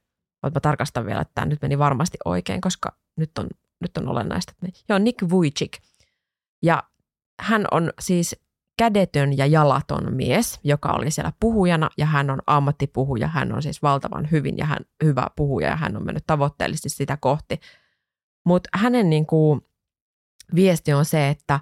Mä 0.42 0.60
tarkastan 0.60 1.06
vielä, 1.06 1.20
että 1.20 1.32
tämä 1.34 1.46
nyt 1.46 1.62
meni 1.62 1.78
varmasti 1.78 2.18
oikein, 2.24 2.60
koska 2.60 2.96
nyt 3.16 3.38
on, 3.38 3.48
nyt 3.80 3.96
on 3.96 4.08
olennaista. 4.08 4.52
Joo, 4.88 4.98
Nick 4.98 5.30
Vujicic. 5.30 5.78
Ja 6.62 6.82
hän 7.40 7.64
on 7.70 7.92
siis 8.00 8.36
kädetön 8.78 9.36
ja 9.36 9.46
jalaton 9.46 10.14
mies, 10.14 10.60
joka 10.64 10.88
oli 10.88 11.10
siellä 11.10 11.32
puhujana 11.40 11.90
ja 11.96 12.06
hän 12.06 12.30
on 12.30 12.42
ammattipuhuja, 12.46 13.28
hän 13.28 13.52
on 13.52 13.62
siis 13.62 13.82
valtavan 13.82 14.30
hyvin 14.30 14.58
ja 14.58 14.66
hän 14.66 14.78
hyvä 15.04 15.26
puhuja 15.36 15.68
ja 15.68 15.76
hän 15.76 15.96
on 15.96 16.04
mennyt 16.04 16.26
tavoitteellisesti 16.26 16.88
sitä 16.88 17.16
kohti. 17.20 17.60
Mutta 18.44 18.68
hänen 18.74 19.10
niin 19.10 19.26
kuin, 19.26 19.60
viesti 20.54 20.92
on 20.92 21.04
se, 21.04 21.28
että 21.28 21.60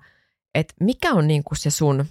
et 0.54 0.74
mikä 0.80 1.12
on 1.12 1.26
niin 1.26 1.44
kuin 1.44 1.58
se 1.58 1.70
sun 1.70 2.04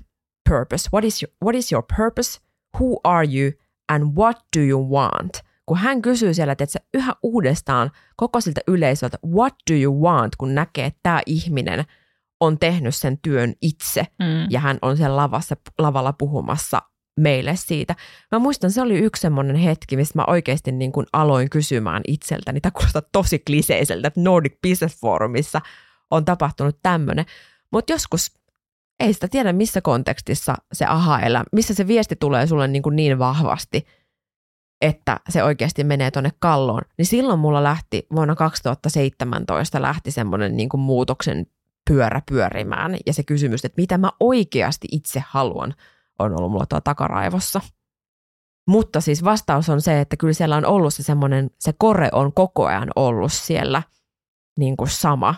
purpose, 0.49 0.89
what 0.93 1.05
is, 1.05 1.23
your, 1.23 1.35
what 1.43 1.55
is 1.55 1.71
your 1.71 1.83
purpose, 1.97 2.39
who 2.79 2.99
are 3.03 3.27
you 3.33 3.51
and 3.89 4.03
what 4.17 4.37
do 4.57 4.61
you 4.61 4.91
want, 4.91 5.48
kun 5.69 5.77
hän 5.77 6.01
kysyy 6.01 6.33
siellä, 6.33 6.51
että 6.51 6.79
yhä 6.93 7.13
uudestaan 7.23 7.91
koko 8.15 8.41
siltä 8.41 8.61
yleisöltä, 8.67 9.17
what 9.27 9.53
do 9.71 9.75
you 9.75 10.01
want, 10.01 10.35
kun 10.35 10.55
näkee, 10.55 10.85
että 10.85 10.99
tämä 11.03 11.21
ihminen 11.25 11.85
on 12.39 12.59
tehnyt 12.59 12.95
sen 12.95 13.19
työn 13.21 13.53
itse 13.61 14.07
Mm. 14.19 14.47
ja 14.49 14.59
hän 14.59 14.77
on 14.81 14.97
siellä 14.97 15.15
lavassa, 15.15 15.55
lavalla 15.77 16.13
puhumassa 16.13 16.81
meille 17.19 17.55
siitä. 17.55 17.95
Mä 18.31 18.39
muistan, 18.39 18.71
se 18.71 18.81
oli 18.81 18.97
yksi 18.97 19.21
semmoinen 19.21 19.55
hetki, 19.55 19.97
missä 19.97 20.13
mä 20.15 20.23
oikeasti 20.27 20.71
niin 20.71 20.91
kuin 20.91 21.05
aloin 21.13 21.49
kysymään 21.49 22.01
itseltäni, 22.07 22.61
tämä 22.61 22.71
kuulostaa 22.71 23.01
tosi 23.11 23.39
kliseiseltä, 23.39 24.07
että 24.07 24.21
Nordic 24.21 24.53
Business 24.67 25.01
Forumissa 25.01 25.61
on 26.11 26.25
tapahtunut 26.25 26.79
tämmöinen, 26.83 27.25
mutta 27.71 27.93
joskus 27.93 28.31
ei 28.99 29.13
sitä 29.13 29.27
tiedä, 29.27 29.53
missä 29.53 29.81
kontekstissa 29.81 30.55
se 30.73 30.85
aha 30.85 31.19
elä, 31.19 31.43
missä 31.51 31.73
se 31.73 31.87
viesti 31.87 32.15
tulee 32.15 32.47
sulle 32.47 32.67
niin, 32.67 32.83
kuin 32.83 32.95
niin 32.95 33.19
vahvasti, 33.19 33.85
että 34.81 35.19
se 35.29 35.43
oikeasti 35.43 35.83
menee 35.83 36.11
tuonne 36.11 36.31
kalloon, 36.39 36.81
niin 36.97 37.05
silloin 37.05 37.39
mulla 37.39 37.63
lähti 37.63 38.07
vuonna 38.15 38.35
2017 38.35 39.81
lähti 39.81 40.11
semmoinen 40.11 40.57
niin 40.57 40.69
kuin 40.69 40.81
muutoksen 40.81 41.45
pyörä 41.89 42.21
pyörimään 42.29 42.97
ja 43.05 43.13
se 43.13 43.23
kysymys, 43.23 43.65
että 43.65 43.81
mitä 43.81 43.97
mä 43.97 44.11
oikeasti 44.19 44.87
itse 44.91 45.23
haluan, 45.27 45.75
on 46.19 46.39
ollut 46.39 46.51
mulla 46.51 46.65
tuolla 46.65 46.81
takaraivossa. 46.81 47.61
Mutta 48.67 49.01
siis 49.01 49.23
vastaus 49.23 49.69
on 49.69 49.81
se, 49.81 50.01
että 50.01 50.17
kyllä 50.17 50.33
siellä 50.33 50.55
on 50.55 50.65
ollut 50.65 50.93
se 50.93 51.03
semmoinen, 51.03 51.49
se 51.59 51.73
kore 51.77 52.09
on 52.11 52.33
koko 52.33 52.65
ajan 52.65 52.89
ollut 52.95 53.31
siellä 53.33 53.83
niin 54.59 54.77
kuin 54.77 54.89
sama. 54.89 55.35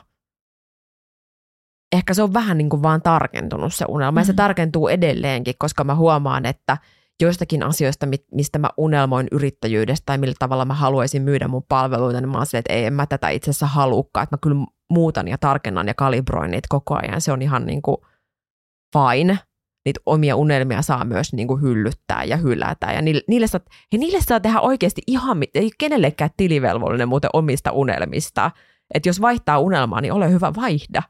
Ehkä 1.92 2.14
se 2.14 2.24
on 2.24 2.34
vähän 2.34 2.58
niin 2.58 2.70
kuin 2.70 2.84
vaan 2.84 3.02
tarkentunut 3.02 3.74
se 3.74 3.86
unelma 3.88 4.20
ja 4.20 4.26
se 4.26 4.32
Mhm. 4.32 4.38
tarkentuu 4.38 4.88
edelleenkin, 4.88 5.56
koska 5.60 5.84
mä 5.84 5.96
huomaan, 5.96 6.46
että 6.46 6.78
joistakin 7.22 7.64
asioista, 7.64 8.06
mi- 8.06 8.26
mistä 8.32 8.60
mä 8.60 8.70
unelmoin 8.78 9.28
yrittäjyydestä 9.32 10.06
tai 10.06 10.18
millä 10.18 10.36
tavalla 10.40 10.66
mä 10.66 10.74
haluaisin 10.74 11.22
myydä 11.22 11.48
mun 11.48 11.64
palveluita, 11.70 12.22
niin 12.22 12.30
mä 12.30 12.38
oon 12.38 12.46
silleen, 12.46 12.60
että 12.60 12.74
ei, 12.74 12.86
en 12.86 12.94
mä 12.94 13.06
tätä 13.06 13.30
itse 13.30 13.50
asiassa 13.50 13.68
halukkaan, 13.68 14.24
että 14.24 14.34
mä 14.34 14.40
kyllä 14.44 14.66
muutan 14.90 15.28
ja 15.28 15.38
tarkennan 15.38 15.88
ja 15.88 15.94
kalibroin 15.94 16.52
niitä 16.52 16.68
koko 16.70 16.96
ajan. 16.96 17.22
Se 17.22 17.32
on 17.32 17.42
ihan 17.42 17.66
niin 17.66 17.82
kuin 17.82 17.98
fine. 18.94 19.40
Niitä 19.86 20.00
omia 20.06 20.36
unelmia 20.36 20.82
saa 20.82 21.06
myös 21.06 21.34
niin 21.34 21.48
kuin 21.48 21.62
hyllyttää 21.62 22.24
ja 22.24 22.38
hylätä. 22.38 22.92
Ja 22.92 23.02
niille, 23.02 23.22
niille, 23.28 23.48
saa, 23.48 23.62
ja 23.92 23.98
niille 23.98 24.22
saa 24.22 24.40
tehdä 24.40 24.60
oikeasti 24.60 25.02
ihan, 25.08 25.38
ei 25.54 25.70
kenellekään 25.78 26.30
tilivelvollinen 26.38 27.10
muuten 27.10 27.30
omista 27.34 27.72
unelmista. 27.72 28.52
Että 28.94 29.10
jos 29.10 29.22
vaihtaa 29.22 29.60
unelmaa, 29.60 30.02
niin 30.02 30.14
ole 30.14 30.32
hyvä, 30.32 30.54
vaihda. 30.56 31.04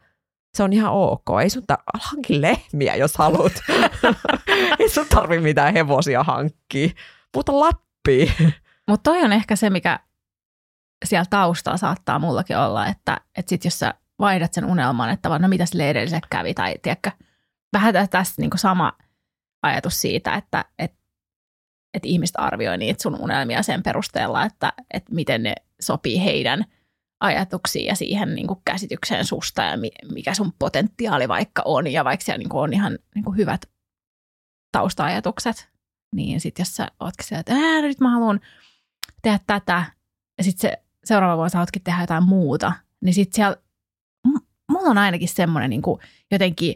Se 0.54 0.64
on 0.64 0.74
ihan 0.74 0.92
ok. 0.92 1.26
Ei 1.42 1.50
sun 1.50 1.64
tar- 1.72 2.00
hankin 2.02 2.42
lehmiä, 2.42 2.96
jos 2.96 3.18
haluat. 3.18 3.54
ei 4.80 4.90
sun 4.90 5.06
tarvi 5.10 5.40
mitään 5.40 5.74
hevosia 5.74 6.24
hankkia. 6.24 6.90
Muuta 7.36 7.60
Lappiin. 7.60 8.34
Mutta 8.88 9.12
toi 9.12 9.24
on 9.24 9.34
ehkä 9.34 9.56
se, 9.56 9.70
mikä 9.70 10.00
siellä 11.06 11.26
taustalla 11.30 11.78
saattaa 11.78 12.20
mullakin 12.20 12.58
olla, 12.58 12.88
että, 12.88 13.18
että 13.38 13.50
sit 13.50 13.66
jos 13.66 13.80
sä 13.80 13.94
vaihdat 14.20 14.54
sen 14.54 14.66
unelman, 14.66 15.10
että 15.10 15.30
vaan, 15.30 15.42
no 15.42 15.48
mitä 15.48 15.66
sille 15.66 15.90
edelliselle 15.90 16.28
kävi, 16.30 16.54
tai 16.54 16.76
tiedätkö, 16.82 17.12
vähän 17.74 17.94
tä- 17.94 18.08
tässä 18.08 18.34
niinku 18.38 18.58
sama 18.58 18.94
ajatus 19.64 20.02
siitä, 20.02 20.36
että 20.36 20.66
et, 20.80 20.94
et 21.94 22.06
ihmiset 22.06 22.36
arvioi 22.40 22.78
niitä 22.78 23.04
sun 23.04 23.22
unelmia 23.22 23.64
sen 23.64 23.84
perusteella, 23.84 24.46
että 24.46 24.74
et 24.94 25.04
miten 25.12 25.44
ne 25.44 25.56
sopii 25.82 26.24
heidän 26.24 26.66
ajatuksiin 27.22 27.86
ja 27.86 27.96
siihen 27.96 28.36
niinku 28.36 28.62
käsitykseen 28.66 29.26
susta 29.26 29.64
ja 29.64 29.78
mi, 29.78 29.92
mikä 30.12 30.34
sun 30.34 30.54
potentiaali 30.60 31.28
vaikka 31.28 31.62
on, 31.66 31.88
ja 31.88 32.06
vaikka 32.06 32.24
siellä 32.24 32.38
niinku 32.38 32.60
on 32.60 32.74
ihan 32.74 33.00
niinku 33.16 33.32
hyvät 33.32 33.70
tausta-ajatukset, 34.72 35.70
niin 36.16 36.42
sitten 36.42 36.62
jos 36.64 36.76
sä 36.76 36.88
ootkin 37.00 37.28
siellä, 37.28 37.40
että 37.40 37.54
Ää, 37.54 37.82
nyt 37.82 38.00
mä 38.00 38.12
haluan 38.12 38.40
tehdä 39.22 39.40
tätä, 39.48 39.86
ja 40.38 40.44
sitten 40.44 40.72
se 40.72 40.84
seuraava 41.04 41.38
vuosi 41.38 41.58
haluatkin 41.58 41.84
tehdä 41.84 42.02
jotain 42.02 42.24
muuta, 42.24 42.74
niin 43.02 43.14
sitten 43.14 43.36
siellä, 43.36 43.58
m- 44.28 44.46
mulla 44.72 44.90
on 44.90 44.98
ainakin 44.98 45.30
semmoinen 45.30 45.70
niin 45.70 45.82
jotenkin, 46.32 46.76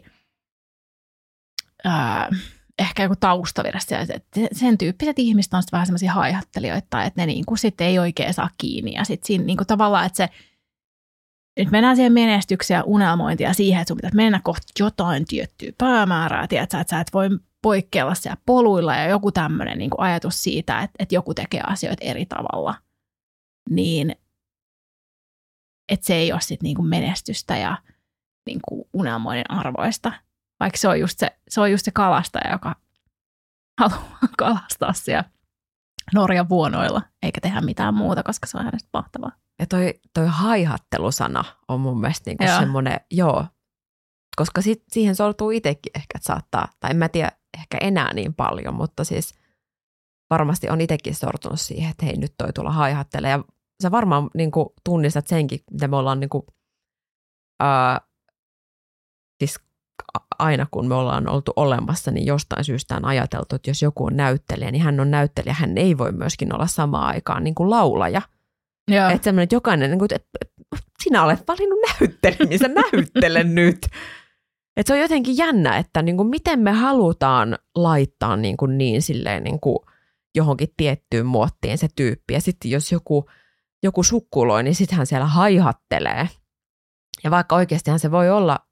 ää, 1.84 2.30
ehkä 2.78 3.02
joku 3.02 3.16
taustavire 3.16 3.80
siellä, 3.80 4.06
että 4.14 4.40
sen 4.52 4.78
tyyppiset 4.78 5.18
ihmiset 5.18 5.54
on 5.54 5.62
vähän 5.72 5.86
semmoisia 5.86 6.12
haihattelijoita, 6.12 7.04
että 7.04 7.22
ne 7.22 7.26
niin 7.26 7.46
kuin 7.46 7.58
sitten 7.58 7.86
ei 7.86 7.98
oikein 7.98 8.34
saa 8.34 8.50
kiinni, 8.58 8.92
ja 8.92 9.04
sitten 9.04 9.26
siinä 9.26 9.44
niin 9.44 9.56
kuin 9.56 9.66
tavallaan, 9.66 10.06
että 10.06 10.16
se 10.16 10.28
nyt 11.58 11.70
mennään 11.70 11.96
siihen 11.96 12.12
menestykseen 12.12 12.78
ja 12.78 12.84
unelmointiin 12.84 13.48
ja 13.48 13.54
siihen, 13.54 13.80
että 13.80 13.88
sun 13.88 13.96
pitäisi 13.96 14.16
mennä 14.16 14.40
kohti 14.44 14.66
jotain 14.78 15.24
tiettyä 15.24 15.72
päämäärää, 15.78 16.46
tiedätkö, 16.46 16.78
että 16.78 16.90
sä 16.90 17.00
et 17.00 17.12
voi 17.14 17.28
poikkeilla 17.62 18.14
siellä 18.14 18.36
poluilla 18.46 18.96
ja 18.96 19.08
joku 19.08 19.32
tämmöinen 19.32 19.78
niin 19.78 19.90
ajatus 19.98 20.42
siitä, 20.42 20.80
että, 20.80 20.96
että 20.98 21.14
joku 21.14 21.34
tekee 21.34 21.60
asioita 21.60 22.04
eri 22.04 22.26
tavalla, 22.26 22.74
niin 23.70 24.16
että 25.92 26.06
se 26.06 26.14
ei 26.14 26.32
ole 26.32 26.40
sit 26.40 26.62
niin 26.62 26.76
kuin 26.76 26.88
menestystä 26.88 27.56
ja 27.56 27.78
niin 28.46 28.60
kuin 28.68 28.88
arvoista, 29.48 30.12
vaikka 30.60 30.78
se 30.78 30.88
on, 30.88 31.00
just 31.00 31.18
se, 31.18 31.38
se 31.48 31.60
on 31.60 31.70
just 31.70 31.84
se 31.84 31.90
kalastaja, 31.90 32.52
joka 32.52 32.76
haluaa 33.80 34.18
kalastaa 34.38 34.92
siellä 34.92 35.24
Norjan 36.14 36.48
vuonoilla, 36.48 37.02
eikä 37.22 37.40
tehdä 37.40 37.60
mitään 37.60 37.94
muuta, 37.94 38.22
koska 38.22 38.46
se 38.46 38.58
on 38.58 38.64
hänestä 38.64 38.88
mahtavaa. 38.92 39.32
Ja 39.58 39.66
toi, 39.66 39.94
toi 40.14 40.26
haihattelusana 40.28 41.44
on 41.68 41.80
mun 41.80 42.00
mielestä 42.00 42.30
niinku 42.30 42.44
Joo. 42.44 42.58
semmoinen, 42.58 43.00
joo, 43.10 43.46
koska 44.36 44.62
sit, 44.62 44.82
siihen 44.92 45.16
sortuu 45.16 45.50
itsekin 45.50 45.92
ehkä, 45.94 46.12
että 46.14 46.26
saattaa, 46.26 46.68
tai 46.80 46.90
en 46.90 46.96
mä 46.96 47.08
tiedä 47.08 47.32
ehkä 47.58 47.78
enää 47.80 48.14
niin 48.14 48.34
paljon, 48.34 48.74
mutta 48.74 49.04
siis 49.04 49.34
varmasti 50.30 50.70
on 50.70 50.80
itsekin 50.80 51.14
sortunut 51.14 51.60
siihen, 51.60 51.90
että 51.90 52.06
hei 52.06 52.16
nyt 52.16 52.34
toi 52.38 52.52
tulla 52.52 52.72
haihattelee. 52.72 53.30
Ja 53.30 53.44
sä 53.82 53.90
varmaan 53.90 54.30
niin 54.34 54.50
kuin, 54.50 54.68
tunnistat 54.84 55.26
senkin, 55.26 55.60
mitä 55.70 55.88
me 55.88 55.96
ollaan 55.96 56.20
niin 56.20 56.30
kuin, 56.30 56.42
ää, 57.60 58.00
siis 59.38 59.60
aina 60.38 60.66
kun 60.70 60.88
me 60.88 60.94
ollaan 60.94 61.28
oltu 61.28 61.52
olemassa, 61.56 62.10
niin 62.10 62.26
jostain 62.26 62.64
syystä 62.64 62.96
on 62.96 63.04
ajateltu, 63.04 63.56
että 63.56 63.70
jos 63.70 63.82
joku 63.82 64.04
on 64.04 64.16
näyttelijä, 64.16 64.70
niin 64.70 64.82
hän 64.82 65.00
on 65.00 65.10
näyttelijä. 65.10 65.54
Hän 65.54 65.78
ei 65.78 65.98
voi 65.98 66.12
myöskin 66.12 66.54
olla 66.54 66.66
samaan 66.66 67.06
aikaan 67.06 67.44
niin 67.44 67.54
kuin 67.54 67.70
laulaja. 67.70 68.22
Joo. 68.90 69.08
Että 69.08 69.24
semmoinen, 69.24 69.42
että 69.42 69.56
jokainen, 69.56 69.90
niin 69.90 69.98
kuin, 69.98 70.08
että 70.14 70.38
sinä 71.02 71.24
olet 71.24 71.48
valinnut 71.48 71.78
näyttelijän, 72.00 72.48
niin 72.48 72.58
sä 72.58 72.68
näyttele 72.68 73.44
nyt. 73.62 73.86
Että 74.76 74.88
se 74.90 74.94
on 74.94 75.00
jotenkin 75.00 75.36
jännä, 75.36 75.76
että 75.76 76.02
niin 76.02 76.16
kuin, 76.16 76.28
miten 76.28 76.60
me 76.60 76.72
halutaan 76.72 77.58
laittaa 77.74 78.36
niin, 78.36 78.56
kuin 78.56 78.78
niin 78.78 79.02
silleen 79.02 79.44
niin 79.44 79.60
kuin 79.60 79.78
johonkin 80.34 80.68
tiettyyn 80.76 81.26
muottiin 81.26 81.78
se 81.78 81.88
tyyppi. 81.96 82.34
Ja 82.34 82.40
sitten 82.40 82.70
jos 82.70 82.92
joku, 82.92 83.30
joku 83.82 84.02
sukkuloi, 84.02 84.62
niin 84.62 84.74
sittenhän 84.74 85.06
siellä 85.06 85.26
haihattelee. 85.26 86.28
Ja 87.24 87.30
vaikka 87.30 87.56
oikeastihan 87.56 87.98
se 87.98 88.10
voi 88.10 88.30
olla, 88.30 88.65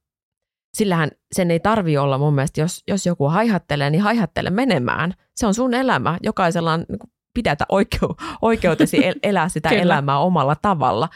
sillähän 0.74 1.10
sen 1.32 1.50
ei 1.50 1.60
tarvi 1.60 1.96
olla 1.96 2.18
mun 2.18 2.34
mielestä, 2.34 2.60
jos, 2.60 2.82
jos 2.88 3.06
joku 3.06 3.28
haihattelee, 3.28 3.90
niin 3.90 4.02
haihattele 4.02 4.50
menemään. 4.50 5.14
Se 5.36 5.46
on 5.46 5.54
sun 5.54 5.74
elämä. 5.74 6.18
Jokaisella 6.22 6.72
on 6.72 6.84
niin 6.88 6.98
kuin, 6.98 7.10
pidätä 7.34 7.64
oikeu, 7.68 8.16
oikeutesi 8.42 9.06
el- 9.06 9.14
elää 9.22 9.48
sitä 9.48 9.68
elämää 9.68 10.18
omalla 10.18 10.56
tavalla. 10.62 11.08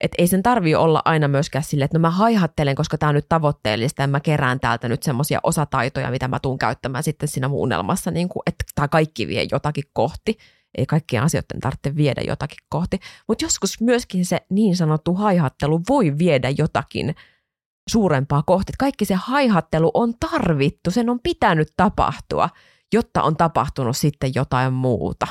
Et 0.00 0.12
ei 0.18 0.26
sen 0.26 0.42
tarvi 0.42 0.74
olla 0.74 1.02
aina 1.04 1.28
myöskään 1.28 1.64
sille, 1.64 1.84
että 1.84 1.98
no 1.98 2.00
mä 2.00 2.10
haihattelen, 2.10 2.74
koska 2.74 2.98
tämä 2.98 3.08
on 3.08 3.14
nyt 3.14 3.28
tavoitteellista 3.28 4.02
ja 4.02 4.08
mä 4.08 4.20
kerään 4.20 4.60
täältä 4.60 4.88
nyt 4.88 5.02
semmoisia 5.02 5.40
osataitoja, 5.42 6.10
mitä 6.10 6.28
mä 6.28 6.38
tuun 6.40 6.58
käyttämään 6.58 7.04
sitten 7.04 7.28
siinä 7.28 7.48
mun 7.48 7.60
unelmassa, 7.60 8.10
niin 8.10 8.28
kuin, 8.28 8.42
että 8.46 8.64
tämä 8.74 8.88
kaikki 8.88 9.28
vie 9.28 9.46
jotakin 9.50 9.84
kohti. 9.92 10.38
Ei 10.78 10.86
kaikkien 10.86 11.22
asioiden 11.22 11.60
tarvitse 11.60 11.96
viedä 11.96 12.20
jotakin 12.26 12.58
kohti, 12.68 12.98
mutta 13.28 13.44
joskus 13.44 13.80
myöskin 13.80 14.26
se 14.26 14.40
niin 14.50 14.76
sanottu 14.76 15.14
haihattelu 15.14 15.80
voi 15.88 16.18
viedä 16.18 16.50
jotakin 16.58 17.14
suurempaa 17.90 18.42
kohti. 18.42 18.72
Kaikki 18.78 19.04
se 19.04 19.14
haihattelu 19.14 19.90
on 19.94 20.14
tarvittu, 20.18 20.90
sen 20.90 21.10
on 21.10 21.20
pitänyt 21.20 21.68
tapahtua, 21.76 22.50
jotta 22.92 23.22
on 23.22 23.36
tapahtunut 23.36 23.96
sitten 23.96 24.30
jotain 24.34 24.72
muuta. 24.72 25.26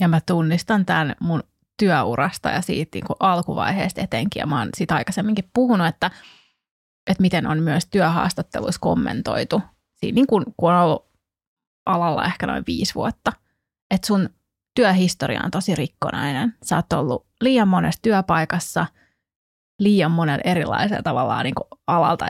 Ja 0.00 0.08
mä 0.08 0.20
tunnistan 0.20 0.86
tämän 0.86 1.16
mun 1.20 1.42
työurasta 1.78 2.48
ja 2.48 2.62
siitä 2.62 2.96
niin 2.96 3.06
kuin 3.06 3.16
alkuvaiheesta 3.20 4.00
etenkin. 4.00 4.40
Ja 4.40 4.46
mä 4.46 4.58
oon 4.58 4.68
siitä 4.76 4.94
aikaisemminkin 4.94 5.50
puhunut, 5.54 5.86
että, 5.86 6.10
että 7.10 7.22
miten 7.22 7.46
on 7.46 7.62
myös 7.62 7.86
työhaastatteluissa 7.86 8.80
kommentoitu. 8.80 9.62
Siinä 9.94 10.14
niin 10.14 10.26
kuin, 10.26 10.44
kun 10.56 10.72
on 10.72 10.80
ollut 10.80 11.06
alalla 11.86 12.24
ehkä 12.24 12.46
noin 12.46 12.64
viisi 12.66 12.94
vuotta. 12.94 13.32
Että 13.90 14.06
sun 14.06 14.28
työhistoria 14.74 15.40
on 15.44 15.50
tosi 15.50 15.74
rikkonainen. 15.74 16.54
Sä 16.64 16.76
oot 16.76 16.92
ollut 16.92 17.26
liian 17.40 17.68
monessa 17.68 18.02
työpaikassa, 18.02 18.86
liian 19.78 20.10
monen 20.10 20.40
erilaisella 20.44 21.02
tavallaan 21.02 21.44
niin 21.44 21.54
kuin 21.54 21.80
alalla 21.86 22.26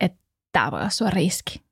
että 0.00 0.18
tämä 0.52 0.70
voi 0.70 0.80
olla 0.80 0.90
sua 0.90 1.10
riski. 1.10 1.62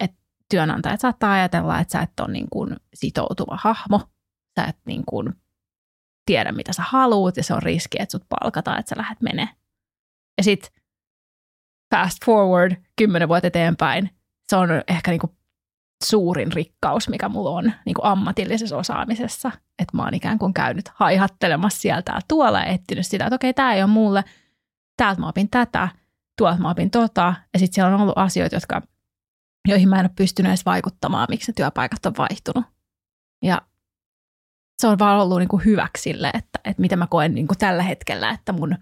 Että 0.00 0.16
työnantajat 0.50 1.00
saattaa 1.00 1.32
ajatella, 1.32 1.80
että 1.80 1.92
sä 1.92 2.00
et 2.00 2.20
ole 2.20 2.32
niin 2.32 2.50
kuin 2.50 2.76
sitoutuva 2.94 3.58
hahmo, 3.60 4.00
sä 4.60 4.64
et 4.64 4.78
niin 4.86 5.02
kuin 5.06 5.32
tiedä, 6.26 6.52
mitä 6.52 6.72
sä 6.72 6.82
haluut, 6.82 7.36
ja 7.36 7.42
se 7.42 7.54
on 7.54 7.62
riski, 7.62 7.96
että 8.00 8.12
sut 8.12 8.24
palkataan, 8.28 8.80
että 8.80 8.90
sä 8.90 8.98
lähdet 8.98 9.20
menee. 9.20 9.48
Ja 10.38 10.44
sitten 10.44 10.70
fast 11.94 12.24
forward 12.24 12.76
kymmenen 12.96 13.28
vuotta 13.28 13.46
eteenpäin, 13.46 14.10
se 14.48 14.56
on 14.56 14.68
ehkä 14.88 15.10
niin 15.10 15.20
kuin 15.20 15.36
suurin 16.04 16.52
rikkaus, 16.52 17.08
mikä 17.08 17.28
mulla 17.28 17.50
on 17.50 17.72
niin 17.86 17.94
kuin 17.94 18.04
ammatillisessa 18.04 18.76
osaamisessa. 18.76 19.50
Että 19.78 19.96
mä 19.96 20.02
oon 20.02 20.14
ikään 20.14 20.38
kuin 20.38 20.54
käynyt 20.54 20.88
haihattelemassa 20.94 21.80
sieltä 21.80 22.12
ja 22.12 22.20
tuolla 22.28 22.60
ja 22.60 22.66
etsinyt 22.66 23.06
sitä, 23.06 23.24
että 23.24 23.34
okei, 23.34 23.54
tämä 23.54 23.74
ei 23.74 23.82
ole 23.82 23.90
mulle, 23.90 24.24
täältä 24.96 25.20
mä 25.20 25.28
opin 25.28 25.50
tätä, 25.50 25.88
tuolta 26.38 26.62
mä 26.62 26.70
opin 26.70 26.90
tota. 26.90 27.34
Ja 27.52 27.58
sitten 27.58 27.74
siellä 27.74 27.94
on 27.94 28.00
ollut 28.00 28.18
asioita, 28.18 28.56
jotka, 28.56 28.82
joihin 29.68 29.88
mä 29.88 29.96
en 29.96 30.04
ole 30.04 30.10
pystynyt 30.16 30.50
edes 30.50 30.66
vaikuttamaan, 30.66 31.26
miksi 31.30 31.50
ne 31.50 31.54
työpaikat 31.56 32.06
on 32.06 32.14
vaihtunut. 32.18 32.64
Ja 33.42 33.62
se 34.78 34.86
on 34.86 34.98
vaan 34.98 35.20
ollut 35.20 35.38
niin 35.38 35.48
kuin 35.48 35.64
hyväksi 35.64 36.02
sille, 36.02 36.30
että, 36.34 36.58
että 36.64 36.80
mitä 36.80 36.96
mä 36.96 37.06
koen 37.06 37.34
niin 37.34 37.46
kuin 37.46 37.58
tällä 37.58 37.82
hetkellä, 37.82 38.30
että 38.30 38.52
mun 38.52 38.76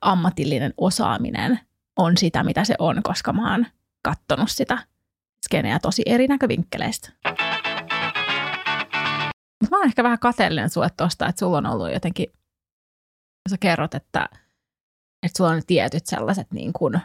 ammatillinen 0.00 0.74
osaaminen 0.76 1.60
on 1.96 2.16
sitä, 2.16 2.44
mitä 2.44 2.64
se 2.64 2.74
on, 2.78 3.02
koska 3.02 3.32
mä 3.32 3.52
oon 3.52 3.66
kattonut 4.02 4.50
sitä 4.50 4.78
skeneä 5.46 5.78
tosi 5.78 6.02
eri 6.06 6.26
näkövinkkeleistä. 6.26 7.12
Mä 9.70 9.78
oon 9.78 9.86
ehkä 9.86 10.02
vähän 10.02 10.18
kateellinen 10.18 10.70
sulle 10.70 10.88
tuosta, 10.96 11.28
että 11.28 11.38
sulla 11.38 11.58
on 11.58 11.66
ollut 11.66 11.92
jotenkin, 11.92 12.26
sä 13.50 13.56
kerrot, 13.60 13.94
että, 13.94 14.28
että 15.22 15.36
sulla 15.36 15.50
on 15.50 15.62
tietyt 15.66 16.06
sellaiset 16.06 16.52
niin 16.52 16.72
kuin 16.72 17.00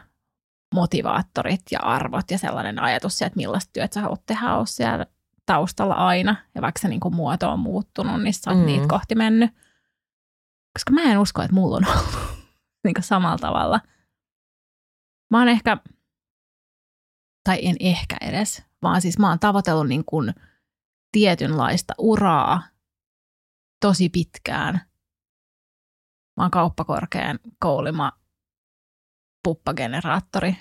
motivaattorit 0.76 1.62
ja 1.72 1.80
arvot 1.80 2.32
ja 2.32 2.38
sellainen 2.38 2.80
ajatus 2.80 3.22
että 3.22 3.38
millaista 3.38 3.70
työtä 3.74 3.94
sä 3.94 4.02
haluat 4.02 4.26
tehdä, 4.26 4.56
on 4.56 4.68
siellä 4.68 5.06
taustalla 5.46 5.94
aina. 5.94 6.36
Ja 6.56 6.62
vaikka 6.62 6.80
se 6.80 6.88
niin 6.88 7.00
kuin 7.00 7.16
muoto 7.16 7.52
on 7.52 7.60
muuttunut, 7.60 8.24
niin 8.24 8.34
sä 8.34 8.52
oot 8.52 8.60
mm. 8.60 8.66
niitä 8.66 8.88
kohti 8.88 9.16
mennyt. 9.16 9.52
Koska 10.74 10.92
mä 10.94 11.02
en 11.02 11.18
usko, 11.18 11.42
että 11.42 11.54
mulla 11.54 11.78
on 11.78 11.88
ollut 11.92 12.16
niin 12.84 12.94
kuin 12.94 13.04
samalla 13.04 13.38
tavalla. 13.38 13.80
Mä 15.32 15.40
oon 15.40 15.48
ehkä, 15.48 15.78
tai 17.44 17.60
en 17.62 17.76
ehkä 17.80 18.18
edes, 18.22 18.64
vaan 18.82 19.02
siis 19.02 19.20
mä 19.20 19.30
oon 19.30 19.40
tavoitellut 19.40 19.88
niin 19.88 20.06
kuin 20.06 20.34
tietynlaista 21.12 21.94
uraa 21.98 22.64
tosi 23.82 24.10
pitkään. 24.10 24.82
Mä 26.38 26.44
oon 26.44 26.52
kauppakorkean 26.52 27.40
koulima 27.60 28.12
puppageneraattori. 29.44 30.58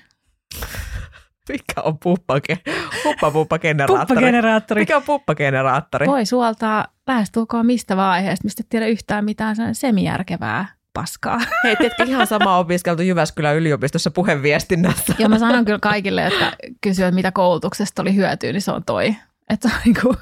Mikä 1.49 1.83
on 1.83 1.99
puppake? 1.99 2.59
Puppa-puppageneraattori. 3.03 4.07
Puppageneraattori. 4.07 4.81
Mikä 4.81 4.97
on 4.97 5.03
puppageneraattori? 5.03 6.07
Voi 6.07 6.27
suoltaa 6.27 6.87
lähestulkoon 7.07 7.67
mistä 7.67 7.97
vaan 7.97 8.13
aiheesta, 8.13 8.45
mistä 8.45 8.63
et 8.63 8.69
tiedä 8.69 8.87
yhtään 8.87 9.25
mitään 9.25 9.57
semijärkevää 9.73 10.80
paskaa. 10.93 11.41
Hei, 11.65 11.77
tiedätkö 11.77 12.05
ihan 12.05 12.27
sama 12.27 12.59
opiskeltu 12.59 13.03
Jyväskylän 13.03 13.57
yliopistossa 13.57 14.11
puheviestinnässä? 14.11 15.15
Ja 15.19 15.29
mä 15.29 15.39
sanon 15.39 15.65
kyllä 15.65 15.79
kaikille, 15.79 16.23
jotka 16.23 16.53
kysyvät, 16.81 17.15
mitä 17.15 17.33
koulutuksesta 17.33 18.03
oli 18.03 18.15
hyötyä, 18.15 18.53
niin 18.53 18.63
se 18.63 18.71
on 18.71 18.85
toi. 18.85 19.17
Että 19.51 19.69
se 19.69 19.75
on 19.75 19.81
niin 19.85 19.97
kuin, 20.03 20.17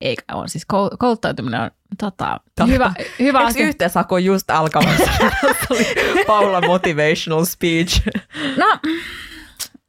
eikä 0.00 0.22
on 0.32 0.48
siis 0.48 0.66
kouluttautuminen 0.98 1.60
on 1.60 1.70
tota, 1.98 2.40
hyvä, 2.66 2.92
hyvä 3.18 3.38
Eikö 3.38 3.48
asia. 3.48 3.66
yhteensako 3.66 4.18
just 4.18 4.50
alkamassa? 4.50 5.10
Paula 6.26 6.60
motivational 6.60 7.44
speech. 7.44 8.06
No, 8.56 8.78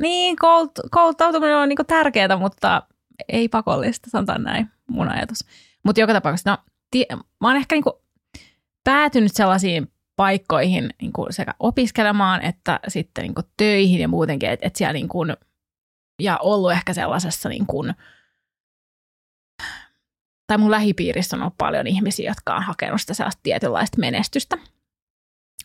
niin, 0.01 0.35
koulut, 0.35 0.71
kouluttautuminen 0.91 1.57
on 1.57 1.69
niin 1.69 1.77
tärkeää, 1.87 2.37
mutta 2.37 2.81
ei 3.27 3.49
pakollista, 3.49 4.09
sanotaan 4.09 4.43
näin 4.43 4.69
mun 4.89 5.09
ajatus. 5.09 5.39
Mutta 5.83 6.01
joka 6.01 6.13
tapauksessa, 6.13 6.51
no, 6.51 6.57
tie, 6.91 7.05
mä 7.41 7.47
oon 7.47 7.55
ehkä 7.55 7.75
niin 7.75 8.04
päätynyt 8.85 9.31
sellaisiin 9.33 9.91
paikkoihin 10.15 10.89
niin 11.01 11.13
kuin 11.13 11.33
sekä 11.33 11.53
opiskelemaan 11.59 12.41
että 12.41 12.79
sitten 12.87 13.21
niin 13.21 13.35
kuin 13.35 13.45
töihin 13.57 14.01
ja 14.01 14.07
muutenkin, 14.07 14.49
että 14.49 14.67
et 14.67 14.75
siellä 14.75 14.93
niin 14.93 15.07
kuin, 15.07 15.33
ja 16.21 16.37
ollut 16.37 16.71
ehkä 16.71 16.93
sellaisessa 16.93 17.49
niin 17.49 17.65
kuin, 17.65 17.93
tai 20.47 20.57
mun 20.57 20.71
lähipiirissä 20.71 21.35
on 21.35 21.41
ollut 21.41 21.57
paljon 21.57 21.87
ihmisiä, 21.87 22.31
jotka 22.31 22.55
on 22.55 22.63
hakenut 22.63 23.01
sitä 23.01 23.13
sellaista 23.13 23.39
tietynlaista 23.43 23.99
menestystä. 23.99 24.57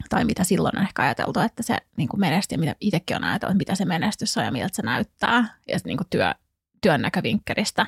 Tai 0.09 0.25
mitä 0.25 0.45
silloin 0.45 0.79
on 0.79 0.83
ehkä 0.83 1.03
ajateltu, 1.03 1.41
että 1.41 1.63
se 1.63 1.77
niin 1.97 2.09
kuin 2.09 2.21
menestyy, 2.21 2.59
mitä 2.59 2.77
itsekin 2.81 3.17
on 3.17 3.25
ajatellut, 3.25 3.59
mitä 3.59 3.75
se 3.75 3.85
menestys 3.85 4.37
on 4.39 4.45
ja 4.45 4.53
miltä 4.53 4.77
se 4.77 4.83
näyttää. 4.83 5.59
Ja 5.69 5.79
niin 5.85 5.97
kuin 5.97 6.07
työ, 6.11 6.35
työn 6.83 7.03
näkövinkkelistä, 7.03 7.87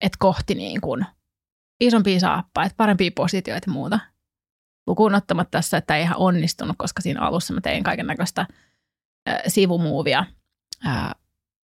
että 0.00 0.16
kohti 0.18 0.54
niin 0.54 0.80
kuin 0.80 1.06
isompia 1.80 2.20
saappaita, 2.20 2.74
parempia 2.76 3.10
positioita 3.14 3.70
ja 3.70 3.72
muuta. 3.72 4.00
Lukuun 4.86 5.14
ottamatta 5.14 5.50
tässä, 5.50 5.76
että 5.76 5.96
ei 5.96 6.02
ihan 6.02 6.16
onnistunut, 6.16 6.76
koska 6.78 7.02
siinä 7.02 7.20
alussa 7.20 7.54
mä 7.54 7.60
tein 7.60 7.82
kaiken 7.82 8.06
näköistä 8.06 8.46
sivumuuvia 9.48 10.24
ää, 10.84 11.12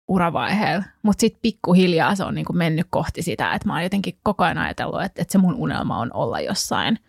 uravaiheella. 0.07 0.85
Mutta 1.03 1.21
sitten 1.21 1.41
pikkuhiljaa 1.41 2.15
se 2.15 2.23
on 2.23 2.35
niinku 2.35 2.53
mennyt 2.53 2.87
kohti 2.89 3.21
sitä, 3.21 3.53
että 3.53 3.67
mä 3.67 3.73
oon 3.73 3.83
jotenkin 3.83 4.19
koko 4.23 4.43
ajan 4.43 4.57
ajatellut, 4.57 5.01
että, 5.01 5.21
että 5.21 5.31
se 5.31 5.37
mun 5.37 5.55
unelma 5.55 5.97
on 5.97 6.13
olla 6.13 6.39
jossain 6.39 6.99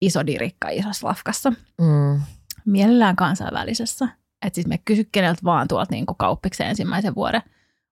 iso 0.00 0.26
dirikka 0.26 0.68
isossa 0.68 1.08
lafkassa. 1.08 1.50
Mm. 1.80 2.20
Mielellään 2.64 3.16
kansainvälisessä. 3.16 4.08
Että 4.46 4.54
siis 4.54 4.66
me 4.66 4.78
kysy 4.78 5.08
keneltä 5.12 5.40
vaan 5.44 5.68
tuolta 5.68 5.94
niinku 5.94 6.14
kauppiksen 6.14 6.66
ensimmäisen 6.66 7.14
vuoden 7.14 7.42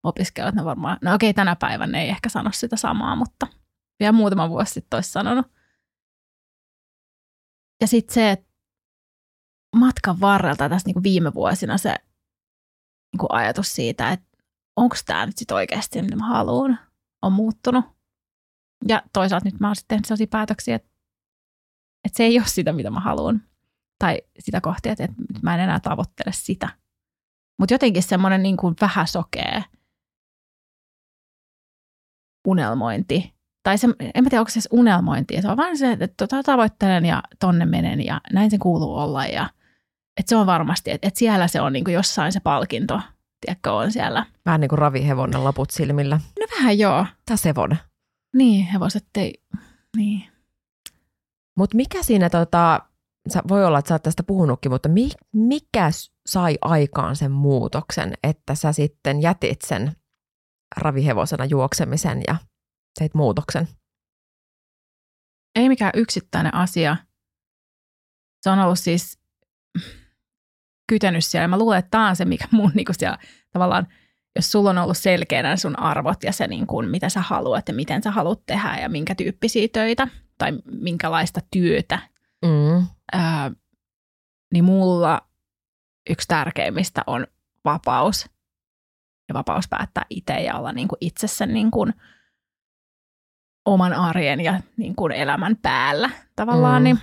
opiskelijat, 0.03 0.55
ne 0.55 0.65
varmaan, 0.65 0.99
no 1.03 1.15
okei 1.15 1.35
tänä 1.35 1.57
päivänä 1.57 2.01
ei 2.01 2.09
ehkä 2.09 2.29
sano 2.29 2.51
sitä 2.53 2.77
samaa, 2.77 3.17
mutta 3.17 3.47
vielä 4.01 4.13
muutama 4.13 4.51
vuosi 4.51 4.73
sitten 4.73 4.97
olisi 4.97 5.13
sanonut. 5.13 5.47
Ja 7.81 7.87
sitten 7.87 8.15
se, 8.15 8.31
että 8.31 8.51
matkan 9.77 10.21
varrelta 10.21 10.69
tässä 10.69 10.87
niinku 10.89 11.03
viime 11.03 11.35
vuosina 11.35 11.79
se 11.79 11.97
niinku 13.13 13.27
ajatus 13.29 13.75
siitä, 13.75 14.11
että 14.11 14.39
onko 14.77 14.97
tämä 15.07 15.27
nyt 15.27 15.39
sitten 15.39 15.55
oikeasti 15.55 16.03
mitä 16.03 16.17
mä 16.17 16.27
haluan, 16.27 16.79
on 17.23 17.33
muuttunut. 17.33 17.85
Ja 18.89 19.03
toisaalta 19.13 19.45
nyt 19.45 19.61
mä 19.61 19.69
oon 19.69 19.77
sitten 19.77 19.89
tehnyt 19.89 20.05
sellaisia 20.05 20.27
päätöksiä, 20.27 20.77
että, 20.77 20.89
että 22.05 22.17
se 22.17 22.25
ei 22.25 22.39
ole 22.39 22.47
sitä, 22.47 22.73
mitä 22.73 22.91
mä 22.91 23.01
haluan. 23.01 23.43
Tai 23.99 24.19
sitä 24.39 24.61
kohti, 24.61 24.89
että, 24.89 25.05
että 25.05 25.17
mä 25.43 25.55
en 25.55 25.61
enää 25.61 25.81
tavoittele 25.81 26.33
sitä. 26.33 26.69
Mutta 27.59 27.75
jotenkin 27.75 28.03
semmoinen 28.03 28.43
niin 28.43 28.57
kuin 28.57 28.75
vähän 28.81 29.07
sokee 29.07 29.65
unelmointi 32.47 33.40
tai 33.63 33.79
se, 33.79 33.89
en 34.15 34.25
mä 34.25 34.31
tiedä, 34.31 34.41
onko 34.41 34.51
se 34.51 34.61
unelmointi, 34.71 35.43
se 35.43 35.49
on 35.49 35.57
vaan 35.57 35.79
se, 35.79 35.93
että 35.93 36.09
tota 36.17 36.43
tavoittelen 36.43 37.05
ja 37.05 37.23
tonne 37.41 37.67
menen 37.67 38.05
ja 38.05 38.21
näin 38.33 38.51
se 38.51 38.59
kuuluu 38.59 38.95
olla 38.95 39.27
ja 39.27 39.51
että 40.17 40.31
se 40.31 40.37
on 40.37 40.47
varmasti, 40.47 40.91
että, 40.91 41.09
että 41.09 41.19
siellä 41.19 41.49
se 41.49 41.61
on 41.61 41.73
niin 41.73 41.85
kuin 41.85 41.95
jossain 41.95 42.33
se 42.33 42.41
palkinto, 42.41 43.01
tiedätkö, 43.41 43.73
on 43.73 43.93
siellä. 43.93 44.27
Vähän 44.47 44.61
niin 44.61 44.69
kuin 44.69 44.79
ravihevonen 44.79 45.45
laput 45.45 45.71
silmillä. 45.71 46.21
No 46.41 46.47
vähän 46.59 46.79
joo. 46.79 47.07
Tai 47.27 47.39
sevon. 47.39 47.77
Niin, 48.35 48.67
hevoset 48.67 49.07
ei, 49.17 49.43
niin. 49.97 50.23
Mutta 51.57 51.77
mikä 51.77 52.03
siinä, 52.03 52.31
tota, 52.31 52.81
voi 53.49 53.65
olla, 53.65 53.79
että 53.79 53.89
sä 53.89 53.95
oot 53.95 54.03
tästä 54.03 54.23
puhunutkin, 54.23 54.73
mutta 54.73 54.89
mi, 54.89 55.11
mikä 55.33 55.91
sai 56.27 56.59
aikaan 56.63 57.17
sen 57.17 57.33
muutoksen, 57.33 58.13
että 58.23 58.55
sä 58.55 58.73
sitten 58.73 59.23
jätit 59.23 59.63
sen 59.63 59.93
ravihevosena 60.77 61.45
juoksemisen 61.45 62.23
ja 62.27 62.37
teit 62.99 63.15
muutoksen? 63.15 63.69
Ei 65.55 65.69
mikään 65.69 65.93
yksittäinen 65.95 66.55
asia. 66.55 66.97
Se 68.43 68.51
on 68.51 68.59
ollut 68.59 68.79
siis 68.79 69.19
kytenyt 70.89 71.25
siellä. 71.25 71.49
Mä 71.49 71.59
luulen, 71.59 71.79
että 71.79 71.91
tämä 71.91 72.09
on 72.09 72.17
se, 72.17 72.25
mikä 72.25 72.49
mun 72.51 72.73
niin 72.75 72.87
siellä, 72.93 73.19
tavallaan, 73.53 73.87
jos 74.37 74.53
sulla 74.53 74.71
on 74.71 74.79
ollut 74.79 74.97
selkeänä 74.97 75.57
sun 75.57 75.79
arvot 75.79 76.23
ja 76.23 76.33
se, 76.33 76.47
niin 76.47 76.67
kuin, 76.67 76.89
mitä 76.89 77.09
sä 77.09 77.21
haluat 77.21 77.69
ja 77.69 77.75
miten 77.75 78.03
sä 78.03 78.11
haluat 78.11 78.41
tehdä 78.47 78.79
ja 78.81 78.89
minkä 78.89 79.15
tyyppisiä 79.15 79.69
töitä 79.73 80.09
tai 80.39 80.53
minkälaista 80.65 81.41
työtä, 81.51 81.99
mm. 82.45 82.87
ää, 83.13 83.51
niin 84.53 84.65
mulla 84.65 85.21
yksi 86.11 86.29
tärkeimmistä 86.29 87.03
on 87.07 87.27
vapaus. 87.65 88.31
Ja 89.29 89.35
vapaus 89.35 89.69
päättää 89.69 90.05
itse 90.11 90.33
ja 90.33 90.57
olla 90.57 90.73
niin 90.73 90.89
kuin 90.89 90.99
itse 91.01 91.27
sen 91.27 91.55
niin 91.55 91.71
kuin, 91.71 91.95
oman 93.65 93.93
arjen 93.93 94.41
ja 94.41 94.61
niin 94.77 94.95
kuin 94.95 95.13
elämän 95.13 95.57
päällä 95.57 96.11
tavallaan, 96.37 96.83
mm. 96.83 96.85
niin, 96.85 96.99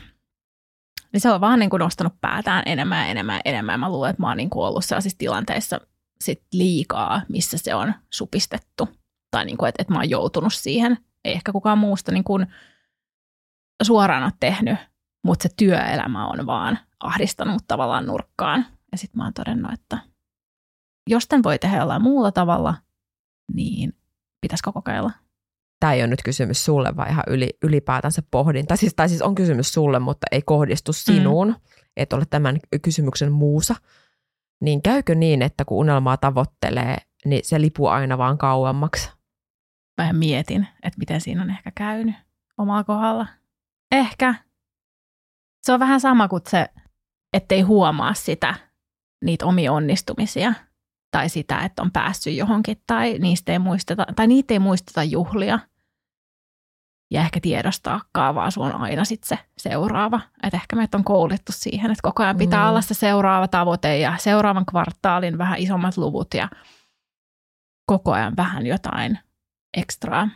niin 1.13 1.21
se 1.21 1.31
on 1.31 1.41
vaan 1.41 1.59
niin 1.59 1.69
kuin 1.69 1.79
nostanut 1.79 2.21
päätään 2.21 2.63
enemmän 2.65 2.99
ja 2.99 3.05
enemmän 3.05 3.35
ja 3.35 3.41
enemmän. 3.45 3.79
Mä 3.79 3.89
luulen, 3.89 4.09
että 4.09 4.21
mä 4.21 4.27
oon 4.27 4.37
niin 4.37 4.49
kuin 4.49 4.65
ollut 4.65 4.85
sellaisissa 4.85 5.17
tilanteissa 5.17 5.81
sit 6.21 6.43
liikaa, 6.53 7.21
missä 7.29 7.57
se 7.57 7.75
on 7.75 7.93
supistettu. 8.13 8.89
Tai 9.31 9.45
niin 9.45 9.57
kuin, 9.57 9.69
että, 9.69 9.81
että 9.81 9.93
mä 9.93 9.99
oon 9.99 10.09
joutunut 10.09 10.53
siihen. 10.53 10.97
Ei 11.25 11.33
ehkä 11.33 11.51
kukaan 11.51 11.77
muusta 11.77 12.11
niin 12.11 12.23
kuin 12.23 12.47
suoraan 13.83 14.23
ole 14.23 14.33
tehnyt, 14.39 14.77
mutta 15.23 15.43
se 15.43 15.49
työelämä 15.57 16.27
on 16.27 16.45
vaan 16.45 16.79
ahdistanut 16.99 17.63
tavallaan 17.67 18.05
nurkkaan. 18.05 18.65
Ja 18.91 18.97
sitten 18.97 19.17
mä 19.17 19.23
oon 19.23 19.33
todennut, 19.33 19.73
että 19.73 19.97
jos 21.09 21.27
tämän 21.27 21.43
voi 21.43 21.59
tehdä 21.59 21.77
jollain 21.77 22.01
muulla 22.01 22.31
tavalla, 22.31 22.75
niin 23.53 23.93
pitäisikö 24.41 24.71
kokeilla 24.71 25.11
tämä 25.79 25.93
ei 25.93 26.01
ole 26.01 26.07
nyt 26.07 26.23
kysymys 26.23 26.65
sulle, 26.65 26.95
vaan 26.95 27.09
ihan 27.09 27.23
yli, 27.27 27.49
ylipäätänsä 27.63 28.21
pohdin. 28.31 28.67
Tai 28.67 28.77
siis, 28.77 28.93
tai 28.95 29.09
siis 29.09 29.21
on 29.21 29.35
kysymys 29.35 29.73
sulle, 29.73 29.99
mutta 29.99 30.27
ei 30.31 30.41
kohdistu 30.41 30.93
sinuun, 30.93 31.47
mm. 31.47 31.55
et 31.97 32.13
ole 32.13 32.23
tämän 32.29 32.59
kysymyksen 32.81 33.31
muusa. 33.31 33.75
Niin 34.61 34.81
käykö 34.81 35.15
niin, 35.15 35.41
että 35.41 35.65
kun 35.65 35.77
unelmaa 35.77 36.17
tavoittelee, 36.17 36.97
niin 37.25 37.41
se 37.43 37.61
lipuu 37.61 37.87
aina 37.87 38.17
vaan 38.17 38.37
kauemmaksi. 38.37 39.11
Mä 40.01 40.13
mietin, 40.13 40.67
että 40.83 40.99
miten 40.99 41.21
siinä 41.21 41.41
on 41.41 41.49
ehkä 41.49 41.71
käynyt 41.75 42.15
omalla 42.57 42.83
kohdalla. 42.83 43.27
Ehkä. 43.91 44.35
Se 45.61 45.73
on 45.73 45.79
vähän 45.79 46.01
sama 46.01 46.27
kuin 46.27 46.41
se, 46.47 46.67
ettei 47.33 47.61
huomaa 47.61 48.13
sitä, 48.13 48.55
niitä 49.25 49.45
omia 49.45 49.73
onnistumisia 49.73 50.53
tai 51.11 51.29
sitä, 51.29 51.59
että 51.59 51.81
on 51.81 51.91
päässyt 51.91 52.35
johonkin 52.35 52.81
tai 52.87 53.19
niistä 53.19 53.51
ei 53.51 53.59
muisteta, 53.59 54.05
tai 54.15 54.27
niitä 54.27 54.53
ei 54.53 54.59
muisteta 54.59 55.03
juhlia– 55.03 55.59
ja 57.11 57.21
ehkä 57.21 57.39
tiedostaakaan, 57.41 58.35
vaan 58.35 58.51
sun 58.51 58.65
on 58.65 58.81
aina 58.81 59.05
sitten 59.05 59.27
se 59.37 59.43
seuraava. 59.57 60.21
Että 60.43 60.57
ehkä 60.57 60.75
meitä 60.75 60.97
on 60.97 61.03
koulittu 61.03 61.51
siihen, 61.51 61.91
että 61.91 62.01
koko 62.03 62.23
ajan 62.23 62.37
pitää 62.37 62.63
mm. 62.63 62.69
olla 62.69 62.81
se 62.81 62.93
seuraava 62.93 63.47
tavoite 63.47 63.97
ja 63.97 64.17
seuraavan 64.17 64.65
kvartaalin 64.65 65.37
vähän 65.37 65.59
isommat 65.59 65.97
luvut 65.97 66.33
ja 66.33 66.49
koko 67.85 68.11
ajan 68.11 68.33
vähän 68.37 68.65
jotain 68.65 69.19
ekstraa. 69.77 70.29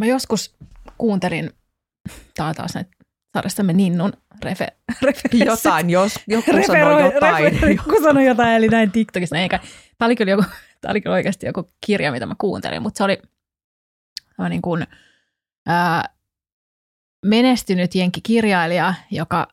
Mä 0.00 0.06
joskus 0.06 0.56
kuuntelin, 0.98 1.50
tää 2.34 2.46
on 2.46 2.54
taas 2.54 2.74
näitä 2.74 2.90
saadessamme 3.32 3.72
Ninnun 3.72 4.12
refe, 4.42 4.66
Jotain, 5.46 5.90
jos 5.90 6.14
joku 6.26 6.50
sanoo 6.66 6.98
jotain. 6.98 7.44
Refer, 7.44 7.70
joku 7.70 8.02
sanoi 8.02 8.26
jotain, 8.26 8.54
eli 8.54 8.68
näin 8.68 8.92
TikTokissa. 8.92 9.38
Eikä. 9.38 9.60
Tämä 9.98 10.06
oli 10.06 10.16
kyllä, 10.16 10.30
joku, 10.30 10.44
tämä 10.80 10.90
oli 10.90 11.00
kyllä 11.00 11.14
oikeasti 11.14 11.46
joku 11.46 11.70
kirja, 11.86 12.12
mitä 12.12 12.26
mä 12.26 12.34
kuuntelin, 12.38 12.82
mutta 12.82 12.98
se 12.98 13.04
oli– 13.04 13.18
niin 14.48 14.62
kuin, 14.62 14.86
ää, 15.66 16.08
menestynyt 17.24 17.94
jenkkikirjailija, 17.94 18.94
joka 19.10 19.48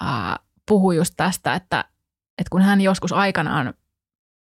ää, 0.00 0.36
puhui 0.68 0.96
just 0.96 1.14
tästä, 1.16 1.54
että, 1.54 1.84
että 2.38 2.50
kun 2.50 2.62
hän 2.62 2.80
joskus 2.80 3.12
aikanaan 3.12 3.74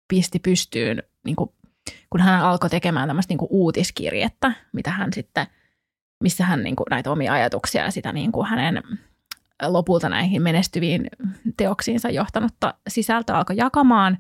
pisti 0.08 0.40
pystyyn, 0.40 1.04
niin 1.26 1.36
kuin, 1.36 1.50
kun 2.10 2.22
hän 2.22 2.42
alkoi 2.42 2.70
tekemään 2.70 3.10
tämmöistä 3.10 3.32
niin 3.32 3.38
kuin 3.38 3.52
uutiskirjettä, 3.52 4.52
mitä 4.74 4.92
hän 4.92 5.14
sitten, 5.14 5.48
missä 6.24 6.46
hän 6.46 6.64
niin 6.64 6.76
kuin, 6.76 6.88
näitä 6.90 7.12
omia 7.12 7.34
ajatuksia 7.34 7.84
ja 7.84 7.92
sitä 7.92 8.14
niin 8.14 8.32
kuin 8.32 8.48
hänen 8.48 8.84
lopulta 9.68 10.10
näihin 10.10 10.42
menestyviin 10.42 11.08
teoksiinsa 11.58 12.10
johtanutta 12.10 12.74
sisältöä 12.88 13.38
alkoi 13.38 13.58
jakamaan, 13.58 14.18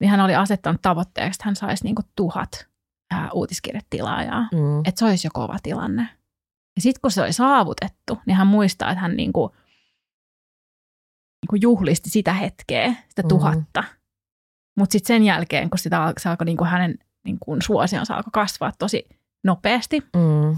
niin 0.00 0.10
hän 0.10 0.20
oli 0.20 0.34
asettanut 0.34 0.82
tavoitteeksi, 0.82 1.36
että 1.36 1.44
hän 1.44 1.56
saisi 1.56 1.84
niin 1.84 1.94
kuin 1.94 2.06
tuhat 2.16 2.68
ää, 3.10 3.30
uutiskirjetilaajaa. 3.32 4.48
Mm. 4.52 4.78
Että 4.78 4.98
se 4.98 5.04
olisi 5.04 5.26
jo 5.26 5.30
kova 5.34 5.56
tilanne. 5.62 6.08
Ja 6.76 6.82
sitten 6.82 7.00
kun 7.00 7.10
se 7.10 7.22
oli 7.22 7.32
saavutettu, 7.32 8.18
niin 8.26 8.36
hän 8.36 8.46
muistaa, 8.46 8.90
että 8.90 9.00
hän 9.00 9.16
niinku, 9.16 9.56
niinku 11.42 11.56
juhlisti 11.60 12.10
sitä 12.10 12.32
hetkeä, 12.32 12.94
sitä 13.08 13.22
mm. 13.22 13.28
tuhatta. 13.28 13.84
Mutta 14.78 14.92
sitten 14.92 15.06
sen 15.06 15.22
jälkeen, 15.22 15.70
kun 15.70 15.78
sitä 15.78 16.04
alkoi, 16.04 16.20
se 16.20 16.28
alkoi 16.28 16.44
niinku 16.44 16.64
hänen 16.64 16.98
niinku 17.24 17.56
suosionsa 17.62 18.14
alkoi 18.14 18.30
kasvaa 18.32 18.72
tosi 18.78 19.08
nopeasti, 19.44 20.00
mm. 20.00 20.56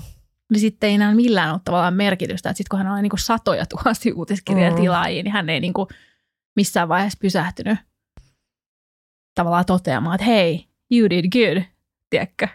Niin 0.51 0.61
sitten 0.61 0.88
ei 0.88 0.94
enää 0.94 1.14
millään 1.14 1.53
ole 1.53 1.61
tavallaan 1.64 1.94
merkitystä. 1.94 2.51
Että 2.51 2.59
sitten 2.59 2.70
kun 2.70 2.78
hän 2.78 2.92
oli 2.92 3.03
niinku 3.03 3.16
satoja 3.16 3.66
tuhansia 3.66 4.14
uutiskirjatilaajia, 4.14 5.22
mm. 5.22 5.24
niin 5.24 5.32
hän 5.32 5.48
ei 5.48 5.61
niinku 5.61 5.88
missään 6.57 6.88
vaiheessa 6.88 7.18
pysähtynyt 7.20 7.78
tavallaan 9.34 9.64
toteamaan, 9.64 10.14
että 10.14 10.24
hei, 10.24 10.66
you 10.90 11.11
did 11.11 11.24
good 11.30 11.62
tiedätkö? 12.11 12.48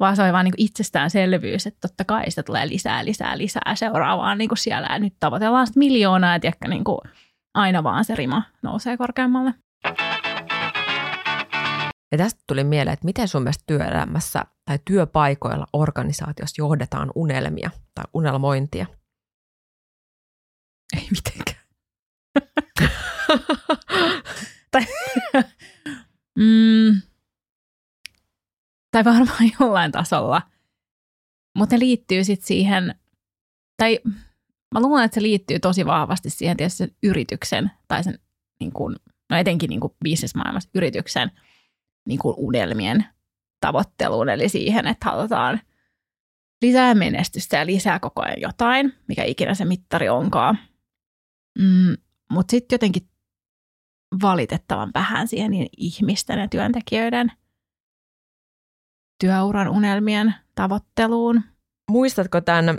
Vaan 0.00 0.16
se 0.16 0.22
oli 0.22 0.32
vaan 0.32 0.44
niin 0.44 0.54
itsestäänselvyys, 0.56 1.66
että 1.66 1.88
totta 1.88 2.04
kai 2.04 2.30
sitä 2.30 2.42
tulee 2.42 2.68
lisää, 2.68 3.04
lisää, 3.04 3.38
lisää 3.38 3.74
seuraavaan 3.74 4.38
niin 4.38 4.48
kuin 4.48 4.58
siellä. 4.58 4.88
Ja 4.90 4.98
nyt 4.98 5.14
tavoitellaan 5.20 5.66
sitä 5.66 5.78
miljoonaa, 5.78 6.32
ja 6.32 6.40
tiedätkö, 6.40 6.68
niin 6.68 6.84
kuin 6.84 6.98
aina 7.54 7.84
vaan 7.84 8.04
se 8.04 8.14
rima 8.14 8.42
nousee 8.62 8.96
korkeammalle. 8.96 9.54
Ja 12.12 12.18
tästä 12.18 12.40
tuli 12.46 12.64
mieleen, 12.64 12.94
että 12.94 13.04
miten 13.04 13.28
sun 13.28 13.42
mielestä 13.42 13.64
työelämässä 13.66 14.44
tai 14.64 14.78
työpaikoilla 14.84 15.66
organisaatiossa 15.72 16.62
johdetaan 16.62 17.10
unelmia 17.14 17.70
tai 17.94 18.04
unelmointia? 18.14 18.86
Ei 20.96 21.08
mitenkään. 21.10 21.64
tai, 24.70 24.86
mm, 26.38 27.00
tai 28.90 29.04
varmaan 29.04 29.50
jollain 29.60 29.92
tasolla. 29.92 30.42
Mutta 31.58 31.74
ne 31.74 31.78
liittyy 31.78 32.24
sitten 32.24 32.46
siihen, 32.46 32.94
tai 33.76 34.00
mä 34.74 34.80
luulen, 34.80 35.04
että 35.04 35.14
se 35.14 35.22
liittyy 35.22 35.58
tosi 35.58 35.86
vahvasti 35.86 36.30
siihen 36.30 36.56
tietysti 36.56 36.78
sen 36.78 36.90
yrityksen, 37.02 37.70
tai 37.88 38.04
sen 38.04 38.18
niin 38.60 38.72
kuin, 38.72 38.96
no 39.30 39.36
etenkin 39.36 39.70
niin 39.70 39.80
bisnesmaailmassa 40.04 40.70
yrityksen 40.74 41.30
niin 42.06 42.18
kuin 42.18 42.34
unelmien 42.38 43.04
tavoitteluun, 43.60 44.28
eli 44.28 44.48
siihen, 44.48 44.86
että 44.86 45.10
halutaan 45.10 45.60
lisää 46.62 46.94
menestystä 46.94 47.56
ja 47.56 47.66
lisää 47.66 47.98
koko 47.98 48.22
ajan 48.22 48.40
jotain, 48.40 48.94
mikä 49.08 49.24
ikinä 49.24 49.54
se 49.54 49.64
mittari 49.64 50.08
onkaan. 50.08 50.58
Mm, 51.58 51.96
Mutta 52.30 52.50
sitten 52.50 52.74
jotenkin 52.74 53.08
valitettavan 54.22 54.90
vähän 54.94 55.28
siihen 55.28 55.50
niin 55.50 55.68
ihmisten 55.76 56.38
ja 56.38 56.48
työntekijöiden– 56.48 57.32
työuran 59.20 59.68
unelmien 59.68 60.34
tavoitteluun. 60.54 61.42
Muistatko 61.90 62.40
tämän 62.40 62.78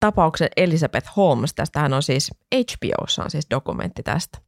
tapauksen 0.00 0.48
Elizabeth 0.56 1.16
Holmes? 1.16 1.54
Tästähän 1.54 1.92
on 1.92 2.02
siis 2.02 2.30
HBOssa 2.54 3.24
on 3.24 3.30
siis 3.30 3.46
dokumentti 3.50 4.02
tästä. 4.02 4.38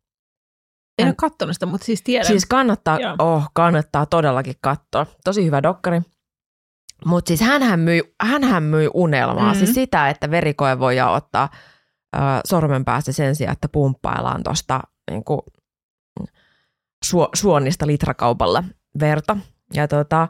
En 0.99 1.05
Hän, 1.05 1.11
ole 1.11 1.14
katsonut 1.16 1.55
sitä, 1.55 1.66
mutta 1.66 1.84
siis 1.84 2.03
tiedän. 2.03 2.26
Siis 2.26 2.47
kannattaa, 2.47 2.99
oh, 3.18 3.49
kannattaa 3.55 4.07
todellakin 4.07 4.55
katsoa. 4.61 5.07
Tosi 5.24 5.44
hyvä 5.44 5.62
dokkari. 5.62 6.01
Mutta 7.05 7.28
siis 7.28 7.40
hänhän 7.40 7.80
myi, 7.80 8.14
hänhän 8.20 8.62
myi 8.62 8.88
unelmaa, 8.94 9.44
mm-hmm. 9.44 9.59
siis 9.59 9.74
sitä, 9.74 10.11
että 10.11 10.30
verikoe 10.30 10.78
voi 10.78 11.01
ottaa 11.01 11.49
äh, 12.16 12.40
sormen 12.47 12.84
päästä 12.84 13.12
sen 13.12 13.36
sijaan, 13.36 13.53
että 13.53 13.68
pumppaillaan 13.68 14.42
tuosta 14.42 14.80
niin 15.11 15.22
su, 17.05 17.28
suonnista 17.34 17.86
litrakaupalla 17.86 18.64
verta. 19.01 19.36
Ja 19.74 19.88
tota, 19.88 20.28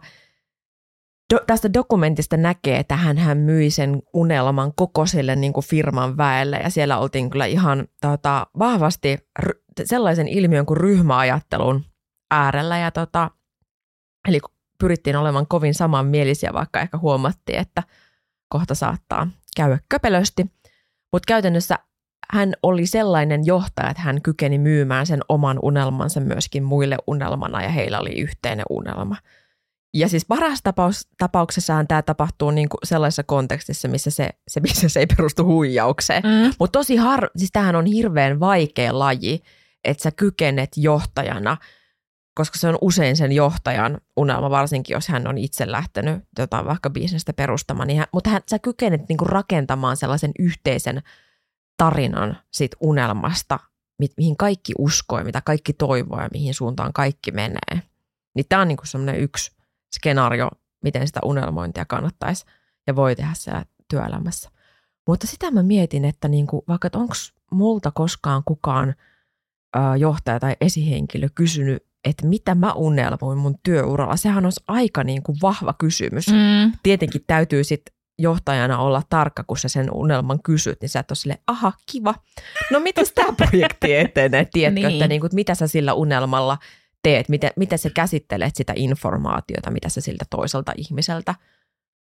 do, 1.34 1.40
tästä 1.46 1.72
dokumentista 1.72 2.36
näkee, 2.36 2.78
että 2.78 2.96
hän, 2.96 3.18
hän 3.18 3.38
myi 3.38 3.70
sen 3.70 4.02
unelman 4.14 4.72
koko 4.76 5.06
sille 5.06 5.36
niin 5.36 5.52
kuin 5.52 5.66
firman 5.66 6.16
väelle 6.16 6.56
ja 6.56 6.70
siellä 6.70 6.98
oltiin 6.98 7.30
kyllä 7.30 7.46
ihan 7.46 7.88
tota, 8.00 8.46
vahvasti 8.58 9.18
ry, 9.38 9.52
sellaisen 9.84 10.28
ilmiön 10.28 10.66
kuin 10.66 10.76
ryhmäajattelun 10.76 11.84
äärellä 12.30 12.78
ja 12.78 12.90
tota, 12.90 13.30
eli 14.28 14.40
pyrittiin 14.78 15.16
olemaan 15.16 15.46
kovin 15.46 15.74
samanmielisiä, 15.74 16.52
vaikka 16.52 16.80
ehkä 16.80 16.98
huomattiin, 16.98 17.58
että 17.58 17.82
kohta 18.48 18.74
saattaa 18.74 19.28
käydä 19.56 19.78
köpelösti. 19.88 20.46
Mutta 21.12 21.26
käytännössä 21.26 21.78
hän 22.32 22.52
oli 22.62 22.86
sellainen 22.86 23.46
johtaja, 23.46 23.90
että 23.90 24.02
hän 24.02 24.22
kykeni 24.22 24.58
myymään 24.58 25.06
sen 25.06 25.20
oman 25.28 25.58
unelmansa 25.62 26.20
myöskin 26.20 26.64
muille 26.64 26.96
unelmana 27.06 27.62
ja 27.62 27.68
heillä 27.68 28.00
oli 28.00 28.20
yhteinen 28.20 28.66
unelma– 28.70 29.16
ja 29.96 30.08
siis 30.08 30.24
parhaassa 30.24 30.64
tapaus, 30.64 31.08
tapauksessahan 31.18 31.88
tämä 31.88 32.02
tapahtuu 32.02 32.50
niin 32.50 32.68
kuin 32.68 32.78
sellaisessa 32.84 33.22
kontekstissa, 33.22 33.88
missä 33.88 34.10
se, 34.10 34.30
se 34.48 34.60
se 34.88 35.00
ei 35.00 35.06
perustu 35.06 35.44
huijaukseen. 35.44 36.22
Mm. 36.22 36.52
Mutta 36.58 36.78
tosi 36.78 36.96
har, 36.96 37.30
siis 37.36 37.50
tämähän 37.52 37.76
on 37.76 37.86
hirveän 37.86 38.40
vaikea 38.40 38.98
laji, 38.98 39.42
että 39.87 40.03
sä 40.03 40.11
kykenet 40.11 40.70
johtajana, 40.76 41.57
koska 42.34 42.59
se 42.59 42.68
on 42.68 42.78
usein 42.80 43.16
sen 43.16 43.32
johtajan 43.32 44.01
unelma, 44.16 44.51
varsinkin 44.51 44.95
jos 44.95 45.09
hän 45.09 45.26
on 45.26 45.39
itse 45.39 45.70
lähtenyt 45.70 46.24
jotain 46.39 46.66
vaikka 46.66 46.91
bisnestä 46.91 47.32
perustamaan. 47.32 47.89
Niin 47.89 47.99
hän, 47.99 48.07
mutta 48.12 48.30
hän, 48.30 48.43
sä 48.51 48.59
kykenet 48.59 49.09
niin 49.09 49.16
kuin 49.16 49.28
rakentamaan 49.28 49.97
sellaisen 49.97 50.32
yhteisen 50.39 51.03
tarinan 51.76 52.39
siitä 52.53 52.76
unelmasta, 52.80 53.59
mi, 53.99 54.07
mihin 54.16 54.37
kaikki 54.37 54.72
uskoo, 54.78 55.24
mitä 55.24 55.41
kaikki 55.41 55.72
toivoo 55.72 56.20
ja 56.20 56.28
mihin 56.32 56.55
suuntaan 56.55 56.93
kaikki 56.93 57.30
menee. 57.32 57.82
Niin 58.34 58.47
tämä 58.49 58.62
on 58.62 58.68
niin 58.68 58.76
kuin 58.76 58.87
semmoinen 58.87 59.20
yksi 59.20 59.57
skenaario, 59.97 60.49
miten 60.82 61.07
sitä 61.07 61.20
unelmointia 61.24 61.84
kannattaisi 61.84 62.45
ja 62.87 62.97
voi 62.97 63.16
tehdä 63.16 63.34
siellä 63.34 63.64
työelämässä. 63.91 64.51
Mutta 65.07 65.26
sitä 65.26 65.51
mä 65.51 65.62
mietin, 65.62 66.05
että 66.05 66.28
niinku, 66.28 66.64
vaikka 66.68 66.89
onko 66.95 67.14
multa 67.51 67.91
koskaan 67.91 68.43
kukaan 68.45 68.95
johtaja 69.98 70.40
tai 70.40 70.56
esihenkilö 70.60 71.28
kysynyt, 71.34 71.86
että 72.04 72.26
mitä 72.26 72.54
mä 72.54 72.72
unelmoin 72.72 73.38
mun 73.38 73.54
työuralla. 73.62 74.16
Sehän 74.16 74.44
olisi 74.44 74.60
aika 74.68 75.04
niinku 75.04 75.36
vahva 75.42 75.74
kysymys. 75.78 76.28
Mm. 76.28 76.72
Tietenkin 76.82 77.24
täytyy 77.26 77.64
sitten 77.64 77.96
johtajana 78.18 78.78
olla 78.78 79.02
tarkka, 79.10 79.44
kun 79.44 79.58
sä 79.58 79.68
sen 79.68 79.92
unelman 79.92 80.42
kysyt, 80.42 80.80
niin 80.80 80.88
sä 80.88 81.00
et 81.00 81.10
ole 81.10 81.16
silleen, 81.16 81.40
aha, 81.46 81.72
kiva. 81.90 82.14
No 82.72 82.80
miten 82.80 83.06
tämä 83.14 83.32
projekti 83.48 83.96
etenee? 83.96 84.44
Tiedätkö, 84.52 84.88
niin. 84.88 84.94
että, 84.94 85.08
niinku, 85.08 85.26
että 85.26 85.34
mitä 85.34 85.54
sä 85.54 85.66
sillä 85.66 85.94
unelmalla– 85.94 86.58
teet, 87.06 87.28
miten, 87.28 87.50
miten 87.56 87.78
sä 87.78 87.90
käsittelet 87.90 88.56
sitä 88.56 88.72
informaatiota, 88.76 89.70
mitä 89.70 89.88
sä 89.88 90.00
siltä 90.00 90.24
toiselta 90.30 90.72
ihmiseltä 90.76 91.34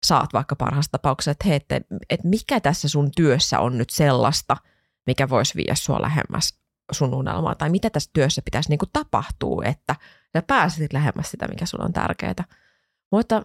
saat 0.07 0.33
vaikka 0.33 0.57
parhaassa 0.57 0.93
tapauksessa, 0.93 1.31
että 1.31 1.49
hei, 1.49 1.57
että, 1.57 1.81
että 2.11 2.29
mikä 2.29 2.61
tässä 2.61 2.89
sun 2.89 3.11
työssä 3.17 3.61
on 3.61 3.79
nyt 3.79 3.91
sellaista, 3.91 4.57
mikä 5.07 5.29
voisi 5.29 5.55
viedä 5.57 5.75
sua 5.75 6.03
lähemmäs 6.03 6.59
sun 6.93 7.15
unelmaa, 7.15 7.55
tai 7.55 7.71
mitä 7.71 7.91
tässä 7.91 8.11
työssä 8.13 8.43
pitäisi 8.45 8.69
niin 8.69 8.79
kuin 8.79 8.91
tapahtua, 8.93 9.65
että 9.65 9.95
Ja 10.35 10.43
pääsit 10.43 10.93
lähemmäs 10.93 11.31
sitä, 11.31 11.49
mikä 11.49 11.67
sulla 11.67 11.85
on 11.85 11.93
tärkeää. 11.93 12.45
Mutta 13.13 13.43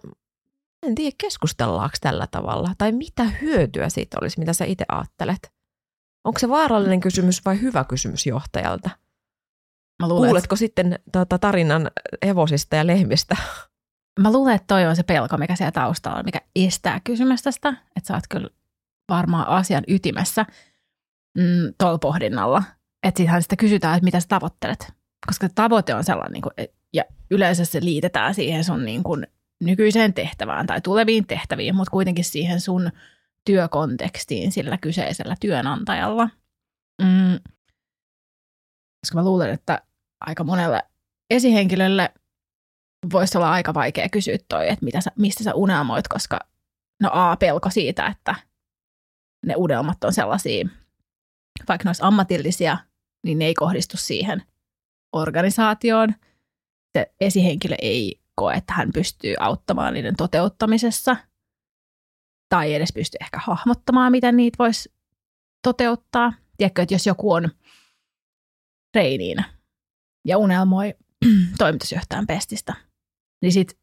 en 0.83 0.95
tiedä, 0.95 1.15
keskustellaanko 1.17 1.95
tällä 2.01 2.27
tavalla, 2.31 2.71
tai 2.77 2.91
mitä 2.91 3.23
hyötyä 3.23 3.89
siitä 3.89 4.17
olisi, 4.21 4.39
mitä 4.39 4.53
sä 4.53 4.65
itse 4.65 4.85
ajattelet. 4.87 5.53
Onko 6.23 6.39
se 6.39 6.49
vaarallinen 6.49 6.99
kysymys 6.99 7.45
vai 7.45 7.61
hyvä 7.61 7.83
kysymys 7.83 8.25
johtajalta? 8.25 8.89
Mä 9.99 10.07
luulen, 10.07 10.27
Kuuletko 10.27 10.55
sitten 10.55 10.99
tota, 11.11 11.39
tarinan 11.39 11.91
hevosista 12.25 12.75
ja 12.75 12.87
lehmistä? 12.87 13.37
Mä 14.19 14.31
luulen, 14.31 14.55
että 14.55 14.67
toi 14.67 14.85
on 14.85 14.95
se 14.95 15.03
pelko, 15.03 15.37
mikä 15.37 15.55
siellä 15.55 15.71
taustalla 15.71 16.17
on, 16.17 16.25
mikä 16.25 16.41
estää 16.55 17.01
kysymästä 17.03 17.51
sitä. 17.51 17.69
Että 17.69 18.07
sä 18.07 18.13
oot 18.13 18.23
kyllä 18.29 18.49
varmaan 19.09 19.47
asian 19.47 19.83
ytimessä 19.87 20.45
mm, 21.37 21.73
tuolla 21.77 21.97
pohdinnalla. 21.97 22.63
Että 23.03 23.17
siitähän 23.17 23.43
sitä 23.43 23.55
kysytään, 23.55 23.95
että 23.95 24.05
mitä 24.05 24.19
sä 24.19 24.27
tavoittelet. 24.27 24.93
Koska 25.27 25.49
tavoite 25.55 25.95
on 25.95 26.03
sellainen, 26.03 26.33
niin 26.33 26.41
kuin, 26.41 26.53
ja 26.93 27.03
yleensä 27.31 27.65
se 27.65 27.81
liitetään 27.81 28.35
siihen 28.35 28.63
sun 28.63 28.85
niin 28.85 29.03
kuin, 29.03 29.27
nykyiseen 29.63 30.13
tehtävään 30.13 30.67
tai 30.67 30.81
tuleviin 30.81 31.27
tehtäviin, 31.27 31.75
mutta 31.75 31.91
kuitenkin 31.91 32.25
siihen 32.25 32.61
sun 32.61 32.91
työkontekstiin 33.45 34.51
sillä 34.51 34.77
kyseisellä 34.77 35.35
työnantajalla. 35.39 36.29
Mm. 37.01 37.39
Koska 39.01 39.15
mä 39.15 39.23
luulen, 39.23 39.49
että 39.49 39.81
aika 40.21 40.43
monelle 40.43 40.83
esihenkilölle 41.29 42.13
voisi 43.11 43.37
olla 43.37 43.51
aika 43.51 43.73
vaikea 43.73 44.09
kysyä 44.09 44.37
toi, 44.49 44.69
että 44.69 44.85
mitä 44.85 45.01
sä, 45.01 45.11
mistä 45.19 45.43
sä 45.43 45.53
unelmoit, 45.53 46.07
koska 46.07 46.39
no 47.01 47.09
A, 47.13 47.37
pelko 47.37 47.69
siitä, 47.69 48.05
että 48.05 48.35
ne 49.45 49.53
unelmat 49.57 50.03
on 50.03 50.13
sellaisia, 50.13 50.69
vaikka 51.67 51.83
ne 51.83 51.89
olisi 51.89 52.03
ammatillisia, 52.03 52.77
niin 53.23 53.39
ne 53.39 53.45
ei 53.45 53.53
kohdistu 53.53 53.97
siihen 53.97 54.43
organisaatioon. 55.13 56.09
Se 56.97 57.13
esihenkilö 57.21 57.75
ei 57.81 58.21
koe, 58.35 58.53
että 58.53 58.73
hän 58.73 58.91
pystyy 58.93 59.35
auttamaan 59.39 59.93
niiden 59.93 60.15
toteuttamisessa 60.15 61.15
tai 62.49 62.73
edes 62.73 62.93
pystyy 62.93 63.17
ehkä 63.21 63.39
hahmottamaan, 63.43 64.11
miten 64.11 64.37
niitä 64.37 64.57
voisi 64.59 64.93
toteuttaa. 65.63 66.33
Tiedätkö, 66.57 66.81
että 66.81 66.93
jos 66.93 67.07
joku 67.07 67.31
on 67.31 67.49
reiniin 68.95 69.45
ja 70.25 70.37
unelmoi 70.37 70.93
toimitusjohtajan 71.57 72.27
pestistä, 72.27 72.73
niin 73.41 73.51
sit 73.51 73.79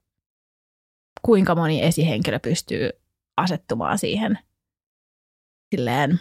kuinka 1.22 1.54
moni 1.54 1.82
esihenkilö 1.82 2.38
pystyy 2.38 2.90
asettumaan 3.36 3.98
siihen 3.98 4.38
silleen 5.74 6.20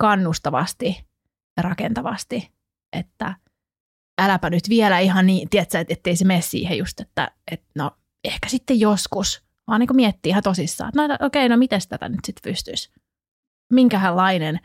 kannustavasti 0.00 1.11
rakentavasti, 1.60 2.52
että 2.92 3.34
äläpä 4.20 4.50
nyt 4.50 4.68
vielä 4.68 4.98
ihan 4.98 5.26
niin, 5.26 5.48
tiedätkö, 5.50 5.78
että 5.78 5.92
ettei 5.92 6.16
se 6.16 6.24
mene 6.24 6.40
siihen 6.40 6.78
just, 6.78 7.00
että, 7.00 7.30
että 7.50 7.66
no 7.74 7.90
ehkä 8.24 8.48
sitten 8.48 8.80
joskus, 8.80 9.44
vaan 9.66 9.80
niin 9.80 9.96
miettii 9.96 10.30
ihan 10.30 10.42
tosissaan, 10.42 10.88
että 10.88 11.08
no 11.08 11.26
okei, 11.26 11.48
no 11.48 11.56
miten 11.56 11.80
tätä 11.88 12.08
nyt 12.08 12.20
sitten 12.24 12.50
pystyisi? 12.50 12.90
Minkälainen 13.72 14.60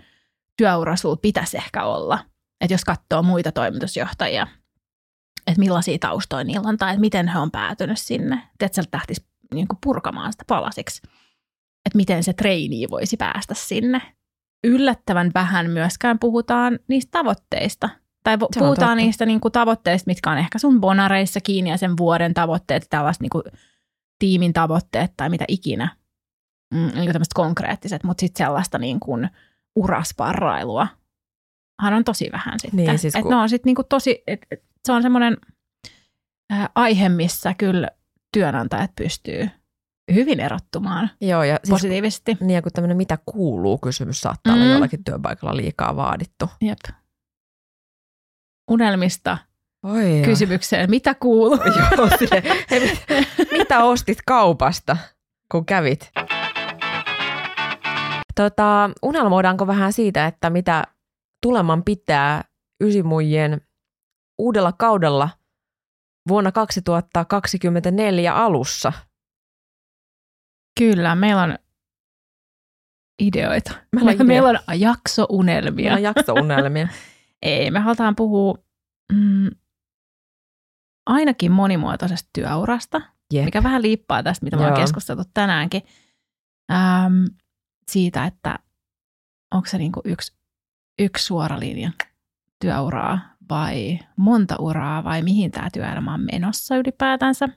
työura 0.57 0.95
sulla 0.95 1.15
pitäisi 1.15 1.57
ehkä 1.57 1.83
olla? 1.83 2.19
Että 2.61 2.73
jos 2.73 2.85
katsoo 2.85 3.23
muita 3.23 3.51
toimitusjohtajia, 3.51 4.47
että 5.47 5.59
millaisia 5.59 5.97
taustoja 5.99 6.43
niillä 6.43 6.69
on 6.69 6.77
tai 6.77 6.89
että 6.89 7.01
miten 7.01 7.27
he 7.27 7.39
on 7.39 7.51
päätynyt 7.51 7.99
sinne. 7.99 8.41
Että 8.59 8.75
sieltä 8.75 8.97
lähtisi 8.97 9.25
niin 9.53 9.67
purkamaan 9.83 10.31
sitä 10.31 10.43
palasiksi. 10.47 11.01
Että 11.85 11.97
miten 11.97 12.23
se 12.23 12.33
treini 12.33 12.87
voisi 12.89 13.17
päästä 13.17 13.53
sinne. 13.53 14.16
Yllättävän 14.63 15.31
vähän 15.33 15.69
myöskään 15.69 16.19
puhutaan 16.19 16.79
niistä 16.87 17.11
tavoitteista. 17.11 17.89
Tai 18.23 18.37
se 18.53 18.59
puhutaan 18.59 18.97
niistä 18.97 19.25
niin 19.25 19.39
kuin 19.39 19.51
tavoitteista, 19.51 20.09
mitkä 20.09 20.31
on 20.31 20.37
ehkä 20.37 20.59
sun 20.59 20.81
bonareissa 20.81 21.41
kiinni 21.41 21.69
ja 21.69 21.77
sen 21.77 21.97
vuoden 21.97 22.33
tavoitteet, 22.33 22.87
tällaiset 22.89 23.21
niin 23.21 23.29
kuin 23.29 23.43
tiimin 24.19 24.53
tavoitteet 24.53 25.13
tai 25.17 25.29
mitä 25.29 25.45
ikinä. 25.47 25.95
Mm, 26.73 26.79
niin 26.79 26.93
kuin 26.93 27.13
tämmöiset 27.13 27.33
konkreettiset, 27.33 28.03
mutta 28.03 28.21
sitten 28.21 28.45
sellaista 28.45 28.77
niin 28.77 28.99
kuin 28.99 29.29
urasparrailua 29.75 30.87
hän 31.81 31.93
on 31.93 32.03
tosi 32.03 32.29
vähän 32.31 32.59
sitten. 32.59 32.77
Niin, 32.77 32.99
siis 32.99 33.13
kun... 33.13 33.21
et 33.21 33.29
ne 33.29 33.35
on 33.35 33.49
sitten 33.49 33.69
niinku 33.69 33.83
tosi, 33.83 34.23
et, 34.27 34.45
et, 34.51 34.63
se 34.85 34.91
on 34.91 35.01
semmoinen 35.01 35.37
aihe, 36.75 37.09
missä 37.09 37.53
kyllä 37.53 37.89
työnantajat 38.33 38.91
pystyy 38.95 39.49
hyvin 40.13 40.39
erottumaan 40.39 41.09
Joo, 41.21 41.43
ja 41.43 41.59
siis 41.63 41.69
positiivisesti. 41.69 42.37
Niin, 42.41 42.63
kun 42.63 42.71
tämmöinen 42.71 42.97
mitä 42.97 43.17
kuuluu 43.25 43.77
kysymys 43.77 44.21
saattaa 44.21 44.55
mm. 44.55 44.61
olla 44.61 44.71
jollakin 44.71 45.03
työpaikalla 45.03 45.55
liikaa 45.55 45.95
vaadittu. 45.95 46.49
Jep. 46.61 46.79
Unelmista 48.71 49.37
Oi 49.83 50.21
kysymykseen, 50.25 50.89
mitä 50.89 51.15
kuuluu? 51.15 51.59
Joo, 51.97 52.09
sille, 52.19 52.43
hei, 52.69 52.99
mitä 53.57 53.83
ostit 53.83 54.17
kaupasta, 54.25 54.97
kun 55.51 55.65
kävit? 55.65 56.11
Tota, 58.35 58.89
unelmoidaanko 59.03 59.67
vähän 59.67 59.93
siitä, 59.93 60.27
että 60.27 60.49
mitä 60.49 60.83
tuleman 61.41 61.83
pitää 61.83 62.43
ysimuijien 62.83 63.61
uudella 64.37 64.71
kaudella 64.71 65.29
vuonna 66.27 66.51
2024 66.51 68.35
alussa. 68.35 68.93
Kyllä, 70.77 71.15
meillä 71.15 71.41
on 71.41 71.55
ideoita. 73.19 73.71
Meillä 73.91 74.09
on, 74.09 74.15
idea. 74.15 74.25
meillä 74.25 74.59
on 74.67 74.79
jaksounelmia. 74.79 75.83
Meillä 75.83 75.95
on 75.95 76.15
jaksounelmia. 76.15 76.87
Ei, 77.41 77.71
me 77.71 77.79
halutaan 77.79 78.15
puhua 78.15 78.57
mm, 79.13 79.49
ainakin 81.05 81.51
monimuotoisesta 81.51 82.29
työurasta, 82.33 83.01
Jep. 83.33 83.45
mikä 83.45 83.63
vähän 83.63 83.81
liippaa 83.81 84.23
tästä, 84.23 84.43
mitä 84.45 84.57
me 84.57 84.63
ollaan 84.63 84.81
keskusteltu 84.81 85.23
tänäänkin. 85.33 85.81
Ähm, 86.71 87.23
siitä, 87.91 88.25
että 88.25 88.59
onko 89.53 89.67
se 89.67 89.77
niinku 89.77 90.01
yksi, 90.05 90.37
yksi 90.99 91.25
suora 91.25 91.59
linja 91.59 91.91
työuraa 92.61 93.19
vai 93.49 93.99
monta 94.15 94.55
uraa 94.59 95.03
vai 95.03 95.21
mihin 95.21 95.51
tämä 95.51 95.69
työelämä 95.73 96.13
on 96.13 96.25
menossa 96.31 96.75
ylipäätänsä. 96.75 97.49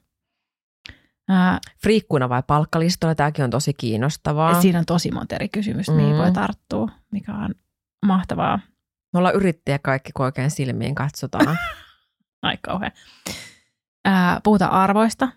Friikkuna 1.83 2.29
vai 2.29 2.43
palkkalistoilla, 2.47 3.15
tämäkin 3.15 3.45
on 3.45 3.51
tosi 3.51 3.75
kiinnostavaa. 3.75 4.61
Siinä 4.61 4.79
on 4.79 4.87
tosi 4.87 5.11
monta 5.11 5.35
eri 5.35 5.49
kysymystä, 5.49 5.93
mm. 5.93 5.99
mihin 5.99 6.17
voi 6.17 6.33
tarttua, 6.33 6.89
mikä 7.11 7.35
on 7.35 7.55
mahtavaa. 8.07 8.61
Me 9.13 9.19
ollaan 9.19 9.35
yrittäjä 9.35 9.79
kaikki, 9.79 10.13
kun 10.13 10.25
oikein 10.25 10.51
silmiin 10.51 10.95
katsotaan. 10.95 11.59
Ai 12.43 12.59
kauhean. 12.63 12.93
puhutaan 14.45 14.71
arvoista. 14.71 15.29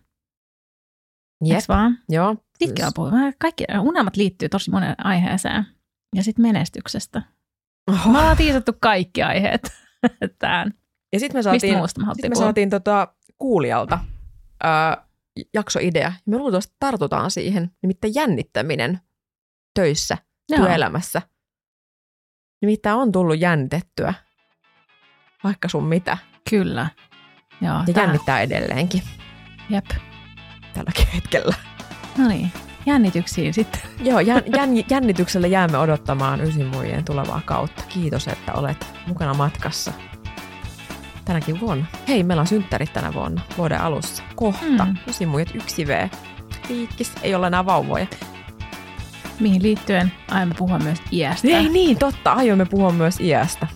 Jep. 1.45 1.61
vaan? 1.69 1.99
Joo. 2.09 2.35
Pitkään 2.59 2.91
puhutaan. 2.95 3.33
Kaikki 3.39 3.65
unelmat 3.81 4.15
liittyy 4.15 4.49
tosi 4.49 4.71
monen 4.71 4.95
aiheeseen. 5.05 5.65
Ja 6.15 6.23
sitten 6.23 6.43
menestyksestä. 6.43 7.21
Oho. 7.91 8.11
Me 8.11 8.19
ollaan 8.19 8.37
tiisattu 8.37 8.71
kaikki 8.79 9.23
aiheet. 9.23 9.71
tähän. 10.39 10.73
Ja 11.13 11.19
sitten 11.19 11.39
me 11.39 11.43
saatiin, 11.43 11.87
sit 11.87 12.29
me 12.29 12.35
saatiin 12.35 12.69
tota 12.69 13.07
kuulijalta 13.37 13.99
ää, 14.63 15.07
jaksoidea. 15.53 16.13
Me 16.25 16.37
luultavasti 16.37 16.75
tartutaan 16.79 17.31
siihen, 17.31 17.71
nimittäin 17.81 18.15
jännittäminen 18.15 18.99
töissä, 19.73 20.17
Joo. 20.49 20.59
työelämässä. 20.59 21.21
Nimittäin 22.61 22.97
on 22.97 23.11
tullut 23.11 23.39
jännitettyä, 23.39 24.13
vaikka 25.43 25.69
sun 25.69 25.85
mitä. 25.85 26.17
Kyllä. 26.49 26.87
Joo, 27.61 27.75
ja 27.87 27.93
tää... 27.93 28.03
jännittää 28.03 28.41
edelleenkin. 28.41 29.01
Jep. 29.69 29.85
Tälläkin 30.73 31.07
hetkellä. 31.07 31.55
No 32.17 32.27
niin, 32.27 32.51
jännityksiin 32.85 33.53
sitten. 33.53 33.81
Joo, 33.99 34.19
jän, 34.19 34.43
jän, 34.55 34.69
jännityksellä 34.89 35.47
jäämme 35.47 35.77
odottamaan 35.77 36.41
Ysimuijien 36.41 37.05
tulevaa 37.05 37.41
kautta. 37.45 37.83
Kiitos, 37.83 38.27
että 38.27 38.53
olet 38.53 38.85
mukana 39.07 39.33
matkassa 39.33 39.93
tänäkin 41.25 41.59
vuonna. 41.59 41.85
Hei, 42.07 42.23
meillä 42.23 42.41
on 42.41 42.47
synttärit 42.47 42.93
tänä 42.93 43.13
vuonna, 43.13 43.41
vuoden 43.57 43.81
alussa. 43.81 44.23
Kohta. 44.35 44.85
Mm. 44.85 44.97
Ysimuijat 45.07 45.49
1V. 45.49 46.09
Liikkis, 46.69 47.11
ei 47.23 47.35
olla 47.35 47.47
enää 47.47 47.65
vauvoja. 47.65 48.07
Mihin 49.39 49.63
liittyen 49.63 50.11
aiomme 50.31 50.55
puhua 50.57 50.79
myös 50.79 51.01
iästä. 51.11 51.47
Ei 51.47 51.69
niin, 51.69 51.97
totta, 51.97 52.31
aiomme 52.31 52.65
puhua 52.65 52.91
myös 52.91 53.19
iästä. 53.19 53.67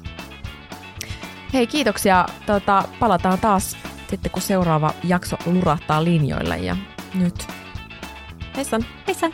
Hei, 1.54 1.68
kiitoksia. 1.68 2.26
Tota, 2.46 2.84
palataan 3.00 3.40
taas 3.40 3.78
sitten, 4.10 4.32
kun 4.32 4.42
seuraava 4.42 4.94
jakso 5.04 5.38
lurahtaa 5.46 6.04
linjoille. 6.04 6.58
Ja 6.58 6.78
nyt 7.14 7.48
Heissan. 8.58 8.86
Heissan. 9.08 9.32